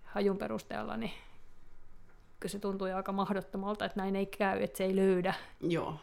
[0.04, 1.12] hajun perusteella, niin
[2.40, 5.34] kyllä se tuntui aika mahdottomalta, että näin ei käy, että se ei löydä.
[5.60, 5.94] Joo.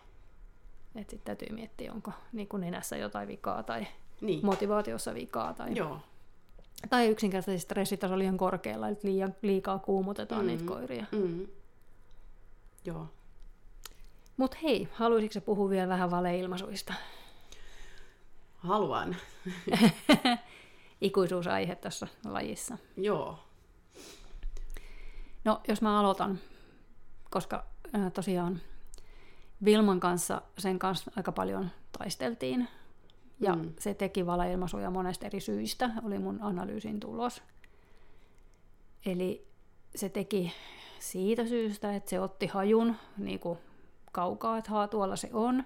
[0.95, 3.87] Että sitten täytyy miettiä, onko niin kuin nenässä jotain vikaa tai
[4.21, 4.45] niin.
[4.45, 5.53] motivaatiossa vikaa.
[5.53, 5.99] Tai, Joo.
[6.89, 10.57] tai yksinkertaisesti stressitaso liian korkealla, että liian, liikaa kuumutetaan mm-hmm.
[10.57, 11.05] niitä koiria.
[11.11, 11.47] Mm-hmm.
[12.85, 13.07] Joo.
[14.37, 16.93] Mutta hei, haluaisitko puhua vielä vähän valeilmaisuista?
[18.55, 19.15] Haluan.
[21.01, 22.77] Ikuisuusaihe tässä lajissa.
[22.97, 23.39] Joo.
[25.45, 26.39] No, jos mä aloitan,
[27.29, 27.65] koska
[27.95, 28.61] äh, tosiaan
[29.65, 32.67] Vilman kanssa sen kanssa aika paljon taisteltiin.
[33.39, 33.73] Ja mm.
[33.79, 37.43] se teki valailmaisuja monesta eri syistä, oli mun analyysin tulos.
[39.05, 39.47] Eli
[39.95, 40.53] se teki
[40.99, 43.59] siitä syystä, että se otti hajun niin kuin
[44.11, 45.63] kaukaa, että haa, tuolla se on.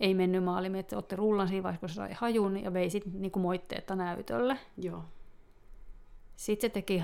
[0.00, 2.90] Ei mennyt maaliin, että se otti rullan siinä vaiheessa, kun se sai hajun ja vei
[2.90, 4.58] sitten niin moitteetta näytölle.
[4.76, 5.04] Joo.
[6.36, 7.02] Sitten se teki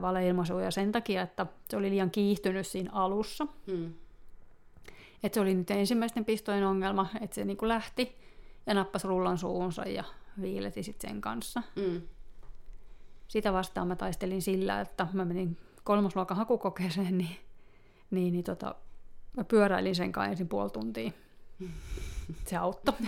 [0.00, 3.46] valeilmaisuja sen takia, että se oli liian kiihtynyt siinä alussa.
[3.66, 3.94] Mm.
[5.22, 8.16] Että se oli nyt ensimmäisten pistojen ongelma, että se niinku lähti
[8.66, 10.04] ja nappasi rullan suunsa ja
[10.40, 11.62] viileti sitten sen kanssa.
[11.76, 12.02] Mm.
[13.32, 17.36] Sitä vastaan mä taistelin sillä, että mä menin kolmosluokan hakukokeeseen, niin,
[18.10, 18.74] niin, niin tota,
[19.36, 21.10] mä pyöräilin sen kanssa ensin puoli tuntia.
[22.46, 22.94] Se auttoi.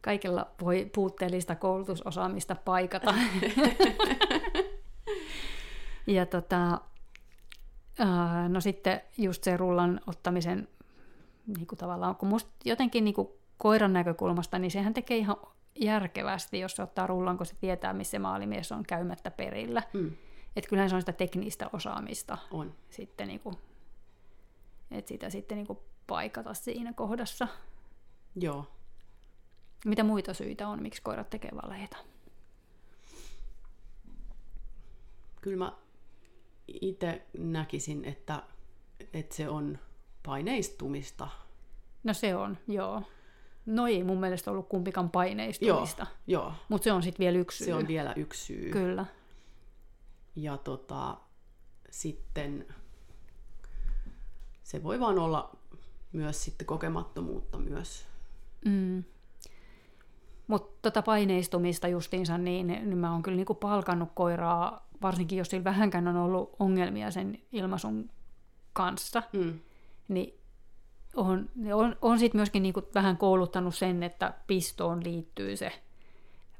[0.00, 3.14] kaikella voi puutteellista koulutusosaamista paikata.
[6.06, 6.80] ja tota,
[8.48, 10.68] no sitten just se rullan ottamisen
[11.56, 13.28] niin kuin tavallaan, kun musta jotenkin niin kuin
[13.58, 15.36] koiran näkökulmasta, niin sehän tekee ihan
[15.74, 19.82] järkevästi, jos se ottaa rullan, kun se tietää, missä maalimies on käymättä perillä.
[19.92, 20.16] Mm.
[20.56, 22.38] Että kyllähän se on sitä teknistä osaamista.
[22.50, 22.74] On.
[22.90, 23.56] Sitten niin kuin,
[24.90, 27.48] että sitä sitten niin kuin paikata siinä kohdassa.
[28.36, 28.66] Joo.
[29.84, 31.96] Mitä muita syitä on, miksi koirat tekee valeita?
[35.40, 35.72] Kyllä mä
[36.68, 38.42] itse näkisin, että,
[39.12, 39.78] että se on
[40.22, 41.28] paineistumista.
[42.04, 43.02] No se on, joo.
[43.66, 46.06] No ei mun mielestä ollut kumpikaan paineistumista.
[46.26, 46.52] Joo, joo.
[46.68, 47.66] Mutta se on sitten vielä yksi syy.
[47.66, 48.70] Se on vielä yksi syy.
[48.70, 49.06] Kyllä.
[50.36, 51.16] Ja tota,
[51.90, 52.66] sitten
[54.62, 55.56] se voi vaan olla
[56.12, 58.06] myös sitten kokemattomuutta myös.
[58.64, 59.04] Mm.
[60.46, 65.64] Mutta tota paineistumista justiinsa, niin, niin mä oon kyllä niinku palkannut koiraa, varsinkin jos sillä
[65.64, 68.10] vähänkään on ollut ongelmia sen ilmaisun
[68.72, 69.60] kanssa, mm.
[70.08, 70.41] niin
[71.16, 75.72] on, on, on sitten myöskin niinku vähän kouluttanut sen, että pistoon liittyy se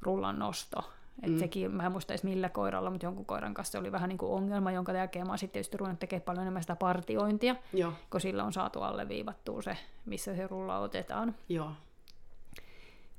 [0.01, 0.83] rullan nosto.
[1.21, 1.39] Et mm.
[1.39, 4.17] sekin, mä en muista edes millä koiralla, mutta jonkun koiran kanssa se oli vähän niin
[4.17, 7.93] kuin ongelma, jonka jälkeen mä oon sitten tietysti ruvennut tekemään paljon enemmän sitä partiointia, Joo.
[8.09, 11.35] kun sillä on saatu alleviivattua se, missä se rulla otetaan.
[11.49, 11.71] Joo.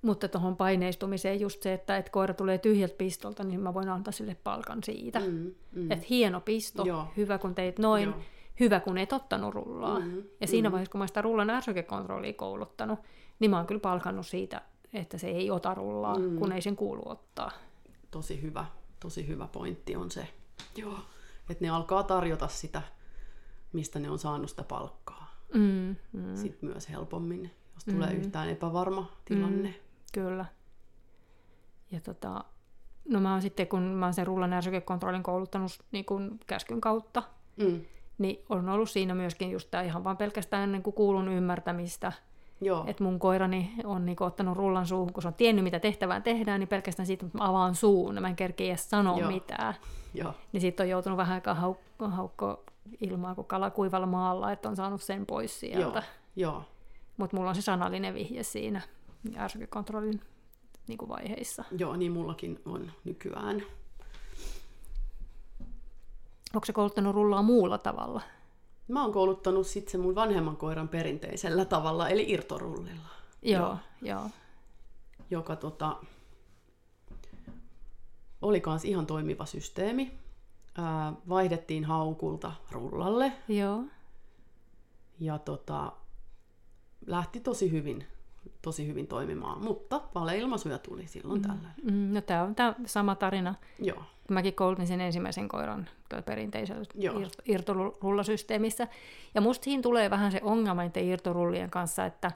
[0.02, 4.12] Mutta tuohon paineistumiseen just se, että et koira tulee tyhjältä pistolta, niin mä voin antaa
[4.12, 5.20] sille palkan siitä.
[5.20, 5.90] Mm, mm.
[5.90, 7.06] Että hieno pisto, Joo.
[7.16, 8.18] hyvä kun teit noin, Joo.
[8.60, 10.00] Hyvä kun et ottanut rullaa.
[10.00, 10.72] Mm, ja siinä mm.
[10.72, 12.98] vaiheessa, kun mä sitä rullan ärsykekontrollia kouluttanut,
[13.38, 14.62] niin mä oon kyllä palkannut siitä,
[14.92, 16.38] että se ei ota rullaa, mm.
[16.38, 17.50] kun ei sen kuulu ottaa.
[18.10, 18.64] Tosi hyvä,
[19.00, 20.28] tosi hyvä pointti on se.
[20.76, 20.98] Joo.
[21.50, 22.82] Että ne alkaa tarjota sitä,
[23.72, 25.34] mistä ne on saanut sitä palkkaa.
[25.54, 26.36] Mm, mm.
[26.36, 28.16] Sitten myös helpommin, jos tulee mm.
[28.16, 29.68] yhtään epävarma tilanne.
[29.68, 29.74] Mm.
[30.12, 30.46] Kyllä.
[31.90, 32.44] Ja tota,
[33.08, 37.22] no mä oon sitten, kun mä oon sen rullan ärsykekontrollin kouluttanut niin kun käskyn kautta,
[37.56, 37.80] mm.
[38.18, 42.12] Niin on ollut siinä myöskin just tämä ihan vaan pelkästään ennen kuin kuulun ymmärtämistä,
[42.60, 42.84] Joo.
[42.86, 46.60] Et mun koirani on niinku ottanut rullan suuhun, kun se on tiennyt, mitä tehtävää tehdään,
[46.60, 49.30] niin pelkästään siitä, että mä avaan suun, mä en kerkeä edes sanoa Joo.
[49.30, 49.74] mitään.
[50.14, 50.34] Joo.
[50.52, 52.62] Niin sitten on joutunut vähän aikaa hauk- haukkoa
[53.00, 55.72] ilmaa kuin kala kuivalla maalla, että on saanut sen pois Joo.
[55.72, 56.02] sieltä.
[56.36, 56.64] Joo.
[57.16, 58.80] Mutta mulla on se sanallinen vihje siinä
[59.36, 60.20] ärsykkekontrollin
[60.88, 61.64] niinku vaiheissa.
[61.78, 63.62] Joo, niin mullakin on nykyään.
[66.54, 68.20] Onko se kouluttanut rullaa muulla tavalla?
[68.88, 73.08] Mä oon kouluttanut sitten sen mun vanhemman koiran perinteisellä tavalla, eli irtorullilla.
[73.42, 74.30] Joo, joo.
[75.30, 75.96] joka tota,
[78.42, 80.18] oli kans ihan toimiva systeemi.
[80.78, 83.84] Ää, vaihdettiin haukulta rullalle Joo,
[85.20, 85.92] ja tota,
[87.06, 88.06] lähti tosi hyvin,
[88.62, 91.48] tosi hyvin toimimaan, mutta valeilmaisuja tuli silloin mm.
[91.48, 91.74] tällöin.
[91.82, 93.54] Mm, no tämä on tää sama tarina.
[93.78, 95.88] Joo, Mäkin koulutin sen ensimmäisen koiran
[96.24, 97.14] perinteisellä Joo.
[97.14, 98.88] ir- irtorullasysteemissä.
[99.34, 102.30] Ja musta siinä tulee vähän se ongelma niiden irtorullien kanssa, että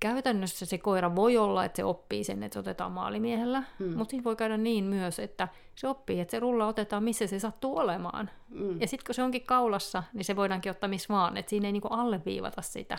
[0.00, 3.96] käytännössä se koira voi olla, että se oppii sen, että se otetaan maalimiehellä, mm.
[3.96, 7.38] mutta siinä voi käydä niin myös, että se oppii, että se rulla otetaan missä se
[7.38, 8.30] sattuu olemaan.
[8.48, 8.80] Mm.
[8.80, 11.72] Ja sitten kun se onkin kaulassa, niin se voidaankin ottaa missä vaan, että siinä ei
[11.72, 12.98] niinku alleviivata sitä.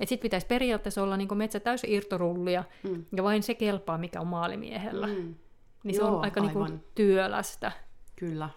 [0.00, 3.04] Että sitten pitäisi periaatteessa olla niinku metsä täysin irtorullia, mm.
[3.16, 5.06] ja vain se kelpaa, mikä on maalimiehellä.
[5.06, 5.34] Mm.
[5.84, 6.80] Niin se Joo, on aika niinku aivan.
[6.94, 7.72] työlästä.
[8.16, 8.48] kyllä.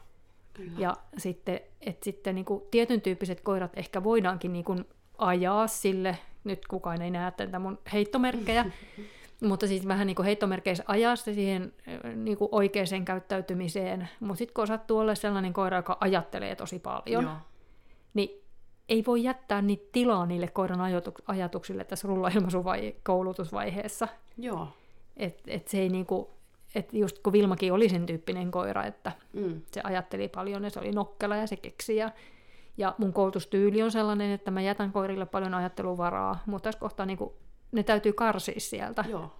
[0.54, 0.80] kyllä.
[0.80, 4.86] Ja sitten, että sitten niin kuin tietyn tyyppiset koirat ehkä voidaankin niin kuin
[5.18, 8.66] ajaa sille, nyt kukaan ei näe tätä mun heittomerkkejä,
[9.48, 11.74] mutta siis vähän niin kuin heittomerkkeissä ajaa se siihen
[12.16, 14.10] niin kuin oikeaan käyttäytymiseen.
[14.20, 17.34] Mutta sitten kun sattuu olla sellainen koira, joka ajattelee tosi paljon, Joo.
[18.14, 18.42] niin
[18.90, 24.08] ei voi jättää niitä tilaa niille koiran ajatu- ajatuksille tässä rullailmaisukoulutusvaiheessa.
[24.38, 24.68] Joo.
[25.18, 26.30] Että et se ei niinku,
[26.76, 29.62] et just kun Vilmakin oli sen tyyppinen koira, että Mm.
[29.72, 31.96] se ajatteli paljon ja se oli nokkela ja se keksi.
[31.96, 32.12] Ja,
[32.78, 37.36] ja mun koulutustyyli on sellainen, että mä jätän koirille paljon ajatteluvaraa, mutta tässä kohtaa niinku,
[37.72, 39.06] ne täytyy karsia sieltä.
[39.10, 39.32] Joo.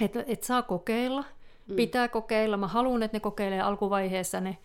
[0.00, 1.24] Että et saa kokeilla,
[1.68, 1.76] mm.
[1.76, 2.56] pitää kokeilla.
[2.56, 4.58] Mä haluan, että ne kokeilee alkuvaiheessa ne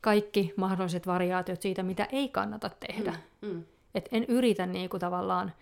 [0.00, 3.14] kaikki mahdolliset variaatiot siitä, mitä ei kannata tehdä.
[3.40, 3.64] Mm.
[3.94, 5.52] Et en yritä niinku tavallaan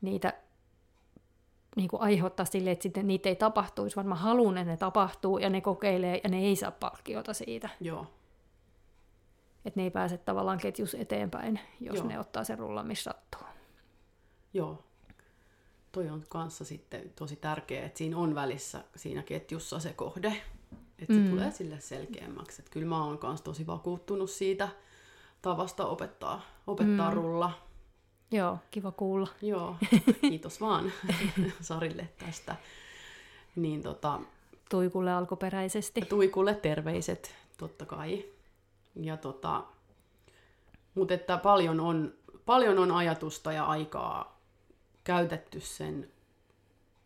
[0.00, 0.32] niitä
[1.76, 5.50] niinku aiheuttaa sille, että sitten niitä ei tapahtuisi, vaan mä haluan, että ne tapahtuu ja
[5.50, 7.68] ne kokeilee ja ne ei saa palkkiota siitä.
[7.80, 8.06] Joo.
[9.64, 12.06] Että ne ei pääse tavallaan ketjus eteenpäin, jos Joo.
[12.06, 13.48] ne ottaa sen rullan, missä sattuu.
[14.54, 14.84] Joo.
[15.92, 20.36] Toi on kanssa sitten tosi tärkeää, että siinä on välissä siinä ketjussa se kohde,
[20.98, 21.30] että se mm.
[21.30, 22.62] tulee sille selkeämmäksi.
[22.62, 24.68] Että kyllä mä oon kanssa tosi vakuuttunut siitä
[25.42, 27.16] tavasta opettaa, opettaa mm.
[27.16, 27.52] rulla.
[28.30, 29.28] Joo, kiva kuulla.
[29.42, 29.76] Joo,
[30.20, 30.92] kiitos vaan
[31.60, 32.56] Sarille tästä.
[33.56, 34.20] Niin tota,
[34.70, 36.00] Tuikulle alkuperäisesti.
[36.00, 38.24] Tuikulle terveiset, totta kai.
[38.96, 39.64] Ja tota,
[40.94, 42.14] mutta että paljon on,
[42.46, 44.40] paljon on ajatusta ja aikaa
[45.04, 46.10] käytetty sen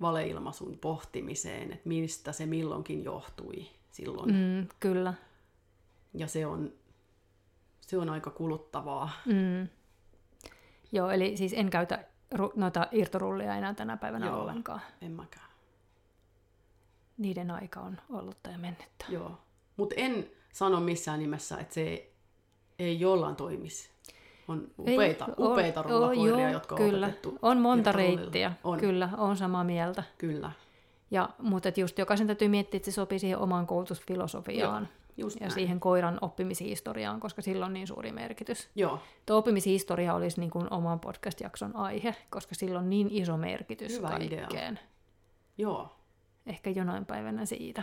[0.00, 4.34] valeilmaisun pohtimiseen, että mistä se milloinkin johtui silloin.
[4.34, 4.68] Mm.
[4.80, 5.14] Kyllä.
[6.14, 6.72] Ja se on,
[7.80, 9.10] se on aika kuluttavaa.
[9.26, 9.68] Mm.
[10.94, 12.04] Joo, eli siis en käytä
[12.34, 14.40] ru- noita irtorullia enää tänä päivänä Joo.
[14.40, 14.80] ollenkaan.
[15.02, 15.46] En mäkään.
[17.18, 19.04] Niiden aika on ollut ja mennyttä.
[19.08, 19.38] Joo.
[19.76, 22.10] Mutta en sano missään nimessä, että se
[22.78, 23.90] ei jollain toimisi.
[24.48, 27.06] On upeita, Ei, upeita on- rullakoiria, joo, jotka on kyllä.
[27.06, 30.02] opetettu On monta reittiä, On, kyllä, on samaa mieltä.
[30.18, 30.50] kyllä.
[31.10, 35.40] Ja, mutta just jokaisen täytyy miettiä, että se sopii siihen omaan koulutusfilosofiaan Joo, just ja
[35.40, 35.50] näin.
[35.54, 38.68] siihen koiran oppimishistoriaan, koska sillä on niin suuri merkitys.
[38.74, 43.92] Joo, Tuo oppimishistoria olisi niin kuin oman podcast-jakson aihe, koska sillä on niin iso merkitys
[43.98, 44.38] Hyvä idea.
[44.40, 44.80] kaikkeen.
[45.58, 45.96] joo,
[46.46, 47.82] Ehkä jonain päivänä siitä.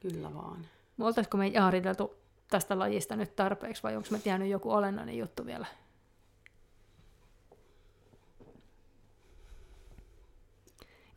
[0.00, 0.66] kyllä vaan.
[1.00, 2.14] Oltaisiko me jaariteltu
[2.50, 5.66] tästä lajista nyt tarpeeksi vai onko me jäänyt joku olennainen juttu vielä?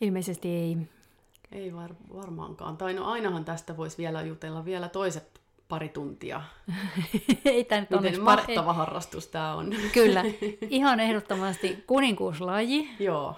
[0.01, 0.77] Ilmeisesti ei.
[1.51, 2.77] Ei var, varmaankaan.
[2.77, 6.41] Tai no ainahan tästä voisi vielä jutella vielä toiset pari tuntia.
[7.45, 9.69] ei tämä nyt Miten onneksi par- mahtava harrastus tämä on.
[9.93, 10.23] Kyllä,
[10.69, 13.35] ihan ehdottomasti kuninkuuslaji, joo,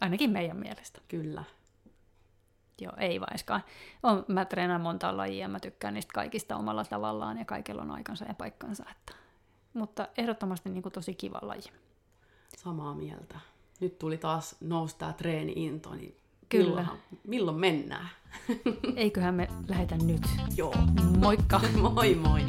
[0.00, 1.00] ainakin meidän mielestä.
[1.08, 1.44] kyllä.
[2.80, 3.64] Joo, ei vaiskaan.
[4.02, 7.90] On, mä treenaan monta lajia ja mä tykkään niistä kaikista omalla tavallaan ja kaikilla on
[7.90, 8.84] aikansa ja paikkansa.
[8.90, 9.12] Että.
[9.74, 11.62] Mutta ehdottomasti niin kuin tosi kiva laji.
[12.56, 13.40] Samaa mieltä.
[13.80, 16.16] Nyt tuli taas nousi tämä treeni-into, niin
[16.50, 16.64] Kyllä.
[16.82, 18.08] milloinhan- milloin mennään?
[18.96, 20.22] Eiköhän me lähetä nyt.
[20.56, 20.74] Joo.
[21.18, 21.60] Moikka!
[21.94, 22.40] Moi moi!